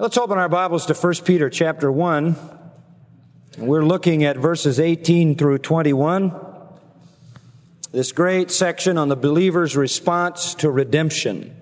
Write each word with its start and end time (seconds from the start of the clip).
Let's 0.00 0.16
open 0.16 0.38
our 0.38 0.48
Bibles 0.48 0.86
to 0.86 0.94
1 0.94 1.14
Peter 1.26 1.50
chapter 1.50 1.92
1. 1.92 2.34
We're 3.58 3.84
looking 3.84 4.24
at 4.24 4.38
verses 4.38 4.80
18 4.80 5.36
through 5.36 5.58
21. 5.58 6.34
This 7.92 8.10
great 8.10 8.50
section 8.50 8.96
on 8.96 9.10
the 9.10 9.16
believer's 9.16 9.76
response 9.76 10.54
to 10.54 10.70
redemption. 10.70 11.54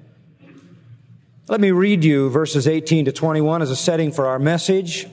Let 1.49 1.61
me 1.61 1.73
read 1.73 2.05
you 2.05 2.31
verses 2.31 2.69
18 2.69 3.07
to 3.07 3.13
21 3.13 3.61
as 3.61 3.73
a 3.73 3.77
setting 3.77 4.13
for 4.13 4.29
our 4.29 4.39
message. 4.39 5.09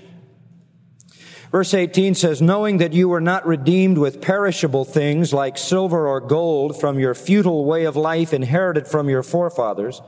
Verse 1.52 1.74
18 1.74 2.14
says, 2.14 2.44
Knowing 2.44 2.78
that 2.78 2.94
you 2.94 3.10
were 3.10 3.22
not 3.22 3.48
redeemed 3.48 3.98
with 3.98 4.22
perishable 4.22 4.86
things 4.86 5.34
like 5.34 5.58
silver 5.58 6.08
or 6.08 6.22
gold 6.22 6.80
from 6.80 7.00
your 7.00 7.16
futile 7.16 7.66
way 7.66 7.86
of 7.86 7.96
life 7.96 8.34
inherited 8.34 8.88
from 8.88 9.10
your 9.10 9.24
forefathers, 9.24 10.00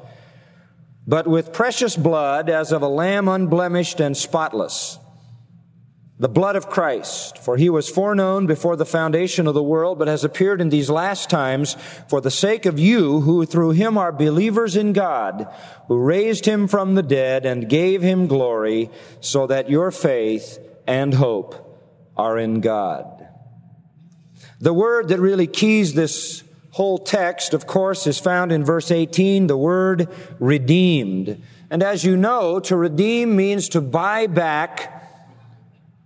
but 1.08 1.26
with 1.26 1.54
precious 1.54 1.96
blood 1.96 2.50
as 2.50 2.74
of 2.74 2.82
a 2.82 2.88
lamb 2.88 3.30
unblemished 3.30 4.02
and 4.02 4.16
spotless. 4.16 5.00
The 6.20 6.28
blood 6.28 6.56
of 6.56 6.68
Christ, 6.68 7.38
for 7.38 7.58
he 7.58 7.70
was 7.70 7.88
foreknown 7.90 8.48
before 8.48 8.76
the 8.76 8.88
foundation 8.88 9.46
of 9.46 9.54
the 9.54 9.64
world, 9.64 10.00
but 10.00 10.08
has 10.08 10.24
appeared 10.24 10.60
in 10.60 10.70
these 10.70 10.90
last 10.90 11.30
times 11.30 11.78
for 12.10 12.20
the 12.20 12.32
sake 12.32 12.66
of 12.66 12.80
you 12.80 13.22
who 13.22 13.46
through 13.46 13.72
him 13.72 14.00
are 14.00 14.12
believers 14.12 14.76
in 14.76 14.94
God, 14.94 15.48
who 15.88 16.00
raised 16.00 16.46
him 16.46 16.68
from 16.68 16.96
the 16.96 17.04
dead 17.04 17.46
and 17.46 17.70
gave 17.70 18.02
him 18.02 18.26
glory, 18.26 18.90
so 19.22 19.46
that 19.46 19.70
your 19.70 19.92
faith 19.92 20.58
and 20.88 21.14
hope 21.14 21.64
are 22.18 22.40
in 22.40 22.62
God. 22.62 23.28
The 24.60 24.74
word 24.74 25.10
that 25.10 25.20
really 25.20 25.48
keys 25.48 25.94
this 25.94 26.44
whole 26.78 27.00
text, 27.00 27.56
of 27.56 27.66
course, 27.66 28.06
is 28.06 28.20
found 28.20 28.52
in 28.52 28.64
verse 28.64 28.92
18, 28.92 29.48
the 29.48 29.58
word 29.58 30.08
redeemed. 30.38 31.42
And 31.72 31.82
as 31.82 32.04
you 32.04 32.16
know, 32.16 32.60
to 32.60 32.76
redeem 32.76 33.36
means 33.36 33.70
to 33.70 33.82
buy 33.82 34.28
back 34.28 34.94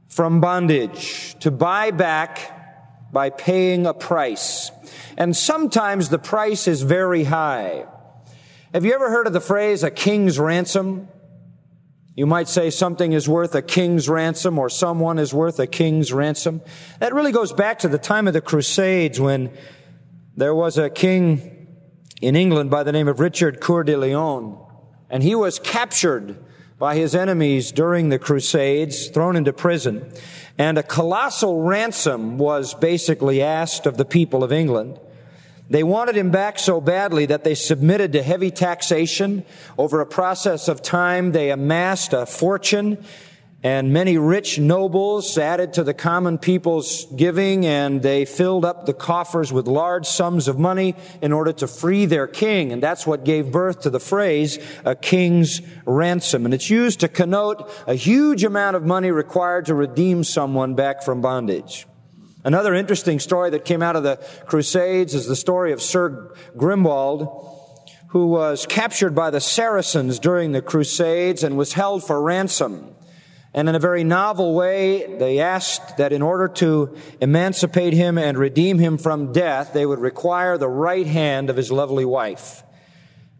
from 0.07 0.39
bondage, 0.39 1.35
to 1.41 1.51
buy 1.51 1.91
back 1.91 3.11
by 3.11 3.31
paying 3.31 3.85
a 3.85 3.93
price. 3.93 4.71
And 5.17 5.35
sometimes 5.35 6.07
the 6.07 6.17
price 6.17 6.69
is 6.69 6.83
very 6.83 7.25
high. 7.25 7.85
Have 8.73 8.85
you 8.85 8.93
ever 8.93 9.09
heard 9.09 9.27
of 9.27 9.33
the 9.33 9.41
phrase 9.41 9.83
a 9.83 9.91
king's 9.91 10.39
ransom? 10.39 11.09
You 12.15 12.25
might 12.25 12.47
say 12.47 12.69
something 12.69 13.11
is 13.11 13.27
worth 13.27 13.55
a 13.55 13.61
king's 13.61 14.07
ransom 14.07 14.57
or 14.57 14.69
someone 14.69 15.19
is 15.19 15.33
worth 15.33 15.59
a 15.59 15.67
king's 15.67 16.13
ransom. 16.13 16.61
That 16.99 17.13
really 17.13 17.33
goes 17.33 17.51
back 17.51 17.79
to 17.79 17.89
the 17.89 17.97
time 17.97 18.29
of 18.29 18.33
the 18.33 18.39
Crusades 18.39 19.19
when 19.19 19.51
there 20.41 20.55
was 20.55 20.79
a 20.79 20.89
king 20.89 21.67
in 22.19 22.35
England 22.35 22.71
by 22.71 22.81
the 22.81 22.91
name 22.91 23.07
of 23.07 23.19
Richard 23.19 23.61
Coeur 23.61 23.83
de 23.83 23.95
Lion, 23.95 24.57
and 25.07 25.21
he 25.21 25.35
was 25.35 25.59
captured 25.59 26.35
by 26.79 26.95
his 26.95 27.13
enemies 27.13 27.71
during 27.71 28.09
the 28.09 28.17
Crusades, 28.17 29.09
thrown 29.09 29.35
into 29.35 29.53
prison, 29.53 30.11
and 30.57 30.79
a 30.79 30.83
colossal 30.83 31.61
ransom 31.61 32.39
was 32.39 32.73
basically 32.73 33.43
asked 33.43 33.85
of 33.85 33.97
the 33.97 34.03
people 34.03 34.43
of 34.43 34.51
England. 34.51 34.99
They 35.69 35.83
wanted 35.83 36.17
him 36.17 36.31
back 36.31 36.57
so 36.57 36.81
badly 36.81 37.27
that 37.27 37.43
they 37.43 37.53
submitted 37.53 38.13
to 38.13 38.23
heavy 38.23 38.49
taxation. 38.49 39.45
Over 39.77 40.01
a 40.01 40.07
process 40.07 40.67
of 40.67 40.81
time, 40.81 41.33
they 41.33 41.51
amassed 41.51 42.13
a 42.13 42.25
fortune 42.25 42.97
and 43.63 43.93
many 43.93 44.17
rich 44.17 44.57
nobles 44.57 45.37
added 45.37 45.73
to 45.73 45.83
the 45.83 45.93
common 45.93 46.39
people's 46.39 47.05
giving 47.15 47.63
and 47.65 48.01
they 48.01 48.25
filled 48.25 48.65
up 48.65 48.87
the 48.87 48.93
coffers 48.93 49.53
with 49.53 49.67
large 49.67 50.07
sums 50.07 50.47
of 50.47 50.57
money 50.57 50.95
in 51.21 51.31
order 51.31 51.53
to 51.53 51.67
free 51.67 52.07
their 52.07 52.25
king. 52.25 52.71
And 52.71 52.81
that's 52.81 53.05
what 53.05 53.23
gave 53.23 53.51
birth 53.51 53.81
to 53.81 53.91
the 53.91 53.99
phrase, 53.99 54.57
a 54.83 54.95
king's 54.95 55.61
ransom. 55.85 56.45
And 56.45 56.55
it's 56.55 56.71
used 56.71 57.01
to 57.01 57.07
connote 57.07 57.69
a 57.85 57.93
huge 57.93 58.43
amount 58.43 58.77
of 58.77 58.83
money 58.83 59.11
required 59.11 59.67
to 59.67 59.75
redeem 59.75 60.23
someone 60.23 60.73
back 60.73 61.03
from 61.03 61.21
bondage. 61.21 61.85
Another 62.43 62.73
interesting 62.73 63.19
story 63.19 63.51
that 63.51 63.65
came 63.65 63.83
out 63.83 63.95
of 63.95 64.01
the 64.01 64.15
Crusades 64.47 65.13
is 65.13 65.27
the 65.27 65.35
story 65.35 65.71
of 65.71 65.83
Sir 65.83 66.33
Grimwald, 66.57 67.47
who 68.07 68.25
was 68.25 68.65
captured 68.65 69.13
by 69.13 69.29
the 69.29 69.39
Saracens 69.39 70.17
during 70.17 70.51
the 70.51 70.63
Crusades 70.63 71.43
and 71.43 71.55
was 71.55 71.73
held 71.73 72.03
for 72.03 72.19
ransom. 72.19 72.95
And 73.53 73.67
in 73.67 73.75
a 73.75 73.79
very 73.79 74.03
novel 74.05 74.53
way, 74.53 75.17
they 75.17 75.39
asked 75.39 75.97
that 75.97 76.13
in 76.13 76.21
order 76.21 76.47
to 76.47 76.95
emancipate 77.19 77.93
him 77.93 78.17
and 78.17 78.37
redeem 78.37 78.79
him 78.79 78.97
from 78.97 79.33
death, 79.33 79.73
they 79.73 79.85
would 79.85 79.99
require 79.99 80.57
the 80.57 80.69
right 80.69 81.05
hand 81.05 81.49
of 81.49 81.57
his 81.57 81.71
lovely 81.71 82.05
wife. 82.05 82.63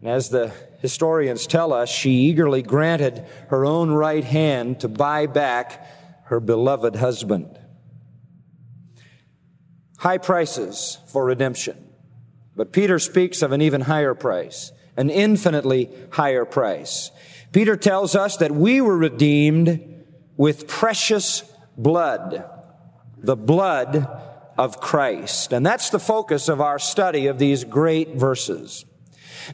And 0.00 0.10
as 0.10 0.28
the 0.28 0.52
historians 0.80 1.46
tell 1.46 1.72
us, 1.72 1.88
she 1.88 2.10
eagerly 2.10 2.62
granted 2.62 3.24
her 3.48 3.64
own 3.64 3.90
right 3.90 4.24
hand 4.24 4.80
to 4.80 4.88
buy 4.88 5.26
back 5.26 5.86
her 6.24 6.40
beloved 6.40 6.96
husband. 6.96 7.58
High 9.98 10.18
prices 10.18 10.98
for 11.06 11.24
redemption. 11.24 11.88
But 12.54 12.72
Peter 12.72 12.98
speaks 12.98 13.40
of 13.40 13.52
an 13.52 13.62
even 13.62 13.82
higher 13.82 14.14
price, 14.14 14.72
an 14.96 15.08
infinitely 15.08 15.88
higher 16.10 16.44
price. 16.44 17.10
Peter 17.52 17.76
tells 17.76 18.14
us 18.14 18.38
that 18.38 18.50
we 18.50 18.80
were 18.80 18.96
redeemed 18.96 19.91
with 20.36 20.68
precious 20.68 21.42
blood, 21.76 22.44
the 23.18 23.36
blood 23.36 24.06
of 24.58 24.80
Christ. 24.80 25.52
And 25.52 25.64
that's 25.64 25.90
the 25.90 25.98
focus 25.98 26.48
of 26.48 26.60
our 26.60 26.78
study 26.78 27.26
of 27.26 27.38
these 27.38 27.64
great 27.64 28.14
verses. 28.14 28.84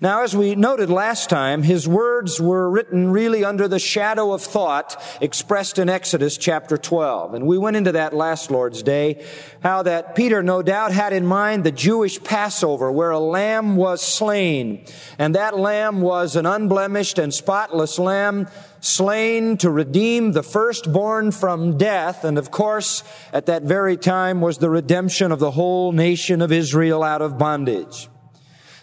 Now, 0.00 0.22
as 0.22 0.37
we 0.37 0.55
noted 0.55 0.91
last 0.91 1.31
time, 1.31 1.62
his 1.62 1.89
words 1.89 2.41
were 2.41 2.71
written 2.71 3.11
really 3.11 3.44
under 3.44 3.69
the 3.69 3.78
shadow 3.78 4.33
of 4.33 4.43
thought 4.43 5.03
expressed 5.21 5.78
in 5.78 5.89
Exodus 5.89 6.37
chapter 6.37 6.77
12. 6.77 7.34
And 7.34 7.47
we 7.47 7.59
went 7.59 7.77
into 7.77 7.93
that 7.93 8.15
last 8.15 8.50
Lord's 8.50 8.83
Day, 8.83 9.25
how 9.62 9.83
that 9.83 10.15
Peter 10.15 10.43
no 10.43 10.62
doubt 10.62 10.93
had 10.93 11.12
in 11.12 11.27
mind 11.27 11.65
the 11.65 11.72
Jewish 11.72 12.22
Passover 12.22 12.93
where 12.93 13.11
a 13.11 13.19
lamb 13.19 13.77
was 13.77 14.03
slain. 14.03 14.84
And 15.19 15.34
that 15.34 15.59
lamb 15.59 16.00
was 16.00 16.37
an 16.37 16.47
unblemished 16.47 17.19
and 17.19 17.33
spotless 17.33 17.99
lamb 17.99 18.49
slain 18.81 19.56
to 19.59 19.71
redeem 19.71 20.33
the 20.33 20.43
firstborn 20.43 21.33
from 21.33 21.77
death. 21.77 22.25
And 22.25 22.39
of 22.39 22.50
course, 22.50 23.03
at 23.33 23.47
that 23.47 23.62
very 23.62 23.97
time 23.97 24.41
was 24.41 24.59
the 24.59 24.71
redemption 24.71 25.33
of 25.33 25.39
the 25.39 25.50
whole 25.50 25.93
nation 25.93 26.43
of 26.43 26.53
Israel 26.53 27.03
out 27.03 27.22
of 27.22 27.39
bondage. 27.39 28.09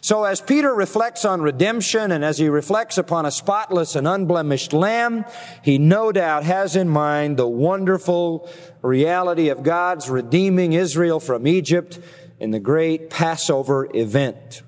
So 0.05 0.23
as 0.23 0.39
Peter 0.39 0.71
reflects 0.71 1.25
on 1.25 1.41
redemption 1.41 2.11
and 2.11 2.23
as 2.23 2.37
he 2.37 2.47
reflects 2.47 2.99
upon 2.99 3.25
a 3.25 3.31
spotless 3.31 3.95
and 3.95 4.07
unblemished 4.07 4.71
lamb, 4.71 5.25
he 5.63 5.79
no 5.79 6.11
doubt 6.11 6.43
has 6.43 6.75
in 6.75 6.89
mind 6.89 7.37
the 7.37 7.47
wonderful 7.47 8.47
reality 8.83 9.49
of 9.49 9.63
God's 9.63 10.07
redeeming 10.07 10.73
Israel 10.73 11.19
from 11.19 11.47
Egypt 11.47 11.97
in 12.39 12.51
the 12.51 12.59
great 12.59 13.09
Passover 13.09 13.89
event. 13.95 14.61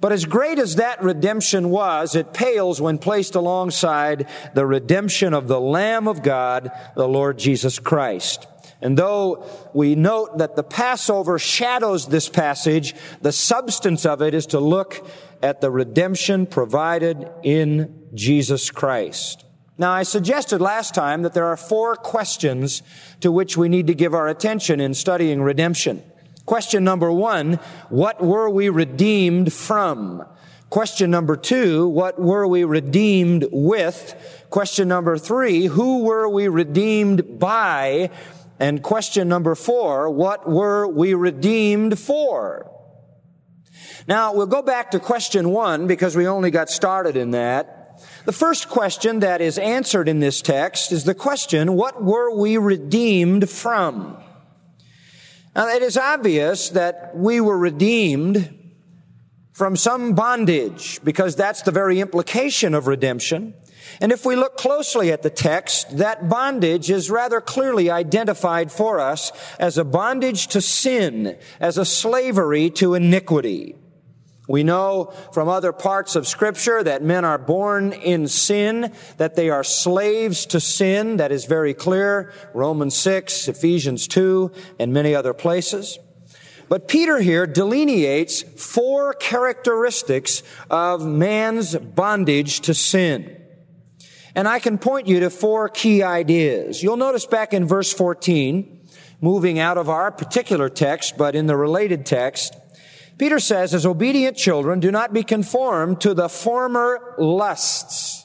But 0.00 0.12
as 0.12 0.26
great 0.26 0.60
as 0.60 0.76
that 0.76 1.02
redemption 1.02 1.68
was, 1.68 2.14
it 2.14 2.32
pales 2.32 2.80
when 2.80 2.98
placed 2.98 3.34
alongside 3.34 4.28
the 4.54 4.64
redemption 4.64 5.34
of 5.34 5.48
the 5.48 5.60
Lamb 5.60 6.06
of 6.06 6.22
God, 6.22 6.70
the 6.94 7.08
Lord 7.08 7.36
Jesus 7.36 7.80
Christ. 7.80 8.46
And 8.82 8.96
though 8.96 9.44
we 9.74 9.94
note 9.94 10.38
that 10.38 10.56
the 10.56 10.62
Passover 10.62 11.38
shadows 11.38 12.06
this 12.06 12.28
passage, 12.28 12.94
the 13.20 13.32
substance 13.32 14.06
of 14.06 14.22
it 14.22 14.34
is 14.34 14.46
to 14.46 14.60
look 14.60 15.06
at 15.42 15.60
the 15.60 15.70
redemption 15.70 16.46
provided 16.46 17.28
in 17.42 18.08
Jesus 18.14 18.70
Christ. 18.70 19.44
Now, 19.78 19.92
I 19.92 20.02
suggested 20.02 20.60
last 20.60 20.94
time 20.94 21.22
that 21.22 21.32
there 21.32 21.46
are 21.46 21.56
four 21.56 21.96
questions 21.96 22.82
to 23.20 23.32
which 23.32 23.56
we 23.56 23.68
need 23.68 23.86
to 23.86 23.94
give 23.94 24.12
our 24.12 24.28
attention 24.28 24.80
in 24.80 24.92
studying 24.92 25.40
redemption. 25.40 26.02
Question 26.44 26.84
number 26.84 27.10
one, 27.10 27.54
what 27.88 28.20
were 28.20 28.50
we 28.50 28.68
redeemed 28.68 29.52
from? 29.52 30.24
Question 30.68 31.10
number 31.10 31.36
two, 31.36 31.88
what 31.88 32.20
were 32.20 32.46
we 32.46 32.64
redeemed 32.64 33.46
with? 33.50 34.14
Question 34.50 34.88
number 34.88 35.16
three, 35.16 35.66
who 35.66 36.04
were 36.04 36.28
we 36.28 36.48
redeemed 36.48 37.38
by? 37.38 38.10
And 38.60 38.82
question 38.82 39.26
number 39.26 39.54
four, 39.54 40.10
what 40.10 40.48
were 40.48 40.86
we 40.86 41.14
redeemed 41.14 41.98
for? 41.98 42.70
Now, 44.06 44.34
we'll 44.34 44.46
go 44.46 44.60
back 44.60 44.90
to 44.90 45.00
question 45.00 45.50
one 45.50 45.86
because 45.86 46.14
we 46.14 46.26
only 46.26 46.50
got 46.50 46.68
started 46.68 47.16
in 47.16 47.30
that. 47.30 47.98
The 48.26 48.32
first 48.32 48.68
question 48.68 49.20
that 49.20 49.40
is 49.40 49.58
answered 49.58 50.08
in 50.08 50.20
this 50.20 50.42
text 50.42 50.92
is 50.92 51.04
the 51.04 51.14
question, 51.14 51.72
what 51.72 52.04
were 52.04 52.36
we 52.36 52.58
redeemed 52.58 53.48
from? 53.48 54.22
Now, 55.56 55.68
it 55.68 55.82
is 55.82 55.96
obvious 55.96 56.68
that 56.70 57.12
we 57.14 57.40
were 57.40 57.58
redeemed 57.58 58.56
from 59.52 59.74
some 59.74 60.14
bondage 60.14 61.02
because 61.02 61.34
that's 61.34 61.62
the 61.62 61.72
very 61.72 62.00
implication 62.00 62.74
of 62.74 62.86
redemption. 62.86 63.54
And 64.00 64.12
if 64.12 64.24
we 64.24 64.36
look 64.36 64.56
closely 64.56 65.12
at 65.12 65.22
the 65.22 65.30
text, 65.30 65.98
that 65.98 66.28
bondage 66.28 66.90
is 66.90 67.10
rather 67.10 67.40
clearly 67.40 67.90
identified 67.90 68.72
for 68.72 69.00
us 69.00 69.32
as 69.58 69.78
a 69.78 69.84
bondage 69.84 70.46
to 70.48 70.60
sin, 70.60 71.38
as 71.60 71.78
a 71.78 71.84
slavery 71.84 72.70
to 72.70 72.94
iniquity. 72.94 73.76
We 74.50 74.64
know 74.64 75.12
from 75.32 75.48
other 75.48 75.72
parts 75.72 76.16
of 76.16 76.26
scripture 76.26 76.82
that 76.82 77.04
men 77.04 77.24
are 77.24 77.38
born 77.38 77.92
in 77.92 78.26
sin, 78.26 78.92
that 79.16 79.36
they 79.36 79.48
are 79.48 79.62
slaves 79.62 80.44
to 80.46 80.58
sin. 80.58 81.18
That 81.18 81.30
is 81.30 81.44
very 81.44 81.72
clear. 81.72 82.32
Romans 82.52 82.96
6, 82.96 83.46
Ephesians 83.46 84.08
2, 84.08 84.50
and 84.80 84.92
many 84.92 85.14
other 85.14 85.32
places. 85.34 86.00
But 86.68 86.88
Peter 86.88 87.20
here 87.20 87.46
delineates 87.46 88.42
four 88.42 89.12
characteristics 89.14 90.42
of 90.68 91.06
man's 91.06 91.76
bondage 91.76 92.60
to 92.62 92.74
sin. 92.74 93.39
And 94.34 94.46
I 94.46 94.58
can 94.58 94.78
point 94.78 95.06
you 95.06 95.20
to 95.20 95.30
four 95.30 95.68
key 95.68 96.02
ideas. 96.02 96.82
You'll 96.82 96.96
notice 96.96 97.26
back 97.26 97.52
in 97.52 97.66
verse 97.66 97.92
14, 97.92 98.88
moving 99.20 99.58
out 99.58 99.78
of 99.78 99.88
our 99.88 100.10
particular 100.10 100.68
text, 100.68 101.16
but 101.16 101.34
in 101.34 101.46
the 101.46 101.56
related 101.56 102.06
text, 102.06 102.56
Peter 103.18 103.38
says, 103.38 103.74
as 103.74 103.84
obedient 103.84 104.36
children, 104.36 104.80
do 104.80 104.90
not 104.90 105.12
be 105.12 105.22
conformed 105.22 106.00
to 106.00 106.14
the 106.14 106.28
former 106.28 107.14
lusts. 107.18 108.24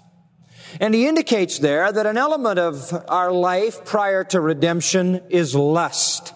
And 0.80 0.94
he 0.94 1.08
indicates 1.08 1.60
there 1.60 1.92
that 1.92 2.06
an 2.06 2.18
element 2.18 2.60
of 2.60 2.94
our 3.10 3.32
life 3.32 3.84
prior 3.86 4.24
to 4.26 4.40
redemption 4.40 5.22
is 5.30 5.56
lust. 5.56 6.34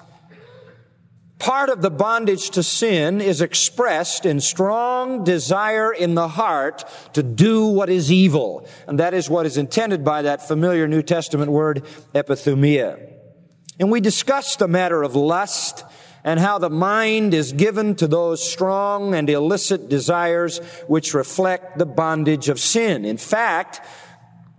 Part 1.39 1.69
of 1.69 1.81
the 1.81 1.89
bondage 1.89 2.49
to 2.51 2.63
sin 2.63 3.21
is 3.21 3.39
expressed 3.39 4.25
in 4.25 4.41
strong 4.41 5.23
desire 5.23 5.93
in 5.93 6.13
the 6.13 6.27
heart 6.27 6.83
to 7.13 7.23
do 7.23 7.65
what 7.65 7.89
is 7.89 8.11
evil. 8.11 8.67
And 8.87 8.99
that 8.99 9.13
is 9.13 9.29
what 9.29 9.45
is 9.45 9.55
intended 9.55 10.03
by 10.03 10.23
that 10.23 10.45
familiar 10.45 10.85
New 10.85 11.01
Testament 11.01 11.49
word, 11.49 11.85
epithumia. 12.13 13.13
And 13.79 13.89
we 13.89 14.01
discussed 14.01 14.59
the 14.59 14.67
matter 14.67 15.01
of 15.01 15.15
lust 15.15 15.85
and 16.25 16.41
how 16.41 16.57
the 16.57 16.69
mind 16.69 17.33
is 17.33 17.53
given 17.53 17.95
to 17.95 18.07
those 18.07 18.43
strong 18.47 19.15
and 19.15 19.29
illicit 19.29 19.87
desires 19.87 20.57
which 20.87 21.13
reflect 21.13 21.77
the 21.77 21.85
bondage 21.85 22.49
of 22.49 22.59
sin. 22.59 23.05
In 23.05 23.17
fact, 23.17 23.79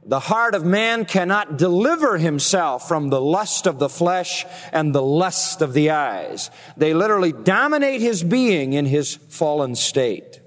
the 0.05 0.21
heart 0.21 0.55
of 0.55 0.65
man 0.65 1.05
cannot 1.05 1.59
deliver 1.59 2.17
himself 2.17 2.89
from 2.89 3.11
the 3.11 3.21
lust 3.21 3.67
of 3.67 3.79
the 3.79 3.89
flesh 3.89 4.47
and 4.73 4.95
the 4.95 5.03
lust 5.03 5.61
of 5.61 5.75
the 5.75 5.91
eyes. 5.91 6.51
They 6.77 6.95
literally 6.95 7.33
dominate 7.33 8.01
his 8.01 8.25
being 8.25 8.73
in 8.73 8.87
his 8.87 9.17
fallen 9.17 9.75
state. 9.75 10.40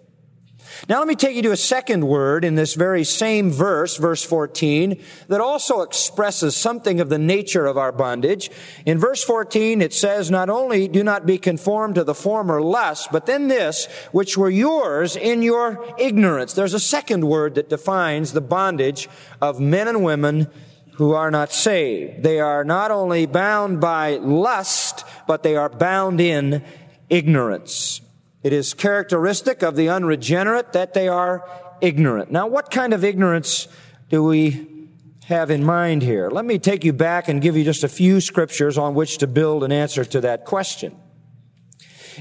Now 0.89 0.99
let 0.99 1.07
me 1.07 1.15
take 1.15 1.37
you 1.37 1.41
to 1.43 1.53
a 1.53 1.57
second 1.57 2.05
word 2.05 2.43
in 2.43 2.55
this 2.55 2.73
very 2.73 3.05
same 3.05 3.51
verse, 3.51 3.95
verse 3.95 4.21
14, 4.21 5.01
that 5.29 5.39
also 5.39 5.81
expresses 5.81 6.57
something 6.57 6.99
of 6.99 7.07
the 7.07 7.17
nature 7.17 7.65
of 7.65 7.77
our 7.77 7.93
bondage. 7.93 8.51
In 8.85 8.99
verse 8.99 9.23
14, 9.23 9.81
it 9.81 9.93
says, 9.93 10.29
not 10.29 10.49
only 10.49 10.89
do 10.89 11.01
not 11.01 11.25
be 11.25 11.37
conformed 11.37 11.95
to 11.95 12.03
the 12.03 12.13
former 12.13 12.61
lust, 12.61 13.13
but 13.13 13.25
then 13.25 13.47
this, 13.47 13.85
which 14.11 14.37
were 14.37 14.49
yours 14.49 15.15
in 15.15 15.41
your 15.41 15.85
ignorance. 15.97 16.51
There's 16.51 16.73
a 16.73 16.81
second 16.81 17.25
word 17.25 17.55
that 17.55 17.69
defines 17.69 18.33
the 18.33 18.41
bondage 18.41 19.07
of 19.41 19.61
men 19.61 19.87
and 19.87 20.03
women 20.03 20.49
who 20.95 21.13
are 21.13 21.31
not 21.31 21.53
saved. 21.53 22.23
They 22.23 22.41
are 22.41 22.65
not 22.65 22.91
only 22.91 23.25
bound 23.25 23.79
by 23.79 24.17
lust, 24.17 25.05
but 25.27 25.43
they 25.43 25.55
are 25.55 25.69
bound 25.69 26.19
in 26.19 26.61
ignorance. 27.09 28.01
It 28.43 28.53
is 28.53 28.73
characteristic 28.73 29.63
of 29.63 29.75
the 29.75 29.89
unregenerate 29.89 30.73
that 30.73 30.93
they 30.93 31.07
are 31.07 31.47
ignorant. 31.81 32.31
Now, 32.31 32.47
what 32.47 32.69
kind 32.69 32.93
of 32.93 33.03
ignorance 33.03 33.67
do 34.09 34.23
we 34.23 34.89
have 35.25 35.49
in 35.49 35.63
mind 35.63 36.01
here? 36.01 36.29
Let 36.29 36.45
me 36.45 36.59
take 36.59 36.83
you 36.83 36.91
back 36.93 37.29
and 37.29 37.41
give 37.41 37.55
you 37.55 37.63
just 37.63 37.83
a 37.83 37.89
few 37.89 38.19
scriptures 38.19 38.77
on 38.77 38.95
which 38.95 39.17
to 39.19 39.27
build 39.27 39.63
an 39.63 39.71
answer 39.71 40.03
to 40.03 40.21
that 40.21 40.43
question. 40.43 40.97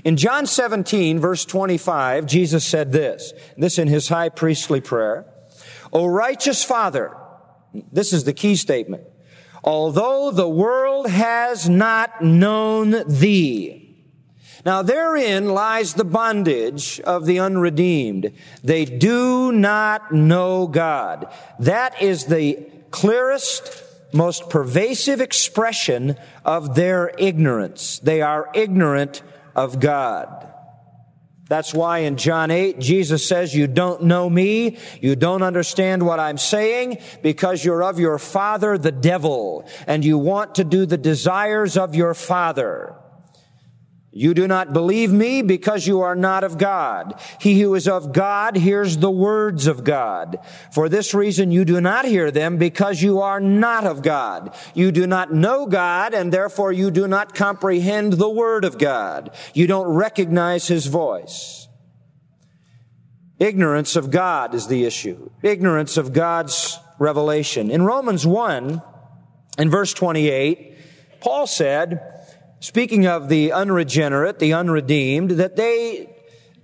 In 0.05 0.17
John 0.17 0.47
17, 0.47 1.19
verse 1.19 1.45
25, 1.45 2.27
Jesus 2.27 2.65
said 2.65 2.93
this, 2.93 3.33
this 3.57 3.79
in 3.79 3.89
his 3.89 4.09
high 4.09 4.31
priestly 4.31 4.81
prayer, 4.81 5.27
O 5.93 6.07
righteous 6.07 6.65
Father, 6.65 7.15
this 7.93 8.13
is 8.13 8.25
the 8.25 8.33
key 8.33 8.57
statement, 8.57 9.05
although 9.63 10.31
the 10.31 10.49
world 10.49 11.09
has 11.09 11.69
not 11.69 12.23
known 12.23 13.05
thee, 13.07 13.82
now 14.65 14.83
therein 14.83 15.49
lies 15.49 15.95
the 15.95 16.05
bondage 16.05 17.01
of 17.01 17.27
the 17.27 17.41
unredeemed. 17.41 18.33
They 18.63 18.85
do 18.85 19.53
not 19.53 20.13
know 20.13 20.67
God. 20.67 21.33
That 21.59 22.01
is 22.01 22.27
the 22.27 22.67
clearest, 22.91 23.83
most 24.13 24.51
pervasive 24.51 25.21
expression 25.21 26.17
of 26.45 26.75
their 26.75 27.13
ignorance. 27.19 27.99
They 27.99 28.23
are 28.23 28.51
ignorant 28.55 29.23
of 29.55 29.81
God. 29.81 30.49
That's 31.49 31.75
why 31.75 31.99
in 31.99 32.17
John 32.17 32.51
8, 32.51 32.79
Jesus 32.79 33.29
says, 33.29 33.55
you 33.55 33.67
don't 33.67 34.05
know 34.05 34.31
me. 34.31 34.79
You 35.03 35.17
don't 35.17 35.43
understand 35.43 36.07
what 36.07 36.19
I'm 36.19 36.39
saying 36.39 36.99
because 37.21 37.63
you're 37.63 37.83
of 37.83 37.99
your 37.99 38.19
father, 38.19 38.79
the 38.79 38.93
devil, 38.93 39.69
and 39.87 40.03
you 40.03 40.17
want 40.17 40.55
to 40.55 40.65
do 40.65 40.87
the 40.87 40.97
desires 40.97 41.77
of 41.77 41.95
your 41.95 42.15
father. 42.15 42.97
You 44.15 44.35
do 44.35 44.47
not 44.47 44.75
believe 44.75 45.11
me 45.11 45.41
because 45.41 45.87
you 45.87 46.03
are 46.03 46.15
not 46.15 46.45
of 46.45 46.59
God. 46.59 47.19
He 47.41 47.59
who 47.63 47.75
is 47.75 47.89
of 47.89 48.13
God 48.13 48.57
hears 48.57 48.99
the 48.99 49.11
words 49.11 49.67
of 49.67 49.85
God. 49.85 50.37
For 50.71 50.91
this 50.91 51.15
reason 51.15 51.51
you 51.51 51.65
do 51.65 51.81
not 51.81 52.05
hear 52.05 52.31
them 52.31 52.59
because 52.59 53.01
you 53.01 53.21
are 53.23 53.41
not 53.41 53.87
of 53.87 54.03
God. 54.03 54.55
You 54.75 54.93
do 54.93 55.07
not 55.07 55.33
know 55.33 55.65
God 55.65 56.13
and 56.13 56.31
therefore 56.31 56.73
you 56.73 56.91
do 56.91 57.09
not 57.09 57.35
comprehend 57.35 58.13
the 58.13 58.29
word 58.29 58.67
of 58.67 58.77
God. 58.77 59.35
You 59.55 59.67
don't 59.67 59.89
recognize 59.89 60.69
his 60.69 60.87
voice. 60.87 61.69
Ignorance 63.39 63.97
of 63.97 64.11
God 64.11 64.55
is 64.55 64.67
the 64.67 64.85
issue. 64.85 65.31
Ignorance 65.43 65.97
of 65.97 66.13
God's 66.13 66.79
revelation. 66.99 67.71
In 67.71 67.83
Romans 67.83 68.27
1, 68.27 68.83
in 69.57 69.71
verse 69.71 69.95
28, 69.95 70.77
Paul 71.21 71.47
said, 71.47 72.22
speaking 72.63 73.07
of 73.07 73.29
the 73.29 73.53
unregenerate, 73.53 74.39
the 74.39 74.55
unredeemed, 74.55 75.33
that 75.33 75.57
they 75.57 76.09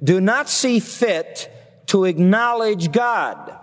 do 0.02 0.20
not 0.20 0.48
see 0.48 0.78
fit 0.78 1.52
to 1.86 2.04
acknowledge 2.04 2.92
God. 2.92 3.58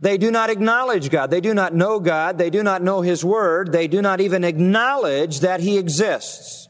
They 0.00 0.16
do 0.16 0.30
not 0.30 0.50
acknowledge 0.50 1.10
God. 1.10 1.30
They 1.32 1.40
do 1.40 1.52
not 1.52 1.74
know 1.74 1.98
God. 1.98 2.38
They 2.38 2.48
do 2.48 2.62
not 2.62 2.80
know 2.82 3.00
His 3.00 3.24
Word. 3.24 3.72
They 3.72 3.88
do 3.88 4.00
not 4.00 4.20
even 4.20 4.44
acknowledge 4.44 5.40
that 5.40 5.60
He 5.60 5.78
exists. 5.78 6.68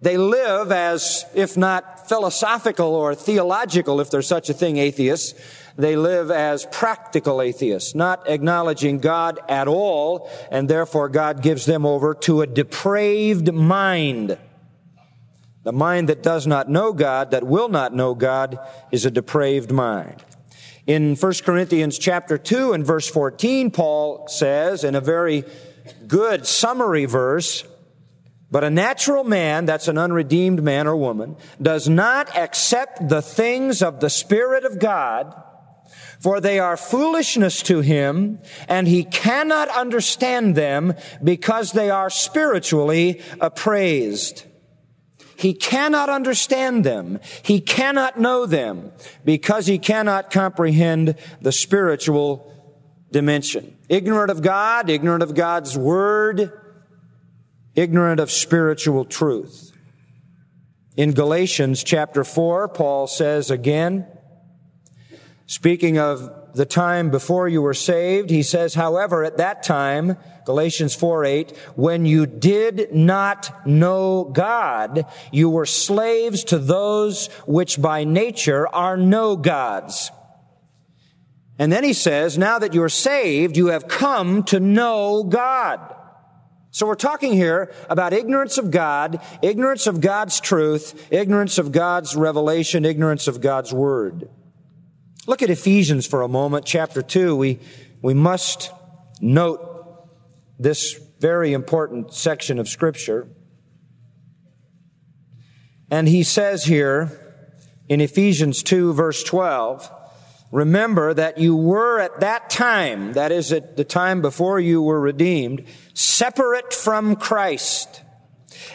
They 0.00 0.16
live 0.16 0.72
as, 0.72 1.26
if 1.34 1.58
not 1.58 2.08
philosophical 2.08 2.94
or 2.94 3.14
theological, 3.14 4.00
if 4.00 4.10
there's 4.10 4.26
such 4.26 4.48
a 4.48 4.54
thing, 4.54 4.78
atheists, 4.78 5.38
they 5.76 5.96
live 5.96 6.30
as 6.30 6.66
practical 6.66 7.40
atheists, 7.40 7.94
not 7.94 8.28
acknowledging 8.28 8.98
God 8.98 9.38
at 9.48 9.68
all, 9.68 10.30
and 10.50 10.68
therefore 10.68 11.08
God 11.08 11.42
gives 11.42 11.66
them 11.66 11.86
over 11.86 12.14
to 12.14 12.42
a 12.42 12.46
depraved 12.46 13.52
mind. 13.52 14.38
The 15.62 15.72
mind 15.72 16.08
that 16.08 16.22
does 16.22 16.46
not 16.46 16.70
know 16.70 16.92
God, 16.92 17.32
that 17.32 17.46
will 17.46 17.68
not 17.68 17.94
know 17.94 18.14
God, 18.14 18.58
is 18.90 19.04
a 19.04 19.10
depraved 19.10 19.70
mind. 19.70 20.24
In 20.86 21.14
1 21.16 21.32
Corinthians 21.44 21.98
chapter 21.98 22.38
2 22.38 22.72
and 22.72 22.84
verse 22.84 23.08
14, 23.08 23.70
Paul 23.70 24.26
says 24.28 24.82
in 24.84 24.94
a 24.94 25.00
very 25.00 25.44
good 26.06 26.46
summary 26.46 27.04
verse, 27.04 27.64
but 28.50 28.64
a 28.64 28.70
natural 28.70 29.22
man, 29.22 29.66
that's 29.66 29.86
an 29.86 29.98
unredeemed 29.98 30.62
man 30.62 30.86
or 30.86 30.96
woman, 30.96 31.36
does 31.62 31.88
not 31.88 32.36
accept 32.36 33.08
the 33.08 33.22
things 33.22 33.82
of 33.82 34.00
the 34.00 34.10
Spirit 34.10 34.64
of 34.64 34.78
God, 34.80 35.40
for 36.20 36.40
they 36.40 36.58
are 36.58 36.76
foolishness 36.76 37.62
to 37.62 37.80
him, 37.80 38.38
and 38.68 38.86
he 38.86 39.04
cannot 39.04 39.68
understand 39.68 40.54
them 40.54 40.94
because 41.22 41.72
they 41.72 41.90
are 41.90 42.10
spiritually 42.10 43.20
appraised. 43.40 44.44
He 45.36 45.54
cannot 45.54 46.10
understand 46.10 46.84
them. 46.84 47.18
He 47.42 47.60
cannot 47.60 48.20
know 48.20 48.44
them 48.44 48.92
because 49.24 49.66
he 49.66 49.78
cannot 49.78 50.30
comprehend 50.30 51.16
the 51.40 51.52
spiritual 51.52 52.52
dimension. 53.10 53.78
Ignorant 53.88 54.30
of 54.30 54.42
God, 54.42 54.90
ignorant 54.90 55.22
of 55.22 55.34
God's 55.34 55.78
word, 55.78 56.52
ignorant 57.74 58.20
of 58.20 58.30
spiritual 58.30 59.06
truth. 59.06 59.72
In 60.96 61.12
Galatians 61.12 61.82
chapter 61.84 62.24
4, 62.24 62.68
Paul 62.68 63.06
says 63.06 63.50
again, 63.50 64.06
Speaking 65.50 65.98
of 65.98 66.54
the 66.54 66.64
time 66.64 67.10
before 67.10 67.48
you 67.48 67.60
were 67.60 67.74
saved, 67.74 68.30
he 68.30 68.44
says, 68.44 68.74
however, 68.74 69.24
at 69.24 69.38
that 69.38 69.64
time, 69.64 70.16
Galatians 70.44 70.94
4 70.94 71.24
8, 71.24 71.56
when 71.74 72.06
you 72.06 72.24
did 72.24 72.94
not 72.94 73.66
know 73.66 74.30
God, 74.32 75.06
you 75.32 75.50
were 75.50 75.66
slaves 75.66 76.44
to 76.44 76.58
those 76.60 77.26
which 77.48 77.82
by 77.82 78.04
nature 78.04 78.68
are 78.68 78.96
no 78.96 79.34
gods. 79.34 80.12
And 81.58 81.72
then 81.72 81.82
he 81.82 81.94
says, 81.94 82.38
now 82.38 82.60
that 82.60 82.72
you're 82.72 82.88
saved, 82.88 83.56
you 83.56 83.66
have 83.66 83.88
come 83.88 84.44
to 84.44 84.60
know 84.60 85.24
God. 85.24 85.80
So 86.70 86.86
we're 86.86 86.94
talking 86.94 87.32
here 87.32 87.74
about 87.88 88.12
ignorance 88.12 88.56
of 88.56 88.70
God, 88.70 89.20
ignorance 89.42 89.88
of 89.88 90.00
God's 90.00 90.40
truth, 90.40 91.08
ignorance 91.10 91.58
of 91.58 91.72
God's 91.72 92.14
revelation, 92.14 92.84
ignorance 92.84 93.26
of 93.26 93.40
God's 93.40 93.72
word. 93.72 94.28
Look 95.26 95.42
at 95.42 95.50
Ephesians 95.50 96.06
for 96.06 96.22
a 96.22 96.28
moment, 96.28 96.64
chapter 96.64 97.02
2. 97.02 97.36
We, 97.36 97.58
we 98.00 98.14
must 98.14 98.72
note 99.20 100.08
this 100.58 100.98
very 101.18 101.52
important 101.52 102.14
section 102.14 102.58
of 102.58 102.68
scripture. 102.68 103.28
And 105.90 106.08
he 106.08 106.22
says 106.22 106.64
here 106.64 107.20
in 107.88 108.00
Ephesians 108.00 108.62
2 108.62 108.94
verse 108.94 109.22
12, 109.24 109.90
remember 110.52 111.12
that 111.12 111.38
you 111.38 111.54
were 111.54 112.00
at 112.00 112.20
that 112.20 112.48
time, 112.48 113.12
that 113.12 113.30
is 113.30 113.52
at 113.52 113.76
the 113.76 113.84
time 113.84 114.22
before 114.22 114.58
you 114.58 114.80
were 114.80 115.00
redeemed, 115.00 115.64
separate 115.92 116.72
from 116.72 117.16
Christ, 117.16 118.02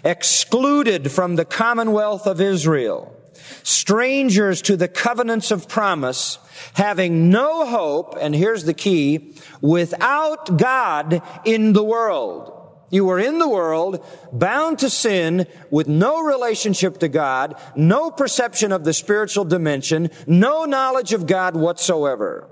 excluded 0.03 1.11
from 1.11 1.37
the 1.37 1.45
commonwealth 1.45 2.27
of 2.27 2.39
Israel, 2.39 3.15
strangers 3.63 4.61
to 4.63 4.77
the 4.77 4.87
covenants 4.87 5.51
of 5.51 5.67
promise, 5.67 6.37
having 6.73 7.29
no 7.29 7.65
hope, 7.65 8.15
and 8.19 8.35
here's 8.35 8.65
the 8.65 8.73
key, 8.73 9.35
without 9.61 10.57
God 10.57 11.21
in 11.43 11.73
the 11.73 11.83
world. 11.83 12.51
You 12.91 13.05
were 13.05 13.19
in 13.19 13.39
the 13.39 13.49
world, 13.49 14.05
bound 14.31 14.79
to 14.79 14.89
sin, 14.89 15.47
with 15.69 15.87
no 15.87 16.21
relationship 16.21 16.99
to 16.99 17.07
God, 17.07 17.59
no 17.75 18.11
perception 18.11 18.71
of 18.71 18.83
the 18.83 18.93
spiritual 18.93 19.45
dimension, 19.45 20.09
no 20.27 20.65
knowledge 20.65 21.11
of 21.11 21.27
God 21.27 21.55
whatsoever. 21.55 22.49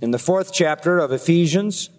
In 0.00 0.10
the 0.10 0.18
fourth 0.18 0.52
chapter 0.52 0.98
of 0.98 1.12
Ephesians, 1.12 1.90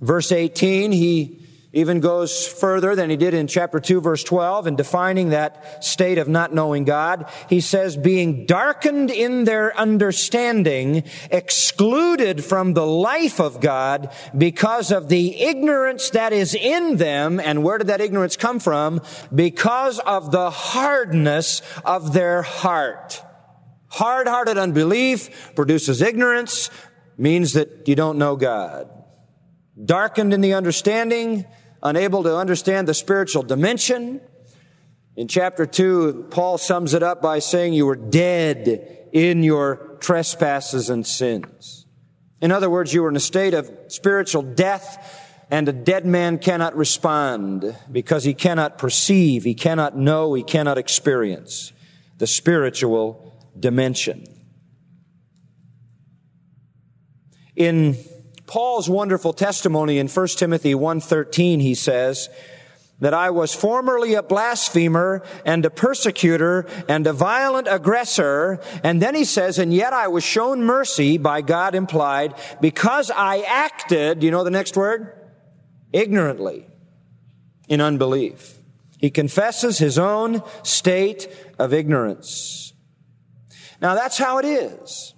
verse 0.00 0.30
18, 0.30 0.92
he 0.92 1.47
even 1.80 2.00
goes 2.00 2.46
further 2.46 2.94
than 2.94 3.10
he 3.10 3.16
did 3.16 3.34
in 3.34 3.46
chapter 3.46 3.80
2 3.80 4.00
verse 4.00 4.22
12 4.24 4.66
in 4.66 4.76
defining 4.76 5.30
that 5.30 5.84
state 5.84 6.18
of 6.18 6.28
not 6.28 6.52
knowing 6.52 6.84
God. 6.84 7.30
He 7.48 7.60
says, 7.60 7.96
being 7.96 8.46
darkened 8.46 9.10
in 9.10 9.44
their 9.44 9.76
understanding, 9.76 11.04
excluded 11.30 12.44
from 12.44 12.74
the 12.74 12.86
life 12.86 13.40
of 13.40 13.60
God 13.60 14.12
because 14.36 14.92
of 14.92 15.08
the 15.08 15.40
ignorance 15.40 16.10
that 16.10 16.32
is 16.32 16.54
in 16.54 16.96
them. 16.96 17.40
And 17.40 17.62
where 17.62 17.78
did 17.78 17.86
that 17.88 18.00
ignorance 18.00 18.36
come 18.36 18.60
from? 18.60 19.00
Because 19.34 19.98
of 20.00 20.30
the 20.30 20.50
hardness 20.50 21.62
of 21.84 22.12
their 22.12 22.42
heart. 22.42 23.22
Hard-hearted 23.90 24.58
unbelief 24.58 25.54
produces 25.54 26.02
ignorance, 26.02 26.70
means 27.16 27.54
that 27.54 27.88
you 27.88 27.94
don't 27.94 28.18
know 28.18 28.36
God 28.36 28.90
darkened 29.82 30.34
in 30.34 30.40
the 30.40 30.54
understanding, 30.54 31.46
unable 31.82 32.22
to 32.22 32.36
understand 32.36 32.88
the 32.88 32.94
spiritual 32.94 33.42
dimension. 33.42 34.20
In 35.16 35.28
chapter 35.28 35.66
2, 35.66 36.28
Paul 36.30 36.58
sums 36.58 36.94
it 36.94 37.02
up 37.02 37.22
by 37.22 37.38
saying 37.38 37.72
you 37.72 37.86
were 37.86 37.96
dead 37.96 39.08
in 39.12 39.42
your 39.42 39.96
trespasses 40.00 40.90
and 40.90 41.06
sins. 41.06 41.86
In 42.40 42.52
other 42.52 42.70
words, 42.70 42.94
you 42.94 43.02
were 43.02 43.08
in 43.08 43.16
a 43.16 43.20
state 43.20 43.54
of 43.54 43.70
spiritual 43.88 44.42
death 44.42 45.24
and 45.50 45.68
a 45.68 45.72
dead 45.72 46.04
man 46.04 46.38
cannot 46.38 46.76
respond 46.76 47.76
because 47.90 48.24
he 48.24 48.34
cannot 48.34 48.78
perceive, 48.78 49.44
he 49.44 49.54
cannot 49.54 49.96
know, 49.96 50.34
he 50.34 50.42
cannot 50.42 50.78
experience 50.78 51.72
the 52.18 52.26
spiritual 52.26 53.34
dimension. 53.58 54.24
In 57.56 57.96
Paul's 58.48 58.88
wonderful 58.88 59.32
testimony 59.32 59.98
in 59.98 60.08
1 60.08 60.26
Timothy 60.28 60.74
1.13, 60.74 61.60
he 61.60 61.74
says, 61.74 62.28
that 63.00 63.14
I 63.14 63.30
was 63.30 63.54
formerly 63.54 64.14
a 64.14 64.22
blasphemer 64.22 65.22
and 65.44 65.64
a 65.64 65.70
persecutor 65.70 66.66
and 66.88 67.06
a 67.06 67.12
violent 67.12 67.68
aggressor. 67.70 68.60
And 68.82 69.00
then 69.00 69.14
he 69.14 69.24
says, 69.24 69.58
and 69.58 69.72
yet 69.72 69.92
I 69.92 70.08
was 70.08 70.24
shown 70.24 70.64
mercy 70.64 71.16
by 71.16 71.42
God 71.42 71.74
implied 71.76 72.34
because 72.60 73.10
I 73.10 73.42
acted, 73.42 74.24
you 74.24 74.32
know 74.32 74.42
the 74.42 74.50
next 74.50 74.76
word? 74.76 75.12
Ignorantly 75.92 76.66
in 77.68 77.80
unbelief. 77.80 78.58
He 78.98 79.10
confesses 79.10 79.78
his 79.78 79.96
own 79.98 80.42
state 80.64 81.28
of 81.58 81.72
ignorance. 81.72 82.72
Now 83.80 83.94
that's 83.94 84.18
how 84.18 84.38
it 84.38 84.44
is 84.44 85.14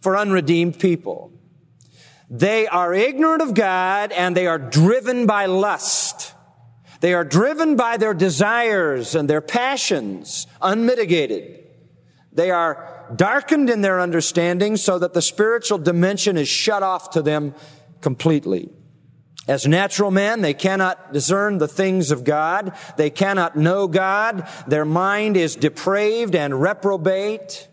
for 0.00 0.16
unredeemed 0.16 0.78
people. 0.78 1.37
They 2.30 2.66
are 2.66 2.92
ignorant 2.92 3.42
of 3.42 3.54
God 3.54 4.12
and 4.12 4.36
they 4.36 4.46
are 4.46 4.58
driven 4.58 5.26
by 5.26 5.46
lust. 5.46 6.34
They 7.00 7.14
are 7.14 7.24
driven 7.24 7.76
by 7.76 7.96
their 7.96 8.14
desires 8.14 9.14
and 9.14 9.30
their 9.30 9.40
passions, 9.40 10.46
unmitigated. 10.60 11.64
They 12.32 12.50
are 12.50 13.12
darkened 13.14 13.70
in 13.70 13.80
their 13.80 14.00
understanding 14.00 14.76
so 14.76 14.98
that 14.98 15.14
the 15.14 15.22
spiritual 15.22 15.78
dimension 15.78 16.36
is 16.36 16.48
shut 16.48 16.82
off 16.82 17.10
to 17.10 17.22
them 17.22 17.54
completely. 18.00 18.70
As 19.46 19.66
natural 19.66 20.10
men, 20.10 20.42
they 20.42 20.52
cannot 20.52 21.14
discern 21.14 21.56
the 21.56 21.68
things 21.68 22.10
of 22.10 22.22
God. 22.22 22.76
They 22.98 23.08
cannot 23.08 23.56
know 23.56 23.88
God. 23.88 24.46
Their 24.66 24.84
mind 24.84 25.38
is 25.38 25.56
depraved 25.56 26.34
and 26.34 26.60
reprobate. 26.60 27.68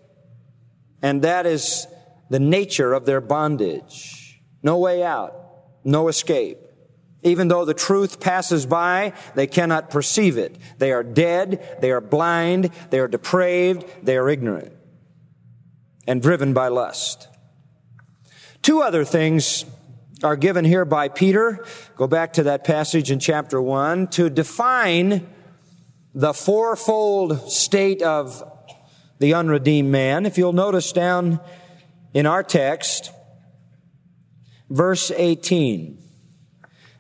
And 1.02 1.22
that 1.24 1.46
is 1.46 1.86
the 2.30 2.40
nature 2.40 2.94
of 2.94 3.06
their 3.06 3.20
bondage. 3.20 4.25
No 4.66 4.80
way 4.80 5.04
out. 5.04 5.36
No 5.84 6.08
escape. 6.08 6.58
Even 7.22 7.50
though 7.50 7.66
the 7.66 7.76
truth 7.76 8.20
passes 8.20 8.66
by, 8.66 9.14
they 9.36 9.46
cannot 9.46 9.92
perceive 9.92 10.40
it. 10.40 10.58
They 10.80 10.92
are 10.92 11.04
dead, 11.04 11.78
they 11.82 11.92
are 11.92 12.02
blind, 12.02 12.72
they 12.90 12.98
are 13.00 13.08
depraved, 13.08 13.86
they 14.04 14.18
are 14.18 14.28
ignorant, 14.28 14.74
and 16.08 16.20
driven 16.20 16.54
by 16.54 16.70
lust. 16.70 17.28
Two 18.64 18.82
other 18.82 19.06
things 19.06 19.66
are 20.24 20.36
given 20.36 20.66
here 20.66 20.86
by 20.86 21.10
Peter. 21.10 21.64
Go 21.96 22.08
back 22.08 22.34
to 22.34 22.44
that 22.44 22.64
passage 22.64 23.12
in 23.12 23.20
chapter 23.20 23.62
1 23.62 24.08
to 24.08 24.32
define 24.32 25.28
the 26.16 26.34
fourfold 26.34 27.52
state 27.52 28.02
of 28.02 28.44
the 29.20 29.36
unredeemed 29.36 29.92
man. 29.92 30.26
If 30.26 30.40
you'll 30.40 30.54
notice 30.54 30.92
down 30.92 31.40
in 32.16 32.26
our 32.26 32.42
text, 32.42 33.12
verse 34.70 35.12
18. 35.12 35.98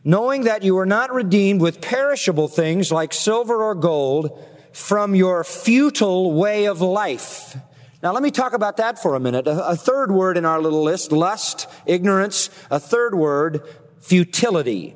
Knowing 0.04 0.44
that 0.44 0.64
you 0.64 0.76
were 0.76 0.86
not 0.86 1.12
redeemed 1.14 1.62
with 1.62 1.82
perishable 1.82 2.48
things 2.48 2.92
like 2.92 3.12
silver 3.12 3.64
or 3.64 3.74
gold 3.74 4.40
from 4.72 5.16
your 5.16 5.44
futile 5.44 6.34
way 6.34 6.66
of 6.66 6.82
life. 6.82 7.58
Now 8.04 8.12
let 8.12 8.22
me 8.22 8.30
talk 8.30 8.54
about 8.54 8.78
that 8.78 9.02
for 9.02 9.16
a 9.16 9.20
minute. 9.20 9.48
A, 9.48 9.70
a 9.70 9.76
third 9.76 10.12
word 10.12 10.38
in 10.38 10.46
our 10.46 10.62
little 10.62 10.84
list, 10.84 11.12
lust, 11.12 11.68
ignorance. 11.88 12.52
A 12.70 12.80
third 12.80 13.16
word, 13.16 13.68
futility. 14.00 14.96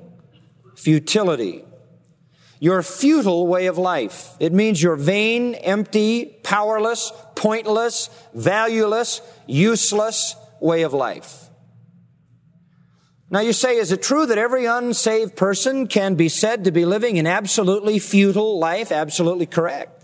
Futility. 0.76 1.64
Your 2.60 2.84
futile 2.84 3.48
way 3.48 3.66
of 3.66 3.80
life. 3.80 4.36
It 4.40 4.54
means 4.54 4.84
your 4.84 4.96
vain, 4.96 5.56
empty, 5.56 6.26
powerless, 6.44 7.12
pointless, 7.36 8.12
valueless, 8.36 9.22
useless 9.48 10.36
way 10.60 10.84
of 10.84 10.94
life. 10.94 11.49
Now 13.32 13.42
you 13.42 13.54
say, 13.54 13.78
is 13.78 13.92
it 13.92 14.02
true 14.02 14.26
that 14.26 14.40
every 14.40 14.66
unsaved 14.66 15.36
person 15.36 15.88
can 15.88 16.16
be 16.16 16.30
said 16.30 16.64
to 16.64 16.72
be 16.72 16.86
living 16.86 17.20
an 17.20 17.28
absolutely 17.28 18.00
futile 18.00 18.58
life? 18.58 18.92
Absolutely 18.92 19.46
correct. 19.46 20.00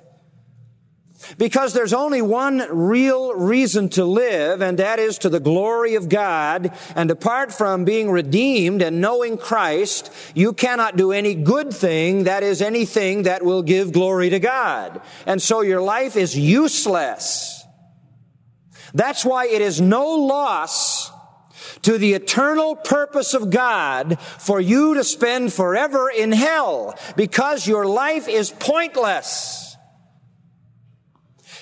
Because 1.39 1.73
there's 1.73 1.93
only 1.93 2.21
one 2.21 2.61
real 2.69 3.33
reason 3.33 3.89
to 3.89 4.05
live, 4.05 4.61
and 4.61 4.77
that 4.77 4.99
is 4.99 5.17
to 5.19 5.29
the 5.29 5.39
glory 5.39 5.95
of 5.95 6.07
God. 6.07 6.77
And 6.95 7.09
apart 7.09 7.51
from 7.51 7.83
being 7.83 8.11
redeemed 8.11 8.83
and 8.83 9.01
knowing 9.01 9.37
Christ, 9.37 10.13
you 10.35 10.53
cannot 10.53 10.97
do 10.97 11.11
any 11.11 11.33
good 11.33 11.73
thing, 11.73 12.25
that 12.25 12.43
is 12.43 12.61
anything 12.61 13.23
that 13.23 13.43
will 13.43 13.63
give 13.63 13.91
glory 13.91 14.29
to 14.29 14.39
God. 14.39 15.01
And 15.25 15.41
so 15.41 15.61
your 15.61 15.81
life 15.81 16.15
is 16.15 16.37
useless. 16.37 17.63
That's 18.93 19.25
why 19.25 19.47
it 19.47 19.61
is 19.61 19.81
no 19.81 20.05
loss 20.15 21.04
to 21.85 21.99
the 21.99 22.13
eternal 22.13 22.75
purpose 22.75 23.35
of 23.35 23.51
God 23.51 24.19
for 24.19 24.59
you 24.59 24.95
to 24.95 25.03
spend 25.03 25.53
forever 25.53 26.09
in 26.09 26.31
hell 26.31 26.97
because 27.15 27.67
your 27.67 27.85
life 27.85 28.27
is 28.27 28.49
pointless. 28.49 29.77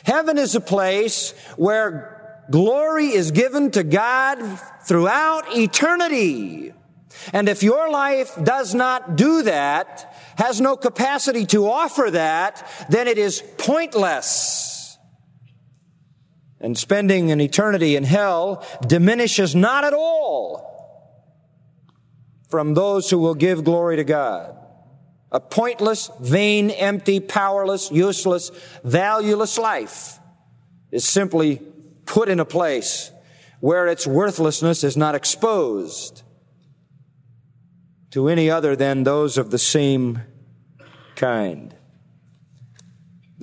Heaven 0.06 0.38
is 0.38 0.56
a 0.56 0.62
place 0.62 1.34
where 1.58 2.42
glory 2.50 3.08
is 3.08 3.32
given 3.32 3.72
to 3.72 3.84
God 3.84 4.40
throughout 4.86 5.58
eternity. 5.58 6.74
And 7.34 7.50
if 7.50 7.62
your 7.62 7.92
life 7.92 8.32
does 8.42 8.74
not 8.74 9.18
do 9.18 9.44
that, 9.44 10.16
has 10.38 10.62
no 10.62 10.78
capacity 10.78 11.46
to 11.48 11.70
offer 11.70 12.10
that, 12.12 12.66
then 12.90 13.10
it 13.10 13.18
is 13.18 13.44
pointless 13.58 14.73
and 16.64 16.78
spending 16.78 17.30
an 17.30 17.42
eternity 17.42 17.98
in 17.98 18.06
hell 18.06 18.66
diminishes 18.88 19.54
not 19.54 19.84
at 19.84 19.94
all 19.94 20.72
from 22.50 22.74
those 22.74 23.10
who 23.10 23.18
will 23.18 23.36
give 23.36 23.66
glory 23.66 23.98
to 23.98 24.04
God. 24.04 24.58
A 25.32 25.40
pointless, 25.40 26.10
vain, 26.22 26.70
empty, 26.70 27.20
powerless, 27.20 27.92
useless, 27.92 28.50
valueless 28.84 29.58
life 29.58 30.20
is 30.92 31.04
simply 31.06 31.62
put 32.06 32.30
in 32.30 32.40
a 32.40 32.46
place 32.46 33.12
where 33.60 33.88
its 33.88 34.08
worthlessness 34.08 34.84
is 34.84 34.96
not 34.96 35.16
exposed 35.16 36.24
to 38.12 38.30
any 38.30 38.50
other 38.50 38.76
than 38.76 39.04
those 39.04 39.38
of 39.38 39.52
the 39.52 39.58
same 39.58 40.22
kind. 41.16 41.76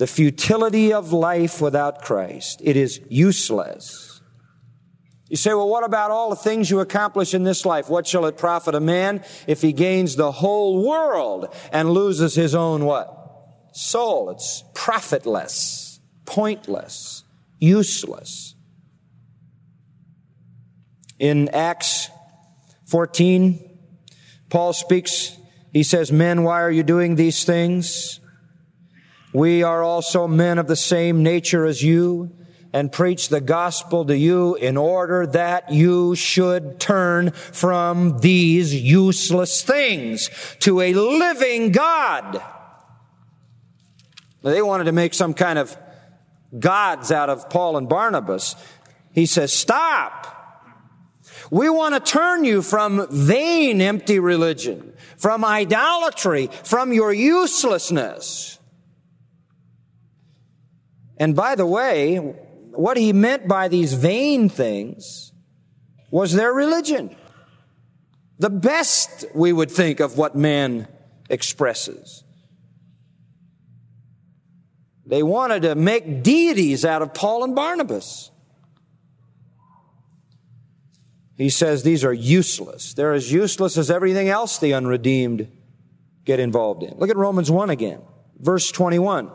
The 0.01 0.07
futility 0.07 0.91
of 0.91 1.13
life 1.13 1.61
without 1.61 2.01
Christ. 2.01 2.59
It 2.63 2.75
is 2.75 2.99
useless. 3.07 4.19
You 5.29 5.37
say, 5.37 5.53
well, 5.53 5.69
what 5.69 5.83
about 5.83 6.09
all 6.09 6.31
the 6.31 6.35
things 6.35 6.71
you 6.71 6.79
accomplish 6.79 7.35
in 7.35 7.43
this 7.43 7.67
life? 7.67 7.87
What 7.87 8.07
shall 8.07 8.25
it 8.25 8.35
profit 8.35 8.73
a 8.73 8.79
man 8.79 9.23
if 9.45 9.61
he 9.61 9.73
gains 9.73 10.15
the 10.15 10.31
whole 10.31 10.83
world 10.83 11.55
and 11.71 11.91
loses 11.91 12.33
his 12.33 12.55
own 12.55 12.83
what? 12.83 13.15
Soul. 13.73 14.31
It's 14.31 14.63
profitless, 14.73 15.99
pointless, 16.25 17.23
useless. 17.59 18.55
In 21.19 21.47
Acts 21.49 22.09
14, 22.87 23.77
Paul 24.49 24.73
speaks, 24.73 25.37
he 25.71 25.83
says, 25.83 26.11
Men, 26.11 26.41
why 26.41 26.63
are 26.63 26.71
you 26.71 26.81
doing 26.81 27.17
these 27.17 27.43
things? 27.43 28.19
We 29.33 29.63
are 29.63 29.81
also 29.81 30.27
men 30.27 30.57
of 30.57 30.67
the 30.67 30.75
same 30.75 31.23
nature 31.23 31.65
as 31.65 31.81
you 31.81 32.35
and 32.73 32.91
preach 32.91 33.29
the 33.29 33.41
gospel 33.41 34.05
to 34.05 34.17
you 34.17 34.55
in 34.55 34.77
order 34.77 35.27
that 35.27 35.71
you 35.71 36.15
should 36.15 36.79
turn 36.79 37.31
from 37.31 38.19
these 38.19 38.73
useless 38.73 39.61
things 39.61 40.29
to 40.59 40.79
a 40.81 40.93
living 40.93 41.71
God. 41.71 42.41
They 44.41 44.61
wanted 44.61 44.85
to 44.85 44.91
make 44.91 45.13
some 45.13 45.33
kind 45.33 45.59
of 45.59 45.77
gods 46.57 47.11
out 47.11 47.29
of 47.29 47.49
Paul 47.49 47.77
and 47.77 47.87
Barnabas. 47.87 48.55
He 49.13 49.25
says, 49.25 49.53
stop. 49.53 50.37
We 51.49 51.69
want 51.69 51.93
to 51.93 52.11
turn 52.11 52.45
you 52.45 52.61
from 52.61 53.07
vain, 53.11 53.81
empty 53.81 54.19
religion, 54.19 54.93
from 55.17 55.43
idolatry, 55.43 56.47
from 56.63 56.93
your 56.93 57.13
uselessness. 57.13 58.57
And 61.21 61.35
by 61.35 61.53
the 61.53 61.67
way, 61.67 62.15
what 62.15 62.97
he 62.97 63.13
meant 63.13 63.47
by 63.47 63.67
these 63.67 63.93
vain 63.93 64.49
things 64.49 65.31
was 66.09 66.33
their 66.33 66.51
religion. 66.51 67.15
The 68.39 68.49
best, 68.49 69.25
we 69.35 69.53
would 69.53 69.69
think, 69.69 69.99
of 69.99 70.17
what 70.17 70.35
man 70.35 70.87
expresses. 71.29 72.23
They 75.05 75.21
wanted 75.21 75.61
to 75.61 75.75
make 75.75 76.23
deities 76.23 76.85
out 76.85 77.03
of 77.03 77.13
Paul 77.13 77.43
and 77.43 77.53
Barnabas. 77.53 78.31
He 81.37 81.51
says 81.51 81.83
these 81.83 82.03
are 82.03 82.11
useless. 82.11 82.95
They're 82.95 83.13
as 83.13 83.31
useless 83.31 83.77
as 83.77 83.91
everything 83.91 84.27
else 84.27 84.57
the 84.57 84.73
unredeemed 84.73 85.51
get 86.25 86.39
involved 86.39 86.81
in. 86.81 86.97
Look 86.97 87.11
at 87.11 87.15
Romans 87.15 87.51
1 87.51 87.69
again, 87.69 88.01
verse 88.39 88.71
21. 88.71 89.29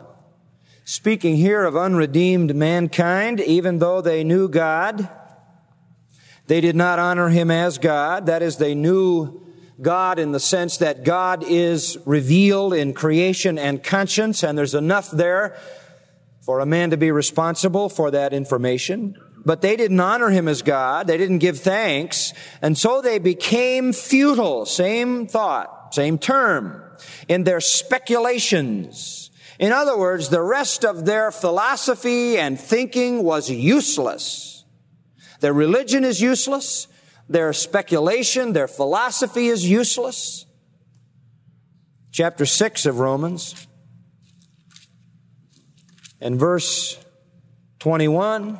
Speaking 0.89 1.35
here 1.35 1.65
of 1.65 1.75
unredeemed 1.75 2.55
mankind, 2.55 3.41
even 3.41 3.79
though 3.79 3.99
they 3.99 4.23
knew 4.23 4.47
God, 4.47 5.09
they 6.45 6.61
did 6.61 6.77
not 6.77 6.97
honor 6.97 7.27
him 7.27 7.51
as 7.51 7.77
God. 7.77 8.27
That 8.27 8.41
is, 8.41 8.55
they 8.55 8.73
knew 8.73 9.45
God 9.81 10.17
in 10.17 10.31
the 10.31 10.39
sense 10.39 10.77
that 10.77 11.03
God 11.03 11.43
is 11.43 11.97
revealed 12.05 12.73
in 12.73 12.93
creation 12.93 13.59
and 13.59 13.83
conscience, 13.83 14.43
and 14.43 14.57
there's 14.57 14.75
enough 14.75 15.11
there 15.11 15.57
for 16.39 16.61
a 16.61 16.65
man 16.65 16.91
to 16.91 16.97
be 16.97 17.11
responsible 17.11 17.89
for 17.89 18.09
that 18.11 18.31
information 18.31 19.17
but 19.43 19.61
they 19.61 19.77
didn't 19.77 19.99
honor 19.99 20.29
him 20.29 20.49
as 20.49 20.61
God. 20.61 21.07
They 21.07 21.15
didn't 21.15 21.37
give 21.37 21.57
thanks. 21.57 22.33
And 22.61 22.77
so 22.77 23.01
they 23.01 23.17
became 23.17 23.93
futile. 23.93 24.65
Same 24.65 25.25
thought, 25.25 25.93
same 25.95 26.17
term 26.17 26.83
in 27.29 27.45
their 27.45 27.61
speculations. 27.61 29.26
In 29.59 29.71
other 29.71 29.97
words, 29.97 30.29
the 30.29 30.41
rest 30.41 30.85
of 30.85 31.05
their 31.05 31.31
philosophy 31.31 32.37
and 32.37 32.59
thinking 32.59 33.23
was 33.23 33.49
useless. 33.49 34.65
Their 35.39 35.53
religion 35.53 36.03
is 36.03 36.21
useless. 36.21 36.87
Their 37.29 37.53
speculation, 37.53 38.53
their 38.53 38.67
philosophy 38.67 39.47
is 39.47 39.69
useless. 39.69 40.45
Chapter 42.11 42.45
6 42.45 42.85
of 42.85 42.99
Romans 42.99 43.67
and 46.21 46.39
verse 46.39 46.97
21. 47.79 48.59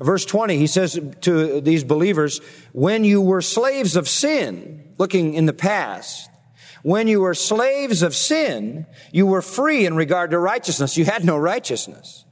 Verse 0.00 0.24
20, 0.24 0.56
he 0.56 0.66
says 0.66 0.98
to 1.20 1.60
these 1.60 1.84
believers, 1.84 2.40
when 2.72 3.04
you 3.04 3.20
were 3.20 3.42
slaves 3.42 3.96
of 3.96 4.08
sin, 4.08 4.94
looking 4.96 5.34
in 5.34 5.44
the 5.44 5.52
past, 5.52 6.29
when 6.82 7.08
you 7.08 7.20
were 7.20 7.34
slaves 7.34 8.02
of 8.02 8.14
sin, 8.14 8.86
you 9.12 9.26
were 9.26 9.42
free 9.42 9.86
in 9.86 9.96
regard 9.96 10.30
to 10.30 10.38
righteousness. 10.38 10.96
You 10.96 11.04
had 11.04 11.24
no 11.24 11.36
righteousness. 11.36 12.24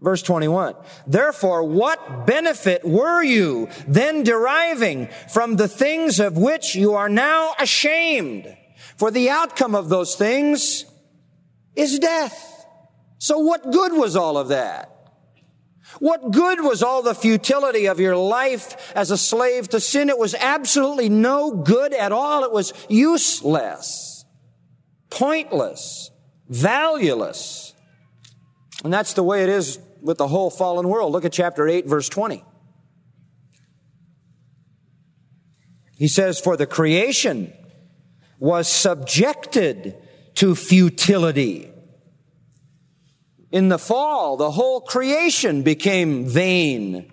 Verse 0.00 0.22
21. 0.22 0.74
Therefore, 1.06 1.64
what 1.64 2.26
benefit 2.26 2.84
were 2.84 3.22
you 3.22 3.68
then 3.88 4.22
deriving 4.22 5.08
from 5.32 5.56
the 5.56 5.68
things 5.68 6.20
of 6.20 6.36
which 6.36 6.74
you 6.74 6.94
are 6.94 7.08
now 7.08 7.52
ashamed? 7.58 8.54
For 8.96 9.10
the 9.10 9.30
outcome 9.30 9.74
of 9.74 9.88
those 9.88 10.14
things 10.14 10.84
is 11.74 11.98
death. 11.98 12.66
So 13.18 13.38
what 13.38 13.72
good 13.72 13.94
was 13.94 14.16
all 14.16 14.36
of 14.36 14.48
that? 14.48 14.93
What 16.00 16.30
good 16.30 16.60
was 16.62 16.82
all 16.82 17.02
the 17.02 17.14
futility 17.14 17.86
of 17.86 18.00
your 18.00 18.16
life 18.16 18.92
as 18.94 19.10
a 19.10 19.18
slave 19.18 19.68
to 19.70 19.80
sin? 19.80 20.08
It 20.08 20.18
was 20.18 20.34
absolutely 20.34 21.08
no 21.08 21.52
good 21.52 21.92
at 21.92 22.12
all. 22.12 22.44
It 22.44 22.52
was 22.52 22.72
useless, 22.88 24.24
pointless, 25.10 26.10
valueless. 26.48 27.74
And 28.82 28.92
that's 28.92 29.14
the 29.14 29.22
way 29.22 29.42
it 29.42 29.48
is 29.48 29.78
with 30.02 30.18
the 30.18 30.28
whole 30.28 30.50
fallen 30.50 30.88
world. 30.88 31.12
Look 31.12 31.24
at 31.24 31.32
chapter 31.32 31.66
8, 31.66 31.86
verse 31.86 32.08
20. 32.08 32.44
He 35.96 36.08
says, 36.08 36.40
For 36.40 36.56
the 36.56 36.66
creation 36.66 37.52
was 38.38 38.68
subjected 38.68 39.96
to 40.34 40.54
futility 40.54 41.70
in 43.54 43.68
the 43.68 43.78
fall, 43.78 44.36
the 44.36 44.50
whole 44.50 44.80
creation 44.80 45.62
became 45.62 46.24
vain, 46.24 47.12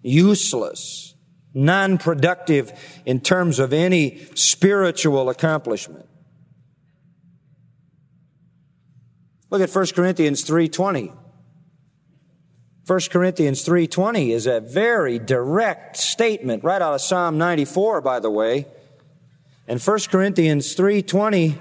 useless, 0.00 1.14
non-productive 1.52 2.72
in 3.04 3.20
terms 3.20 3.58
of 3.58 3.74
any 3.74 4.24
spiritual 4.34 5.28
accomplishment. 5.28 6.08
Look 9.50 9.60
at 9.60 9.68
1 9.68 9.94
Corinthians 9.94 10.44
3:20. 10.44 11.12
1 12.86 13.10
Corinthians 13.10 13.62
3:20 13.62 14.32
is 14.32 14.46
a 14.46 14.60
very 14.60 15.18
direct 15.18 15.98
statement 15.98 16.64
right 16.64 16.80
out 16.80 16.94
of 16.94 17.02
Psalm 17.02 17.36
94 17.36 18.00
by 18.00 18.18
the 18.18 18.30
way. 18.30 18.66
And 19.68 19.78
1 19.78 20.08
Corinthians 20.08 20.74
3:20 20.74 21.58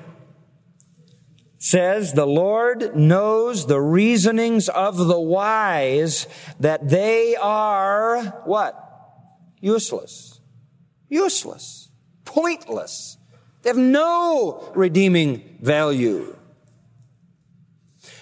says, 1.62 2.14
The 2.14 2.26
Lord 2.26 2.96
knows 2.96 3.68
the 3.68 3.80
reasonings 3.80 4.68
of 4.68 4.98
the 4.98 5.20
wise 5.20 6.26
that 6.60 6.90
they 6.90 7.36
are 7.36 8.24
what? 8.46 8.76
Useless. 9.62 10.42
Useless. 11.08 11.90
Pointless. 12.26 13.18
They 13.62 13.70
have 13.70 13.78
no 13.78 14.72
redeeming 14.74 15.60
value. 15.62 16.36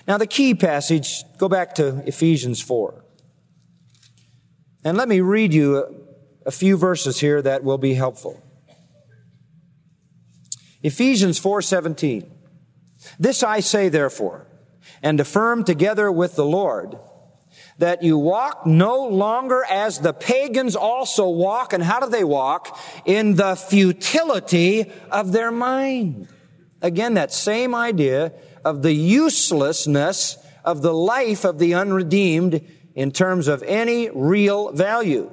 Now, 0.06 0.18
the 0.18 0.28
key 0.28 0.54
passage, 0.54 1.24
go 1.38 1.48
back 1.48 1.76
to 1.76 2.04
Ephesians 2.06 2.62
4. 2.62 3.06
And 4.84 4.98
let 4.98 5.08
me 5.08 5.22
read 5.22 5.54
you 5.54 6.10
a, 6.46 6.52
few 6.52 6.76
verses 6.76 7.20
here 7.20 7.42
that 7.42 7.64
will 7.64 7.78
be 7.78 7.94
helpful. 7.94 8.42
Ephesians 10.82 11.40
4:17 11.40 12.39
this 13.20 13.44
I 13.44 13.60
say 13.60 13.90
therefore, 13.90 14.48
and 15.04 15.20
affirm 15.20 15.64
together 15.64 16.12
with 16.12 16.36
the 16.36 16.46
Lord, 16.46 16.98
that 17.78 18.04
you 18.04 18.18
walk 18.18 18.66
no 18.66 19.08
longer 19.08 19.64
as 19.70 20.00
the 20.00 20.14
pagans 20.14 20.76
also 20.76 21.30
walk. 21.30 21.74
And 21.74 21.84
how 21.84 22.00
do 22.00 22.10
they 22.10 22.24
walk? 22.24 22.78
In 23.06 23.36
the 23.36 23.56
futility 23.56 24.92
of 25.12 25.32
their 25.32 25.52
mind. 25.52 26.28
Again, 26.82 27.16
that 27.16 27.34
same 27.34 27.74
idea 27.76 28.34
of 28.64 28.82
the 28.82 28.94
uselessness 28.94 30.38
of 30.64 30.82
the 30.82 30.94
life 30.94 31.46
of 31.46 31.60
the 31.60 31.74
unredeemed 31.74 32.62
in 32.96 33.12
terms 33.12 33.48
of 33.48 33.64
any 33.64 34.10
real 34.10 34.72
value. 34.72 35.32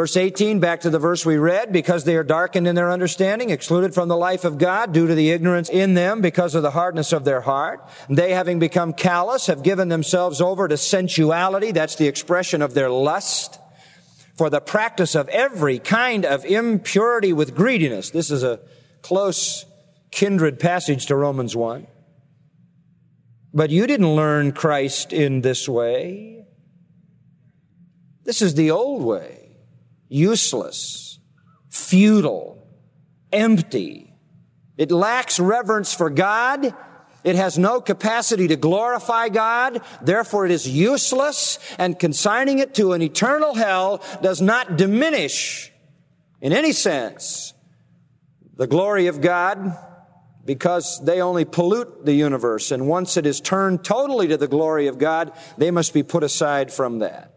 Verse 0.00 0.16
18, 0.16 0.60
back 0.60 0.80
to 0.80 0.88
the 0.88 0.98
verse 0.98 1.26
we 1.26 1.36
read, 1.36 1.74
because 1.74 2.04
they 2.04 2.16
are 2.16 2.24
darkened 2.24 2.66
in 2.66 2.74
their 2.74 2.90
understanding, 2.90 3.50
excluded 3.50 3.92
from 3.92 4.08
the 4.08 4.16
life 4.16 4.46
of 4.46 4.56
God 4.56 4.94
due 4.94 5.06
to 5.06 5.14
the 5.14 5.28
ignorance 5.28 5.68
in 5.68 5.92
them 5.92 6.22
because 6.22 6.54
of 6.54 6.62
the 6.62 6.70
hardness 6.70 7.12
of 7.12 7.26
their 7.26 7.42
heart. 7.42 7.86
They, 8.08 8.32
having 8.32 8.58
become 8.58 8.94
callous, 8.94 9.48
have 9.48 9.62
given 9.62 9.90
themselves 9.90 10.40
over 10.40 10.68
to 10.68 10.78
sensuality. 10.78 11.72
That's 11.72 11.96
the 11.96 12.06
expression 12.06 12.62
of 12.62 12.72
their 12.72 12.88
lust. 12.88 13.60
For 14.38 14.48
the 14.48 14.62
practice 14.62 15.14
of 15.14 15.28
every 15.28 15.78
kind 15.78 16.24
of 16.24 16.46
impurity 16.46 17.34
with 17.34 17.54
greediness. 17.54 18.08
This 18.08 18.30
is 18.30 18.42
a 18.42 18.60
close 19.02 19.66
kindred 20.10 20.58
passage 20.58 21.04
to 21.08 21.14
Romans 21.14 21.54
1. 21.54 21.86
But 23.52 23.68
you 23.68 23.86
didn't 23.86 24.16
learn 24.16 24.52
Christ 24.52 25.12
in 25.12 25.42
this 25.42 25.68
way. 25.68 26.46
This 28.24 28.40
is 28.40 28.54
the 28.54 28.70
old 28.70 29.02
way 29.02 29.39
useless, 30.10 31.18
futile, 31.70 32.66
empty. 33.32 34.12
It 34.76 34.90
lacks 34.90 35.40
reverence 35.40 35.94
for 35.94 36.10
God. 36.10 36.74
It 37.22 37.36
has 37.36 37.58
no 37.58 37.80
capacity 37.80 38.48
to 38.48 38.56
glorify 38.56 39.28
God. 39.28 39.80
Therefore, 40.02 40.44
it 40.44 40.50
is 40.50 40.68
useless 40.68 41.58
and 41.78 41.98
consigning 41.98 42.58
it 42.58 42.74
to 42.74 42.92
an 42.92 43.00
eternal 43.00 43.54
hell 43.54 44.02
does 44.20 44.42
not 44.42 44.76
diminish 44.76 45.72
in 46.40 46.52
any 46.52 46.72
sense 46.72 47.54
the 48.56 48.66
glory 48.66 49.06
of 49.06 49.20
God 49.20 49.76
because 50.44 51.00
they 51.04 51.20
only 51.20 51.44
pollute 51.44 52.04
the 52.04 52.14
universe. 52.14 52.70
And 52.70 52.88
once 52.88 53.16
it 53.16 53.26
is 53.26 53.40
turned 53.40 53.84
totally 53.84 54.28
to 54.28 54.36
the 54.36 54.48
glory 54.48 54.86
of 54.86 54.98
God, 54.98 55.32
they 55.58 55.70
must 55.70 55.94
be 55.94 56.02
put 56.02 56.24
aside 56.24 56.72
from 56.72 56.98
that. 57.00 57.34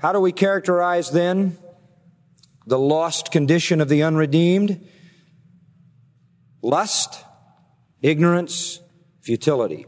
How 0.00 0.12
do 0.12 0.20
we 0.20 0.32
characterize 0.32 1.10
then 1.10 1.58
the 2.66 2.78
lost 2.78 3.30
condition 3.30 3.82
of 3.82 3.90
the 3.90 4.02
unredeemed? 4.02 4.88
Lust, 6.62 7.22
ignorance, 8.00 8.80
futility. 9.20 9.84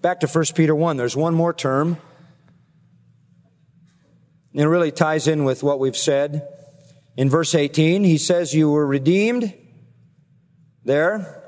Back 0.00 0.20
to 0.20 0.26
1 0.26 0.44
Peter 0.54 0.74
1, 0.74 0.96
there's 0.96 1.14
one 1.14 1.34
more 1.34 1.52
term. 1.52 1.98
It 4.54 4.64
really 4.64 4.90
ties 4.90 5.28
in 5.28 5.44
with 5.44 5.62
what 5.62 5.78
we've 5.78 5.96
said. 5.96 6.48
In 7.18 7.28
verse 7.28 7.54
18, 7.54 8.02
he 8.02 8.16
says, 8.16 8.54
You 8.54 8.70
were 8.70 8.86
redeemed 8.86 9.54
there, 10.86 11.42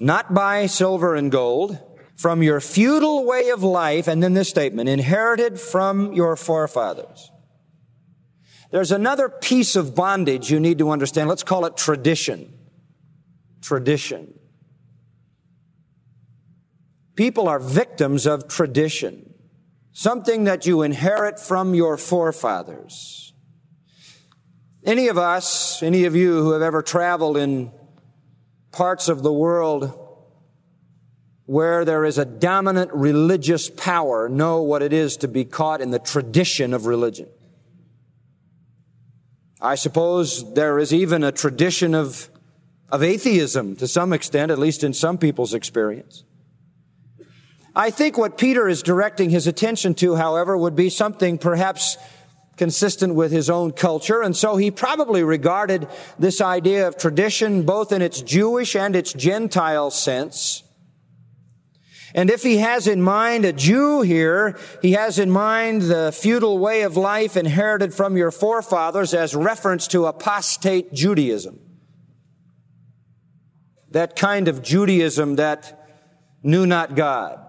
not 0.00 0.34
by 0.34 0.66
silver 0.66 1.14
and 1.14 1.30
gold, 1.30 1.78
from 2.16 2.42
your 2.42 2.60
feudal 2.60 3.24
way 3.24 3.50
of 3.50 3.62
life, 3.62 4.08
and 4.08 4.20
then 4.20 4.34
this 4.34 4.48
statement, 4.48 4.88
inherited 4.88 5.60
from 5.60 6.12
your 6.12 6.34
forefathers. 6.34 7.30
There's 8.70 8.92
another 8.92 9.28
piece 9.28 9.76
of 9.76 9.94
bondage 9.94 10.50
you 10.50 10.60
need 10.60 10.78
to 10.78 10.90
understand. 10.90 11.28
Let's 11.28 11.42
call 11.42 11.64
it 11.66 11.76
tradition. 11.76 12.52
Tradition. 13.62 14.38
People 17.14 17.48
are 17.48 17.58
victims 17.58 18.26
of 18.26 18.48
tradition. 18.48 19.32
Something 19.92 20.44
that 20.44 20.66
you 20.66 20.82
inherit 20.82 21.40
from 21.40 21.74
your 21.74 21.96
forefathers. 21.96 23.32
Any 24.84 25.08
of 25.08 25.16
us, 25.16 25.82
any 25.82 26.04
of 26.04 26.14
you 26.14 26.42
who 26.42 26.52
have 26.52 26.62
ever 26.62 26.82
traveled 26.82 27.36
in 27.36 27.72
parts 28.72 29.08
of 29.08 29.22
the 29.22 29.32
world 29.32 30.02
where 31.46 31.84
there 31.84 32.04
is 32.04 32.18
a 32.18 32.24
dominant 32.24 32.92
religious 32.92 33.70
power 33.70 34.28
know 34.28 34.62
what 34.62 34.82
it 34.82 34.92
is 34.92 35.16
to 35.16 35.28
be 35.28 35.44
caught 35.44 35.80
in 35.80 35.92
the 35.92 35.98
tradition 35.98 36.74
of 36.74 36.86
religion. 36.86 37.28
I 39.60 39.74
suppose 39.74 40.54
there 40.54 40.78
is 40.78 40.92
even 40.92 41.24
a 41.24 41.32
tradition 41.32 41.94
of, 41.94 42.28
of 42.90 43.02
atheism 43.02 43.76
to 43.76 43.88
some 43.88 44.12
extent, 44.12 44.50
at 44.50 44.58
least 44.58 44.84
in 44.84 44.92
some 44.92 45.18
people's 45.18 45.54
experience. 45.54 46.24
I 47.74 47.90
think 47.90 48.16
what 48.16 48.38
Peter 48.38 48.68
is 48.68 48.82
directing 48.82 49.30
his 49.30 49.46
attention 49.46 49.94
to, 49.96 50.16
however, 50.16 50.56
would 50.56 50.76
be 50.76 50.88
something 50.88 51.36
perhaps 51.36 51.98
consistent 52.56 53.14
with 53.14 53.30
his 53.30 53.50
own 53.50 53.72
culture. 53.72 54.22
And 54.22 54.34
so 54.34 54.56
he 54.56 54.70
probably 54.70 55.22
regarded 55.22 55.86
this 56.18 56.40
idea 56.40 56.88
of 56.88 56.96
tradition 56.96 57.64
both 57.64 57.92
in 57.92 58.00
its 58.00 58.22
Jewish 58.22 58.74
and 58.74 58.96
its 58.96 59.12
Gentile 59.12 59.90
sense 59.90 60.62
and 62.14 62.30
if 62.30 62.42
he 62.42 62.58
has 62.58 62.86
in 62.86 63.02
mind 63.02 63.44
a 63.44 63.52
Jew 63.52 64.02
here, 64.02 64.58
he 64.82 64.92
has 64.92 65.18
in 65.18 65.30
mind 65.30 65.82
the 65.82 66.12
feudal 66.12 66.58
way 66.58 66.82
of 66.82 66.96
life 66.96 67.36
inherited 67.36 67.92
from 67.92 68.16
your 68.16 68.30
forefathers 68.30 69.12
as 69.12 69.34
reference 69.34 69.88
to 69.88 70.06
apostate 70.06 70.92
Judaism. 70.92 71.58
That 73.90 74.16
kind 74.16 74.48
of 74.48 74.62
Judaism 74.62 75.36
that 75.36 75.88
knew 76.42 76.66
not 76.66 76.94
God, 76.94 77.40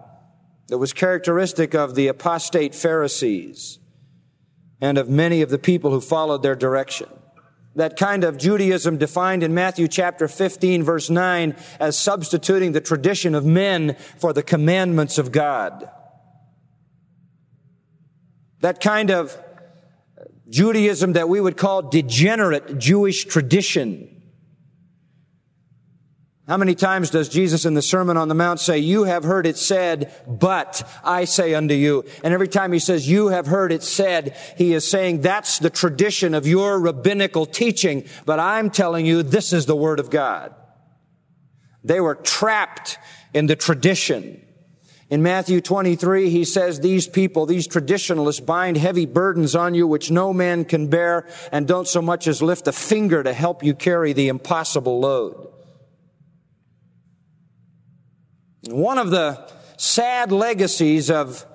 that 0.68 0.78
was 0.78 0.92
characteristic 0.92 1.74
of 1.74 1.94
the 1.94 2.08
apostate 2.08 2.74
Pharisees 2.74 3.78
and 4.80 4.98
of 4.98 5.08
many 5.08 5.42
of 5.42 5.50
the 5.50 5.58
people 5.58 5.90
who 5.90 6.00
followed 6.00 6.42
their 6.42 6.56
direction 6.56 7.08
that 7.74 7.96
kind 7.96 8.24
of 8.24 8.38
Judaism 8.38 8.98
defined 8.98 9.42
in 9.42 9.54
Matthew 9.54 9.88
chapter 9.88 10.26
15 10.26 10.82
verse 10.82 11.10
9 11.10 11.54
as 11.78 11.98
substituting 11.98 12.72
the 12.72 12.80
tradition 12.80 13.34
of 13.34 13.44
men 13.44 13.94
for 14.16 14.32
the 14.32 14.42
commandments 14.42 15.18
of 15.18 15.30
God. 15.30 15.88
That 18.60 18.80
kind 18.80 19.10
of 19.10 19.38
Judaism 20.48 21.12
that 21.12 21.28
we 21.28 21.40
would 21.40 21.56
call 21.56 21.82
degenerate 21.82 22.78
Jewish 22.78 23.24
tradition 23.24 24.17
how 26.48 26.56
many 26.56 26.74
times 26.74 27.10
does 27.10 27.28
Jesus 27.28 27.66
in 27.66 27.74
the 27.74 27.82
Sermon 27.82 28.16
on 28.16 28.28
the 28.28 28.34
Mount 28.34 28.58
say, 28.58 28.78
you 28.78 29.04
have 29.04 29.22
heard 29.22 29.46
it 29.46 29.58
said, 29.58 30.14
but 30.26 30.82
I 31.04 31.26
say 31.26 31.52
unto 31.52 31.74
you. 31.74 32.06
And 32.24 32.32
every 32.32 32.48
time 32.48 32.72
he 32.72 32.78
says, 32.78 33.06
you 33.06 33.28
have 33.28 33.46
heard 33.46 33.70
it 33.70 33.82
said, 33.82 34.34
he 34.56 34.72
is 34.72 34.88
saying 34.88 35.20
that's 35.20 35.58
the 35.58 35.68
tradition 35.68 36.32
of 36.32 36.46
your 36.46 36.80
rabbinical 36.80 37.44
teaching, 37.44 38.04
but 38.24 38.40
I'm 38.40 38.70
telling 38.70 39.04
you 39.04 39.22
this 39.22 39.52
is 39.52 39.66
the 39.66 39.76
Word 39.76 40.00
of 40.00 40.08
God. 40.08 40.54
They 41.84 42.00
were 42.00 42.14
trapped 42.14 42.98
in 43.34 43.46
the 43.46 43.56
tradition. 43.56 44.42
In 45.10 45.22
Matthew 45.22 45.60
23, 45.60 46.30
he 46.30 46.44
says, 46.46 46.80
these 46.80 47.06
people, 47.06 47.44
these 47.44 47.66
traditionalists 47.66 48.40
bind 48.40 48.78
heavy 48.78 49.04
burdens 49.04 49.54
on 49.54 49.74
you 49.74 49.86
which 49.86 50.10
no 50.10 50.32
man 50.32 50.64
can 50.64 50.88
bear 50.88 51.28
and 51.52 51.68
don't 51.68 51.86
so 51.86 52.00
much 52.00 52.26
as 52.26 52.40
lift 52.40 52.66
a 52.68 52.72
finger 52.72 53.22
to 53.22 53.34
help 53.34 53.62
you 53.62 53.74
carry 53.74 54.14
the 54.14 54.28
impossible 54.28 54.98
load. 54.98 55.47
One 58.70 58.98
of 58.98 59.10
the 59.10 59.48
sad 59.78 60.30
legacies 60.30 61.10
of 61.10 61.46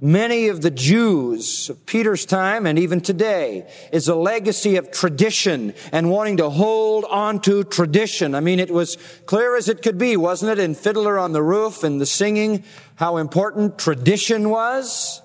many 0.00 0.46
of 0.46 0.60
the 0.60 0.70
Jews 0.70 1.68
of 1.68 1.84
Peter's 1.84 2.24
time 2.24 2.64
and 2.64 2.78
even 2.78 3.00
today 3.00 3.68
is 3.92 4.06
a 4.06 4.14
legacy 4.14 4.76
of 4.76 4.92
tradition 4.92 5.74
and 5.90 6.10
wanting 6.10 6.36
to 6.36 6.48
hold 6.48 7.04
on 7.06 7.40
to 7.40 7.64
tradition. 7.64 8.36
I 8.36 8.40
mean, 8.40 8.60
it 8.60 8.70
was 8.70 8.96
clear 9.26 9.56
as 9.56 9.68
it 9.68 9.82
could 9.82 9.98
be, 9.98 10.16
wasn't 10.16 10.52
it, 10.52 10.58
in 10.60 10.76
Fiddler 10.76 11.18
on 11.18 11.32
the 11.32 11.42
Roof 11.42 11.82
and 11.82 12.00
the 12.00 12.06
singing, 12.06 12.62
how 12.94 13.16
important 13.16 13.76
tradition 13.76 14.48
was? 14.48 15.22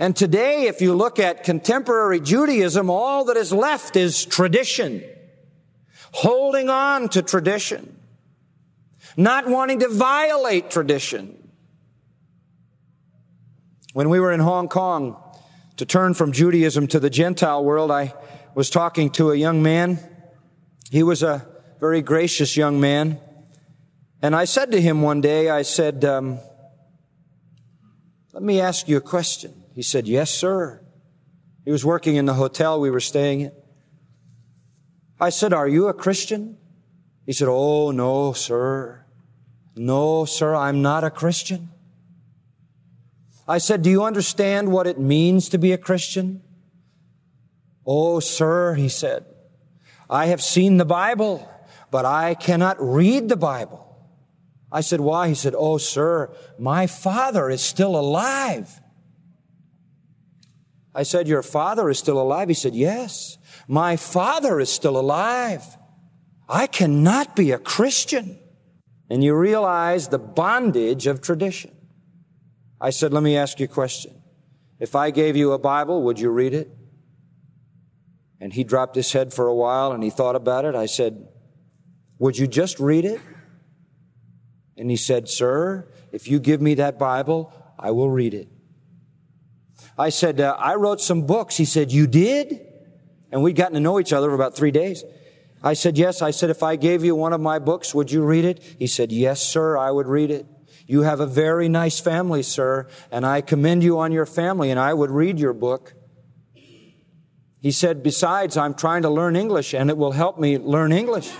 And 0.00 0.16
today, 0.16 0.68
if 0.68 0.80
you 0.80 0.94
look 0.94 1.18
at 1.18 1.44
contemporary 1.44 2.20
Judaism, 2.20 2.88
all 2.88 3.26
that 3.26 3.36
is 3.36 3.52
left 3.52 3.94
is 3.94 4.24
tradition. 4.24 5.04
Holding 6.12 6.70
on 6.70 7.10
to 7.10 7.20
tradition 7.20 7.95
not 9.16 9.48
wanting 9.48 9.80
to 9.80 9.88
violate 9.88 10.70
tradition. 10.70 11.50
When 13.94 14.10
we 14.10 14.20
were 14.20 14.32
in 14.32 14.40
Hong 14.40 14.68
Kong 14.68 15.16
to 15.76 15.86
turn 15.86 16.12
from 16.12 16.32
Judaism 16.32 16.86
to 16.88 17.00
the 17.00 17.08
Gentile 17.08 17.64
world, 17.64 17.90
I 17.90 18.12
was 18.54 18.68
talking 18.68 19.10
to 19.12 19.30
a 19.30 19.36
young 19.36 19.62
man. 19.62 19.98
He 20.90 21.02
was 21.02 21.22
a 21.22 21.46
very 21.80 22.02
gracious 22.02 22.56
young 22.56 22.78
man. 22.78 23.18
And 24.20 24.36
I 24.36 24.44
said 24.44 24.72
to 24.72 24.80
him 24.80 25.00
one 25.00 25.20
day, 25.20 25.48
I 25.48 25.62
said, 25.62 26.04
um, 26.04 26.38
let 28.32 28.42
me 28.42 28.60
ask 28.60 28.86
you 28.86 28.98
a 28.98 29.00
question. 29.00 29.62
He 29.74 29.82
said, 29.82 30.06
yes, 30.06 30.30
sir. 30.30 30.82
He 31.64 31.70
was 31.70 31.84
working 31.84 32.16
in 32.16 32.26
the 32.26 32.34
hotel 32.34 32.78
we 32.78 32.90
were 32.90 33.00
staying 33.00 33.40
in. 33.40 33.52
I 35.18 35.30
said, 35.30 35.54
are 35.54 35.66
you 35.66 35.88
a 35.88 35.94
Christian? 35.94 36.58
He 37.24 37.32
said, 37.32 37.48
oh, 37.48 37.92
no, 37.92 38.34
sir. 38.34 39.05
No, 39.76 40.24
sir, 40.24 40.54
I'm 40.54 40.82
not 40.82 41.04
a 41.04 41.10
Christian. 41.10 41.70
I 43.46 43.58
said, 43.58 43.82
do 43.82 43.90
you 43.90 44.04
understand 44.04 44.72
what 44.72 44.86
it 44.86 44.98
means 44.98 45.50
to 45.50 45.58
be 45.58 45.72
a 45.72 45.78
Christian? 45.78 46.42
Oh, 47.86 48.18
sir, 48.18 48.74
he 48.74 48.88
said, 48.88 49.24
I 50.10 50.26
have 50.26 50.42
seen 50.42 50.78
the 50.78 50.84
Bible, 50.84 51.48
but 51.90 52.04
I 52.04 52.34
cannot 52.34 52.76
read 52.80 53.28
the 53.28 53.36
Bible. 53.36 53.82
I 54.72 54.80
said, 54.80 55.00
why? 55.00 55.28
He 55.28 55.34
said, 55.34 55.54
oh, 55.56 55.78
sir, 55.78 56.34
my 56.58 56.86
father 56.86 57.48
is 57.50 57.60
still 57.60 57.94
alive. 57.94 58.80
I 60.96 61.02
said, 61.02 61.28
Your 61.28 61.42
father 61.42 61.90
is 61.90 61.98
still 61.98 62.18
alive? 62.18 62.48
He 62.48 62.54
said, 62.54 62.74
Yes, 62.74 63.36
my 63.68 63.96
father 63.96 64.58
is 64.58 64.72
still 64.72 64.98
alive. 64.98 65.62
I 66.48 66.66
cannot 66.66 67.36
be 67.36 67.52
a 67.52 67.58
Christian. 67.58 68.38
And 69.08 69.22
you 69.22 69.34
realize 69.36 70.08
the 70.08 70.18
bondage 70.18 71.06
of 71.06 71.20
tradition. 71.20 71.72
I 72.80 72.90
said, 72.90 73.12
Let 73.12 73.22
me 73.22 73.36
ask 73.36 73.60
you 73.60 73.66
a 73.66 73.68
question. 73.68 74.22
If 74.78 74.94
I 74.94 75.10
gave 75.10 75.36
you 75.36 75.52
a 75.52 75.58
Bible, 75.58 76.02
would 76.02 76.18
you 76.18 76.30
read 76.30 76.54
it? 76.54 76.70
And 78.40 78.52
he 78.52 78.64
dropped 78.64 78.96
his 78.96 79.12
head 79.12 79.32
for 79.32 79.46
a 79.46 79.54
while 79.54 79.92
and 79.92 80.02
he 80.02 80.10
thought 80.10 80.36
about 80.36 80.64
it. 80.64 80.74
I 80.74 80.86
said, 80.86 81.28
Would 82.18 82.36
you 82.36 82.46
just 82.46 82.78
read 82.78 83.04
it? 83.04 83.20
And 84.76 84.90
he 84.90 84.96
said, 84.96 85.28
Sir, 85.28 85.88
if 86.12 86.28
you 86.28 86.38
give 86.38 86.60
me 86.60 86.74
that 86.74 86.98
Bible, 86.98 87.52
I 87.78 87.92
will 87.92 88.10
read 88.10 88.34
it. 88.34 88.48
I 89.98 90.10
said, 90.10 90.40
uh, 90.40 90.54
I 90.58 90.74
wrote 90.74 91.00
some 91.00 91.26
books. 91.26 91.56
He 91.56 91.64
said, 91.64 91.92
You 91.92 92.06
did? 92.06 92.60
And 93.32 93.42
we'd 93.42 93.56
gotten 93.56 93.74
to 93.74 93.80
know 93.80 93.98
each 93.98 94.12
other 94.12 94.28
for 94.28 94.34
about 94.34 94.54
three 94.54 94.70
days. 94.70 95.02
I 95.66 95.74
said, 95.74 95.98
Yes. 95.98 96.22
I 96.22 96.30
said, 96.30 96.48
If 96.48 96.62
I 96.62 96.76
gave 96.76 97.02
you 97.02 97.16
one 97.16 97.32
of 97.32 97.40
my 97.40 97.58
books, 97.58 97.92
would 97.92 98.12
you 98.12 98.22
read 98.22 98.44
it? 98.44 98.62
He 98.78 98.86
said, 98.86 99.10
Yes, 99.10 99.42
sir, 99.42 99.76
I 99.76 99.90
would 99.90 100.06
read 100.06 100.30
it. 100.30 100.46
You 100.86 101.02
have 101.02 101.18
a 101.18 101.26
very 101.26 101.68
nice 101.68 101.98
family, 101.98 102.44
sir, 102.44 102.86
and 103.10 103.26
I 103.26 103.40
commend 103.40 103.82
you 103.82 103.98
on 103.98 104.12
your 104.12 104.26
family, 104.26 104.70
and 104.70 104.78
I 104.78 104.94
would 104.94 105.10
read 105.10 105.40
your 105.40 105.52
book. 105.52 105.94
He 106.54 107.72
said, 107.72 108.04
Besides, 108.04 108.56
I'm 108.56 108.74
trying 108.74 109.02
to 109.02 109.10
learn 109.10 109.34
English, 109.34 109.74
and 109.74 109.90
it 109.90 109.96
will 109.96 110.12
help 110.12 110.38
me 110.38 110.56
learn 110.56 110.92
English. 110.92 111.32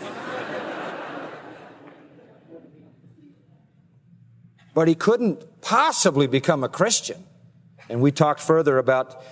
but 4.74 4.88
he 4.88 4.96
couldn't 4.96 5.60
possibly 5.60 6.26
become 6.26 6.64
a 6.64 6.68
Christian. 6.68 7.24
And 7.88 8.00
we 8.00 8.10
talked 8.10 8.40
further 8.40 8.78
about 8.78 9.22